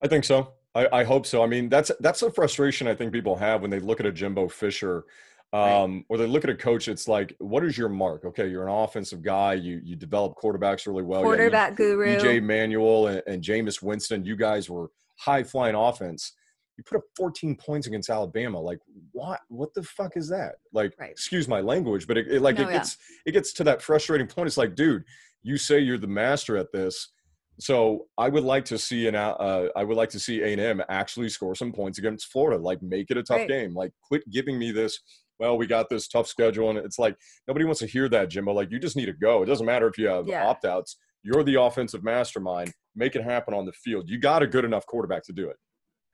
I 0.02 0.08
think 0.08 0.24
so. 0.24 0.54
I, 0.74 0.88
I, 0.92 1.04
hope 1.04 1.26
so. 1.26 1.44
I 1.44 1.48
mean, 1.48 1.70
that's 1.70 1.92
that's 2.00 2.22
a 2.22 2.32
frustration 2.32 2.88
I 2.88 2.96
think 2.96 3.12
people 3.12 3.36
have 3.36 3.62
when 3.62 3.70
they 3.70 3.80
look 3.80 4.00
at 4.00 4.06
a 4.06 4.12
Jimbo 4.12 4.48
Fisher, 4.48 5.06
um, 5.54 5.62
right. 5.62 6.06
or 6.10 6.18
they 6.18 6.28
look 6.28 6.44
at 6.44 6.50
a 6.50 6.56
coach. 6.56 6.88
It's 6.88 7.08
like, 7.08 7.36
what 7.40 7.64
is 7.66 7.78
your 7.78 7.90
mark? 7.90 8.24
Okay, 8.24 8.48
you're 8.48 8.68
an 8.68 8.74
offensive 8.74 9.22
guy. 9.22 9.54
You 9.54 9.82
you 9.84 9.96
develop 9.96 10.36
quarterbacks 10.42 10.88
really 10.88 11.04
well. 11.04 11.24
Quarterback 11.24 11.72
yeah, 11.72 11.76
guru. 11.76 12.18
EJ 12.18 12.44
Manuel 12.44 13.08
and, 13.08 13.22
and 13.28 13.44
Jameis 13.44 13.82
Winston. 13.82 14.24
You 14.24 14.36
guys 14.36 14.70
were 14.70 14.90
high 15.18 15.44
flying 15.44 15.76
offense. 15.76 16.34
You 16.78 16.86
put 16.86 16.98
up 16.98 17.04
14 17.18 17.58
points 17.58 17.86
against 17.86 18.10
Alabama. 18.10 18.60
Like, 18.60 18.80
what? 19.12 19.42
What 19.50 19.74
the 19.74 19.84
fuck 19.84 20.16
is 20.16 20.30
that? 20.30 20.56
Like, 20.72 20.94
right. 21.00 21.12
excuse 21.12 21.50
my 21.50 21.60
language, 21.60 22.08
but 22.08 22.18
it, 22.18 22.28
it 22.28 22.42
like 22.42 22.56
no, 22.58 22.64
it 22.64 22.68
yeah. 22.68 22.78
gets 22.78 22.98
it 23.26 23.34
gets 23.34 23.52
to 23.54 23.66
that 23.66 23.82
frustrating 23.82 24.26
point. 24.26 24.48
It's 24.48 24.58
like, 24.58 24.76
dude, 24.76 25.04
you 25.44 25.58
say 25.58 25.80
you're 25.80 25.98
the 25.98 26.08
master 26.08 26.56
at 26.56 26.72
this 26.72 27.10
So 27.60 28.08
I 28.18 28.30
would 28.30 28.44
like 28.44 28.66
to 28.66 28.78
see 28.78 29.08
an 29.08 29.16
uh, 29.16 29.68
I 29.76 29.84
would 29.84 29.98
like 29.98 30.10
to 30.10 30.20
see 30.20 30.42
A 30.42 30.48
and 30.52 30.62
M 30.62 30.82
actually 30.90 31.30
score 31.30 31.54
some 31.56 31.72
points 31.72 32.00
against 32.00 32.32
Florida. 32.32 32.62
Like 32.62 32.82
make 32.82 33.12
it 33.12 33.18
a 33.18 33.24
tough 33.24 33.40
Right. 33.40 33.48
game. 33.48 33.74
Like 33.76 33.92
quit 34.02 34.24
giving 34.32 34.58
me 34.58 34.72
this. 34.72 35.00
Well, 35.40 35.58
we 35.58 35.66
got 35.68 35.90
this 35.90 36.08
tough 36.08 36.28
schedule, 36.28 36.70
and 36.70 36.78
it's 36.80 37.00
like 37.00 37.16
nobody 37.48 37.66
wants 37.66 37.80
to 37.82 37.88
hear 37.88 38.08
that, 38.10 38.30
Jimbo. 38.30 38.54
Like 38.54 38.72
you 38.72 38.80
just 38.80 38.96
need 38.96 39.08
to 39.08 39.14
go. 39.14 39.42
It 39.44 39.48
doesn't 39.48 39.66
matter 39.66 39.88
if 39.88 39.98
you 39.98 40.08
have 40.08 40.28
Yeah. 40.28 40.46
opt 40.48 40.66
outs. 40.66 40.98
You're 41.24 41.44
the 41.44 41.62
offensive 41.62 42.04
mastermind. 42.04 42.74
Make 42.96 43.16
it 43.16 43.24
happen 43.24 43.54
on 43.54 43.66
the 43.66 43.72
field. 43.74 44.10
You 44.10 44.20
got 44.20 44.42
a 44.44 44.48
good 44.48 44.66
enough 44.66 44.86
quarterback 44.86 45.24
to 45.26 45.34
do 45.34 45.50
it. 45.50 45.58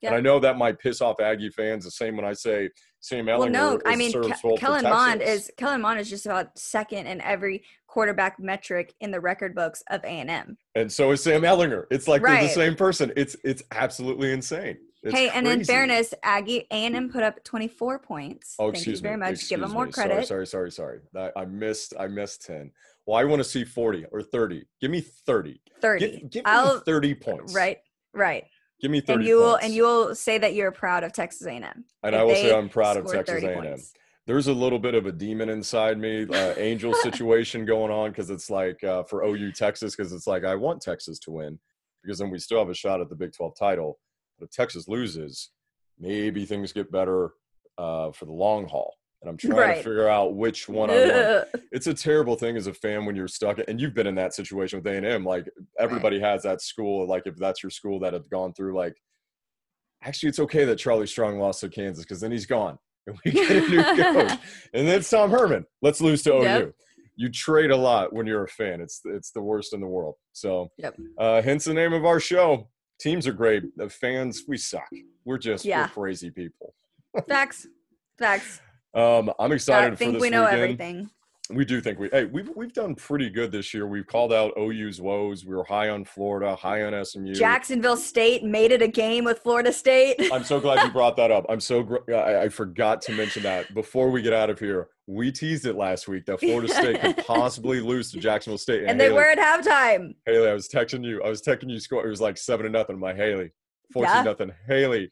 And 0.04 0.12
Yeah. 0.12 0.18
I 0.18 0.22
know 0.22 0.40
that 0.40 0.58
might 0.58 0.80
piss 0.80 1.02
off 1.02 1.20
Aggie 1.20 1.50
fans. 1.50 1.86
The 1.86 1.92
same 1.92 2.16
when 2.16 2.26
I 2.26 2.34
say 2.34 2.70
Sam 3.00 3.26
Ehlinger. 3.26 3.40
Well, 3.40 3.50
no, 3.50 3.82
I 3.86 3.96
mean, 3.96 4.12
Ke- 4.12 4.60
Kellen 4.60 4.84
Mond 4.84 5.22
is 5.22 5.52
Kellen 5.58 5.82
Mond 5.82 6.00
is 6.00 6.10
just 6.10 6.26
about 6.26 6.58
second 6.58 7.08
in 7.08 7.20
every 7.22 7.64
quarterback 7.88 8.40
metric 8.40 8.94
in 9.02 9.12
the 9.12 9.20
record 9.20 9.56
books 9.56 9.82
of 9.90 10.04
A 10.04 10.08
and 10.08 10.30
M. 10.30 10.58
and 10.76 10.92
so 10.92 11.12
is 11.12 11.24
Sam 11.24 11.42
Ehlinger. 11.42 11.86
It's 11.90 12.08
like 12.08 12.22
they're 12.22 12.42
the 12.44 12.50
same 12.50 12.76
person. 12.76 13.12
It's 13.16 13.36
it's 13.44 13.64
absolutely 13.72 14.32
insane. 14.32 14.78
It's 15.04 15.16
hey, 15.16 15.30
and 15.30 15.48
in 15.48 15.64
fairness, 15.64 16.14
Aggie 16.24 16.68
A 16.72 16.86
and 16.86 16.96
M 16.96 17.10
put 17.10 17.24
up 17.24 17.44
24 17.44 18.00
points. 18.00 18.56
Oh, 18.60 18.66
Thank 18.66 18.76
excuse 18.78 19.00
you 19.00 19.04
very 19.04 19.16
me. 19.16 19.20
much. 19.22 19.32
Excuse 19.34 19.50
Give 19.50 19.60
them 19.62 19.72
more 19.72 19.86
me. 19.86 19.92
credit. 19.92 20.28
Sorry, 20.28 20.46
sorry, 20.46 20.72
sorry, 20.72 21.00
sorry. 21.16 21.30
I, 21.36 21.42
I 21.42 21.46
missed. 21.46 21.94
I 22.00 22.08
missed 22.08 22.46
ten. 22.46 22.72
Well, 23.06 23.16
I 23.18 23.24
want 23.24 23.40
to 23.40 23.44
see 23.44 23.64
forty 23.64 24.06
or 24.12 24.22
thirty. 24.22 24.66
Give 24.82 24.92
me 24.92 25.02
thirty. 25.02 25.62
30. 25.82 26.00
Give, 26.00 26.30
give 26.32 26.46
me 26.46 26.80
thirty 26.86 27.14
points. 27.16 27.54
right, 27.56 27.78
right. 28.14 28.46
Give 28.80 28.92
me 28.92 29.02
thirty. 29.02 29.20
And 29.20 29.28
you 29.28 29.38
will 29.38 29.56
and 29.56 29.74
you 29.74 29.84
will 29.84 30.16
say 30.16 30.38
that 30.38 30.54
you're 30.54 30.72
proud 30.72 31.04
of 31.04 31.14
Texas 31.14 31.46
A 31.48 31.52
and 31.52 31.66
M. 31.66 31.86
And 32.04 32.16
I 32.16 32.24
will 32.24 32.36
say 32.36 32.56
I'm 32.56 32.70
proud 32.70 32.98
of 32.98 33.12
Texas 33.12 33.44
A&M. 33.44 33.64
points. 33.64 33.94
There's 34.28 34.48
a 34.48 34.54
little 34.54 34.78
bit 34.78 34.94
of 34.94 35.06
a 35.06 35.12
demon 35.12 35.50
inside 35.50 35.98
me, 35.98 36.28
uh, 36.28 36.54
angel 36.58 36.94
situation 36.96 37.66
going 37.66 37.92
on 37.92 38.12
because 38.12 38.30
it's 38.30 38.50
like 38.50 38.84
uh, 38.84 39.04
for 39.04 39.24
OU 39.24 39.54
Texas 39.54 39.96
because 39.96 40.12
it's 40.12 40.28
like 40.28 40.44
I 40.44 40.54
want 40.56 40.82
Texas 40.82 41.18
to 41.20 41.32
win 41.32 41.58
because 42.04 42.20
then 42.20 42.30
we 42.30 42.40
still 42.40 42.60
have 42.60 42.70
a 42.70 42.74
shot 42.74 43.02
at 43.02 43.10
the 43.10 43.16
Big 43.16 43.34
12 43.34 43.54
title. 43.58 44.00
But 44.38 44.46
if 44.46 44.52
Texas 44.52 44.88
loses, 44.88 45.52
maybe 45.98 46.46
things 46.46 46.74
get 46.74 46.92
better 46.92 47.32
uh, 47.78 48.12
for 48.12 48.26
the 48.26 48.34
long 48.34 48.68
haul. 48.68 48.94
And 49.28 49.34
I'm 49.34 49.38
trying 49.52 49.76
to 49.76 49.84
figure 49.84 50.08
out 50.08 50.36
which 50.36 50.70
one 50.70 50.90
I 50.90 50.94
want. 50.94 51.48
It's 51.72 51.88
a 51.88 51.94
terrible 51.94 52.36
thing 52.38 52.56
as 52.56 52.68
a 52.68 52.74
fan 52.74 53.06
when 53.06 53.16
you're 53.16 53.28
stuck, 53.28 53.60
and 53.68 53.80
you've 53.80 53.94
been 53.94 54.08
in 54.08 54.16
that 54.16 54.34
situation 54.34 54.80
with 54.80 54.88
A 54.88 54.96
and 54.96 55.06
M. 55.06 55.26
Like 55.26 55.50
everybody 55.78 56.20
has 56.22 56.44
that 56.44 56.62
school. 56.62 57.06
Like 57.06 57.24
if 57.26 57.36
that's 57.36 57.62
your 57.62 57.70
school 57.70 58.00
that 58.00 58.14
have 58.14 58.30
gone 58.30 58.54
through, 58.54 58.76
like 58.76 58.96
actually, 60.04 60.30
it's 60.30 60.40
okay 60.40 60.64
that 60.66 60.78
Charlie 60.78 61.08
Strong 61.08 61.40
lost 61.40 61.60
to 61.62 61.70
Kansas 61.70 62.06
because 62.06 62.22
then 62.22 62.32
he's 62.32 62.46
gone, 62.46 62.78
and 63.08 63.18
we 63.26 63.32
get 63.32 63.52
a 63.52 63.70
new 63.70 63.84
coach, 63.84 64.32
and 64.74 64.88
then 64.88 64.96
it's 65.00 65.10
Tom 65.10 65.30
Herman. 65.30 65.66
Let's 65.82 66.00
lose 66.00 66.24
to 66.24 66.30
Yep. 66.36 66.62
OU. 66.62 66.74
You 67.18 67.30
trade 67.30 67.72
a 67.72 67.76
lot 67.78 68.14
when 68.14 68.28
you're 68.28 68.44
a 68.44 68.48
fan. 68.48 68.80
It's 68.80 69.02
it's 69.06 69.32
the 69.32 69.42
worst 69.42 69.74
in 69.74 69.82
the 69.82 69.88
world. 69.88 70.16
So, 70.34 70.70
Yep. 70.78 70.96
uh, 71.18 71.42
hence 71.42 71.66
the 71.66 71.74
name 71.74 71.92
of 71.94 72.06
our 72.06 72.20
show. 72.22 72.70
Teams 73.00 73.28
are 73.28 73.34
great. 73.34 73.64
The 73.76 73.90
fans, 73.90 74.44
we 74.48 74.58
suck. 74.58 74.88
We're 75.26 75.38
just 75.38 75.66
Yeah. 75.66 75.84
we're 75.84 75.90
crazy 75.90 76.30
people. 76.32 76.74
Facts. 77.28 77.68
Facts. 78.18 78.62
Um, 78.98 79.32
I'm 79.40 79.52
excited 79.52 79.94
I 79.94 79.96
think 79.96 80.20
we 80.20 80.30
know 80.30 80.44
weekend. 80.44 80.62
everything. 80.62 81.10
We 81.50 81.64
do 81.64 81.80
think 81.80 81.98
we 81.98 82.10
hey 82.12 82.26
we've 82.26 82.50
we've 82.58 82.74
done 82.74 82.94
pretty 82.94 83.30
good 83.30 83.54
this 83.54 83.74
year. 83.74 83.88
We've 83.88 84.06
called 84.06 84.34
out 84.34 84.52
OU's 84.58 85.00
woes. 85.00 85.46
We 85.46 85.56
were 85.56 85.64
high 85.64 85.88
on 85.88 86.04
Florida, 86.04 86.58
high 86.58 86.82
on 86.84 87.06
SMU. 87.06 87.34
Jacksonville 87.34 87.96
State 87.96 88.44
made 88.44 88.74
it 88.74 88.82
a 88.82 88.88
game 88.88 89.24
with 89.24 89.40
Florida 89.40 89.72
State. 89.72 90.30
I'm 90.34 90.44
so 90.44 90.60
glad 90.60 90.84
you 90.84 90.92
brought 90.92 91.16
that 91.16 91.32
up. 91.32 91.46
I'm 91.50 91.62
so 91.62 91.84
gr- 91.84 92.14
I, 92.14 92.44
I 92.44 92.50
forgot 92.50 93.02
to 93.04 93.14
mention 93.14 93.44
that 93.44 93.74
before 93.74 94.10
we 94.12 94.22
get 94.22 94.34
out 94.34 94.50
of 94.50 94.60
here. 94.60 94.90
We 95.06 95.32
teased 95.32 95.66
it 95.66 95.76
last 95.78 96.10
week 96.10 96.26
that 96.26 96.42
Florida 96.42 96.68
State 96.68 97.00
could 97.00 97.18
possibly 97.26 97.80
lose 97.80 98.12
to 98.12 98.20
Jacksonville 98.20 98.58
State. 98.58 98.84
and 98.86 99.00
they 99.00 99.06
Haley, 99.06 99.16
were 99.16 99.30
at 99.30 99.38
halftime. 99.38 100.16
Haley, 100.26 100.50
I 100.50 100.54
was 100.54 100.68
texting 100.68 101.06
you. 101.06 101.22
I 101.24 101.30
was 101.30 101.42
texting 101.42 101.70
you. 101.70 101.80
Score. 101.80 102.06
It 102.06 102.10
was 102.10 102.20
like 102.20 102.38
seven 102.38 102.66
to 102.66 102.70
nothing. 102.70 103.02
I'm 103.02 103.16
Haley, 103.16 103.52
fourteen 103.94 104.16
Yeah. 104.16 104.24
nothing. 104.24 104.52
Haley, 104.68 105.10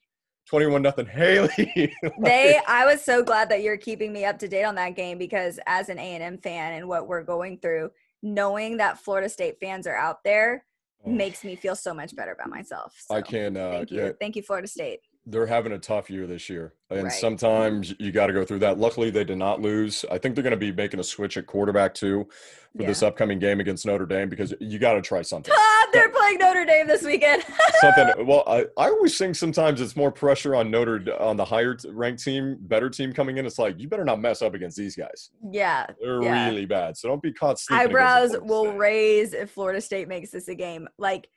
twenty-one 0.47 0.81
nothing. 0.81 1.05
Haley. 1.05 1.93
They 2.19 2.59
I 2.67 2.85
was 2.85 3.03
so 3.03 3.23
glad 3.23 3.49
that 3.49 3.61
you're 3.63 3.77
keeping 3.77 4.13
me 4.13 4.25
up 4.25 4.39
to 4.39 4.47
date 4.47 4.63
on 4.63 4.75
that 4.75 4.95
game 4.95 5.17
because 5.17 5.59
as 5.67 5.89
an 5.89 5.99
A&M 5.99 6.37
fan 6.39 6.73
and 6.73 6.87
what 6.87 7.07
we're 7.07 7.23
going 7.23 7.57
through, 7.59 7.91
knowing 8.21 8.77
that 8.77 8.99
Florida 8.99 9.29
State 9.29 9.57
fans 9.59 9.87
are 9.87 9.95
out 9.95 10.23
there 10.23 10.65
makes 11.05 11.43
me 11.43 11.55
feel 11.55 11.75
so 11.75 11.93
much 11.93 12.15
better 12.15 12.31
about 12.31 12.49
myself. 12.49 12.95
I 13.11 13.21
can. 13.21 13.55
Uh, 13.57 13.71
Thank 13.71 13.91
you. 13.91 13.99
yeah, 14.05 14.11
Thank 14.19 14.35
you 14.35 14.41
Florida 14.41 14.67
State. 14.67 15.01
they're 15.27 15.45
having 15.47 15.71
a 15.73 15.79
tough 15.79 16.09
year 16.09 16.25
this 16.27 16.49
year 16.49 16.73
and 16.91 17.03
Right. 17.05 17.11
sometimes 17.11 17.93
you 17.99 18.11
got 18.11 18.27
to 18.27 18.33
go 18.33 18.45
through 18.45 18.59
that 18.59 18.77
luckily 18.77 19.09
they 19.09 19.23
did 19.23 19.39
not 19.39 19.59
lose 19.59 20.05
i 20.11 20.19
think 20.19 20.35
they're 20.35 20.43
going 20.43 20.51
to 20.51 20.57
be 20.57 20.71
making 20.71 20.99
a 20.99 21.03
switch 21.03 21.35
at 21.35 21.47
quarterback 21.47 21.95
too 21.95 22.27
for 22.75 22.83
Yeah. 22.83 22.87
this 22.89 23.01
upcoming 23.01 23.39
game 23.39 23.59
against 23.59 23.87
notre 23.87 24.05
dame 24.05 24.29
because 24.29 24.53
you 24.59 24.77
got 24.77 24.93
to 24.93 25.01
try 25.01 25.23
something 25.23 25.51
Ah, 25.57 25.87
they're 25.93 26.09
playing 26.25 26.39
Notre 26.39 26.65
Dame 26.65 26.87
this 26.87 27.03
weekend. 27.03 27.43
something 27.81 28.25
well 28.25 28.43
I, 28.47 28.65
I 28.77 28.89
always 28.89 29.17
think 29.17 29.35
sometimes 29.35 29.81
it's 29.81 29.95
more 29.95 30.11
pressure 30.11 30.55
on 30.55 30.71
notre 30.71 31.01
on 31.19 31.37
the 31.37 31.45
higher 31.45 31.77
ranked 31.89 32.23
team 32.23 32.57
better 32.61 32.89
team 32.89 33.13
coming 33.13 33.37
in 33.37 33.45
it's 33.45 33.59
like 33.59 33.79
you 33.79 33.87
better 33.87 34.05
not 34.05 34.19
mess 34.19 34.41
up 34.41 34.53
against 34.53 34.77
these 34.77 34.95
guys 34.95 35.29
yeah. 35.51 35.85
they're 36.01 36.21
Yeah. 36.21 36.47
really 36.47 36.65
bad 36.65 36.97
so 36.97 37.07
don't 37.09 37.21
be 37.21 37.33
caught 37.33 37.59
Eyebrows 37.69 38.35
will 38.41 38.65
State. 38.65 38.77
raise 38.77 39.33
if 39.33 39.51
Florida 39.51 39.81
State 39.81 40.07
makes 40.07 40.31
this 40.31 40.47
a 40.47 40.55
game. 40.55 40.87
Like, 40.97 41.29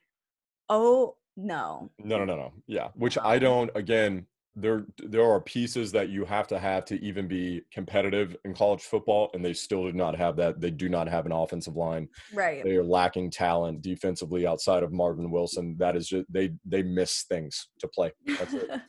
oh 0.69 1.17
no. 1.37 1.91
No, 2.03 2.19
no, 2.19 2.25
no, 2.25 2.37
no. 2.37 2.53
Yeah, 2.67 2.89
which 2.95 3.17
I 3.23 3.39
don't. 3.39 3.71
Again, 3.77 4.27
there 4.57 4.87
there 4.99 5.25
are 5.25 5.41
pieces 5.41 5.93
that 5.93 6.09
you 6.09 6.25
have 6.25 6.49
to 6.49 6.59
have 6.59 6.85
to 6.87 7.01
even 7.03 7.29
be 7.29 7.63
competitive 7.73 8.37
in 8.45 8.55
college 8.55 8.83
football, 8.83 9.31
and 9.35 9.45
they 9.45 9.53
still 9.53 9.85
do 9.85 9.93
not 9.93 10.17
have 10.17 10.37
that. 10.37 10.61
They 10.61 10.71
do 10.71 10.89
not 10.89 11.09
have 11.09 11.27
an 11.27 11.33
offensive 11.33 11.77
line. 11.77 12.09
Right. 12.35 12.65
They 12.65 12.77
are 12.77 12.85
lacking 12.85 13.31
talent 13.31 13.83
defensively 13.83 14.47
outside 14.47 14.83
of 14.83 14.93
Marvin 14.93 15.31
Wilson. 15.31 15.77
That 15.79 15.97
is 15.97 16.09
just 16.09 16.27
they 16.33 16.53
they 16.65 16.83
miss 16.83 17.23
things 17.23 17.69
to 17.81 17.89
play. 17.89 18.13
That's 18.27 18.55
it. 18.55 18.71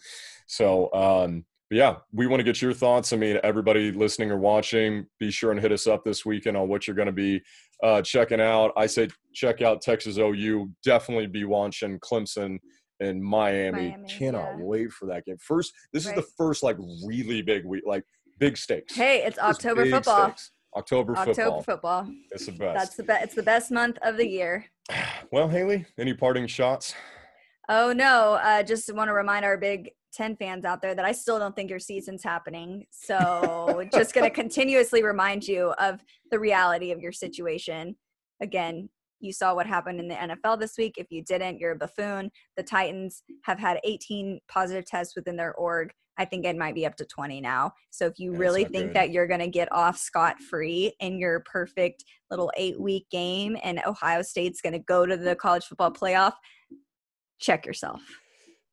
So, 0.52 0.92
um, 0.94 1.46
yeah, 1.70 1.98
we 2.12 2.26
want 2.26 2.40
to 2.40 2.44
get 2.44 2.60
your 2.60 2.74
thoughts. 2.74 3.14
I 3.14 3.18
mean, 3.18 3.40
everybody 3.44 3.92
listening 3.92 4.32
or 4.32 4.38
watching, 4.38 5.06
be 5.20 5.30
sure 5.30 5.52
and 5.52 5.60
hit 5.60 5.72
us 5.72 5.86
up 5.86 6.04
this 6.04 6.26
weekend 6.26 6.58
on 6.58 6.68
what 6.68 6.88
you're 6.88 6.96
going 6.96 7.06
to 7.06 7.12
be 7.12 7.40
uh, 7.84 8.02
checking 8.02 8.42
out. 8.42 8.74
I 8.76 8.88
say 8.88 9.10
check 9.32 9.62
out 9.62 9.84
Texas 9.84 10.18
OU. 10.18 10.72
Definitely 10.84 11.28
be 11.28 11.44
watching 11.44 12.00
Clemson 12.00 12.58
and 13.00 13.24
Miami. 13.24 13.90
Miami, 13.90 14.08
Cannot 14.10 14.58
yeah. 14.58 14.64
wait 14.64 14.92
for 14.92 15.06
that 15.08 15.26
game. 15.26 15.38
First, 15.40 15.74
this 15.94 16.06
is 16.06 16.14
the 16.14 16.26
first 16.38 16.64
like 16.64 16.78
really 17.06 17.42
big 17.42 17.66
week, 17.66 17.84
like 17.86 18.04
big 18.40 18.58
stakes. 18.58 18.96
hey, 18.96 19.24
it's 19.24 19.40
October 19.40 19.90
football. 19.90 20.26
stakes. 20.26 20.52
October, 20.76 21.18
October 21.18 21.34
football. 21.34 21.64
football. 21.64 22.14
It's 22.32 22.46
the 22.46 22.52
best. 22.52 22.78
That's 22.78 22.96
the 22.96 23.04
best. 23.04 23.24
It's 23.24 23.36
the 23.36 23.44
best 23.44 23.72
month 23.72 23.98
of 24.04 24.18
the 24.18 24.28
year. 24.28 24.66
well, 25.32 25.48
Haley, 25.48 25.86
any 25.98 26.14
parting 26.14 26.48
shots? 26.48 26.94
Oh 27.70 27.92
no! 27.92 28.34
Uh, 28.44 28.64
just 28.64 28.94
want 28.94 29.10
to 29.10 29.14
remind 29.14 29.46
our 29.46 29.58
Big 29.58 29.92
Ten 30.14 30.36
fans 30.36 30.66
out 30.66 30.82
there 30.82 30.96
that 30.96 31.06
I 31.06 31.12
still 31.12 31.40
don't 31.40 31.56
think 31.56 31.70
your 31.70 31.80
season's 31.80 32.24
happening. 32.24 32.86
So 32.92 33.88
just 33.92 34.14
going 34.14 34.24
to 34.30 34.34
continuously 34.34 35.04
remind 35.04 35.48
you 35.48 35.70
of 35.80 36.04
the 36.32 36.40
reality 36.40 36.92
of 36.92 37.00
your 37.00 37.12
situation. 37.12 37.96
Again, 38.42 38.90
you 39.20 39.34
saw 39.34 39.54
what 39.54 39.68
happened 39.68 40.00
in 40.00 40.08
the 40.08 40.16
NFL 40.16 40.60
this 40.60 40.78
week. 40.78 40.96
If 40.98 41.08
you 41.12 41.24
didn't, 41.24 41.60
you're 41.60 41.72
a 41.72 41.76
buffoon. 41.76 42.32
The 42.58 42.64
Titans 42.64 43.24
have 43.44 43.60
had 43.60 43.80
18 43.84 44.40
positive 44.48 44.86
tests 44.86 45.16
within 45.16 45.36
their 45.36 45.54
org. 45.56 45.92
I 46.18 46.26
think 46.26 46.46
it 46.46 46.58
might 46.58 46.76
be 46.76 46.86
up 46.86 46.96
to 46.98 47.06
20 47.06 47.40
now. 47.40 47.72
So 47.92 48.06
if 48.06 48.20
you 48.20 48.34
Yeah, 48.34 48.40
really 48.40 48.66
think 48.66 48.88
good. 48.88 48.96
that 48.96 49.12
you're 49.12 49.28
going 49.28 49.40
to 49.40 49.48
get 49.48 49.72
off 49.72 49.98
scot 49.98 50.40
free 50.42 50.94
in 51.00 51.18
your 51.18 51.40
perfect 51.42 52.04
little 52.30 52.52
eight 52.58 52.80
week 52.80 53.08
game 53.10 53.58
and 53.64 53.82
Ohio 53.86 54.22
State's 54.22 54.60
going 54.60 54.74
to 54.74 54.80
go 54.80 55.06
to 55.06 55.16
the 55.16 55.36
college 55.36 55.66
football 55.66 55.92
playoff, 55.92 56.34
check 57.40 57.66
yourself. 57.66 58.02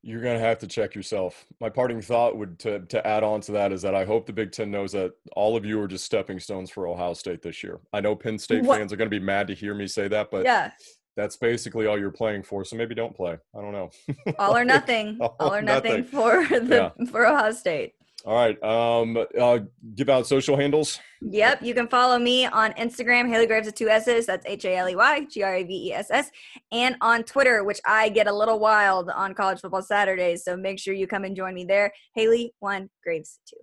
You're 0.06 0.20
going 0.22 0.38
to 0.38 0.44
have 0.44 0.60
to 0.60 0.68
check 0.68 0.94
yourself. 0.94 1.44
My 1.60 1.68
parting 1.68 2.00
thought 2.00 2.36
would 2.36 2.60
to, 2.60 2.78
to 2.78 3.04
add 3.04 3.24
on 3.24 3.40
to 3.40 3.52
that 3.52 3.72
is 3.72 3.82
that 3.82 3.96
I 3.96 4.04
hope 4.04 4.24
the 4.24 4.32
Big 4.32 4.52
Ten 4.52 4.70
knows 4.70 4.92
that 4.92 5.10
all 5.34 5.56
of 5.56 5.64
you 5.64 5.80
are 5.80 5.88
just 5.88 6.04
stepping 6.04 6.38
stones 6.38 6.70
for 6.70 6.86
Ohio 6.86 7.12
State 7.12 7.42
this 7.42 7.64
year. 7.64 7.80
I 7.92 7.98
know 8.00 8.14
Penn 8.14 8.38
State 8.38 8.62
What- 8.62 8.78
fans 8.78 8.92
are 8.92 8.96
going 8.96 9.10
to 9.10 9.18
be 9.18 9.24
mad 9.24 9.48
to 9.48 9.54
hear 9.54 9.74
me 9.74 9.88
say 9.88 10.06
that, 10.06 10.30
but 10.30 10.44
yeah, 10.44 10.70
that's 11.16 11.36
basically 11.36 11.86
all 11.86 11.98
you're 11.98 12.12
playing 12.12 12.44
for. 12.44 12.64
So 12.64 12.76
maybe 12.76 12.94
don't 12.94 13.16
play. 13.16 13.36
I 13.52 13.60
don't 13.60 13.72
know. 13.72 13.90
all 14.38 14.56
or 14.56 14.64
nothing. 14.64 15.18
All 15.20 15.34
all 15.40 15.54
or 15.54 15.60
nothing, 15.62 16.02
nothing. 16.02 16.04
for 16.04 16.46
the 16.60 16.92
for 17.10 17.26
Ohio 17.26 17.50
State. 17.50 17.94
All 18.26 18.34
right. 18.34 18.62
Um, 18.62 19.16
uh, 19.38 19.60
give 19.94 20.08
out 20.08 20.26
social 20.26 20.56
handles. 20.56 20.98
Yep, 21.22 21.62
you 21.62 21.72
can 21.72 21.88
follow 21.88 22.18
me 22.18 22.44
on 22.44 22.72
Instagram, 22.72 23.28
Haley 23.28 23.46
Graves 23.46 23.66
with 23.66 23.76
two 23.76 23.88
S's. 23.88 24.26
That's 24.26 24.44
H 24.46 24.64
A 24.64 24.76
L 24.76 24.88
E 24.90 24.96
Y 24.96 25.26
G 25.30 25.42
R 25.42 25.54
A 25.54 25.62
V 25.62 25.88
E 25.88 25.92
S 25.92 26.10
S, 26.10 26.30
and 26.72 26.96
on 27.00 27.22
Twitter, 27.22 27.64
which 27.64 27.80
I 27.86 28.08
get 28.08 28.26
a 28.26 28.32
little 28.32 28.58
wild 28.58 29.08
on 29.08 29.32
College 29.32 29.60
Football 29.60 29.82
Saturdays. 29.82 30.44
So 30.44 30.56
make 30.56 30.78
sure 30.78 30.92
you 30.92 31.06
come 31.06 31.24
and 31.24 31.36
join 31.36 31.54
me 31.54 31.64
there. 31.64 31.92
Haley 32.14 32.52
one 32.58 32.90
Graves 33.02 33.38
two. 33.48 33.56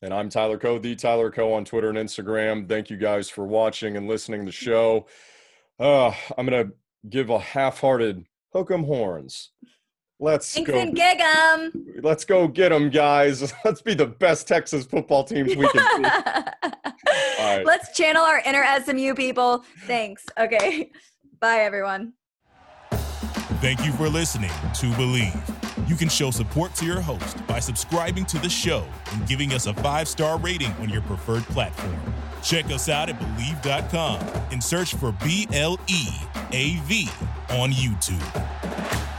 And 0.00 0.14
I'm 0.14 0.28
Tyler 0.28 0.58
Coe, 0.58 0.78
the 0.78 0.94
Tyler 0.94 1.30
Coe 1.30 1.52
on 1.52 1.64
Twitter 1.64 1.88
and 1.88 1.98
Instagram. 1.98 2.68
Thank 2.68 2.90
you 2.90 2.96
guys 2.96 3.28
for 3.28 3.46
watching 3.46 3.96
and 3.96 4.06
listening 4.06 4.40
to 4.40 4.46
the 4.46 4.52
show. 4.52 5.06
Uh, 5.80 6.12
I'm 6.38 6.46
going 6.46 6.68
to 6.68 6.74
give 7.08 7.30
a 7.30 7.38
half-hearted 7.38 8.24
hook 8.52 8.70
'em 8.70 8.84
horns. 8.84 9.50
Let's 10.24 10.54
Thanks 10.54 10.70
go. 10.70 10.78
and 10.78 10.96
gig 10.96 11.20
'em. 11.20 11.86
Let's 12.02 12.24
go 12.24 12.48
get 12.48 12.70
them, 12.70 12.88
guys. 12.88 13.52
Let's 13.64 13.82
be 13.82 13.92
the 13.92 14.06
best 14.06 14.48
Texas 14.48 14.86
football 14.86 15.22
teams 15.22 15.54
we 15.54 15.68
can 15.68 16.02
be. 16.02 16.08
right. 17.38 17.62
Let's 17.62 17.94
channel 17.94 18.22
our 18.22 18.40
inner 18.46 18.64
SMU 18.82 19.14
people. 19.14 19.66
Thanks. 19.80 20.24
Okay. 20.40 20.90
Bye, 21.40 21.58
everyone. 21.58 22.14
Thank 23.60 23.84
you 23.84 23.92
for 23.92 24.08
listening 24.08 24.48
to 24.48 24.86
Bleav. 24.92 25.88
You 25.90 25.94
can 25.94 26.08
show 26.08 26.30
support 26.30 26.74
to 26.76 26.86
your 26.86 27.02
host 27.02 27.46
by 27.46 27.58
subscribing 27.58 28.24
to 28.26 28.38
the 28.38 28.48
show 28.48 28.86
and 29.12 29.28
giving 29.28 29.52
us 29.52 29.66
a 29.66 29.74
five 29.74 30.08
star 30.08 30.38
rating 30.38 30.72
on 30.80 30.88
your 30.88 31.02
preferred 31.02 31.42
platform. 31.44 32.00
Check 32.42 32.64
us 32.66 32.88
out 32.88 33.10
at 33.10 33.18
bleav.com 33.20 34.20
and 34.50 34.64
search 34.64 34.94
for 34.94 35.12
B 35.22 35.46
L 35.52 35.78
E 35.86 36.08
A 36.52 36.76
V 36.86 37.10
on 37.50 37.72
YouTube. 37.72 39.13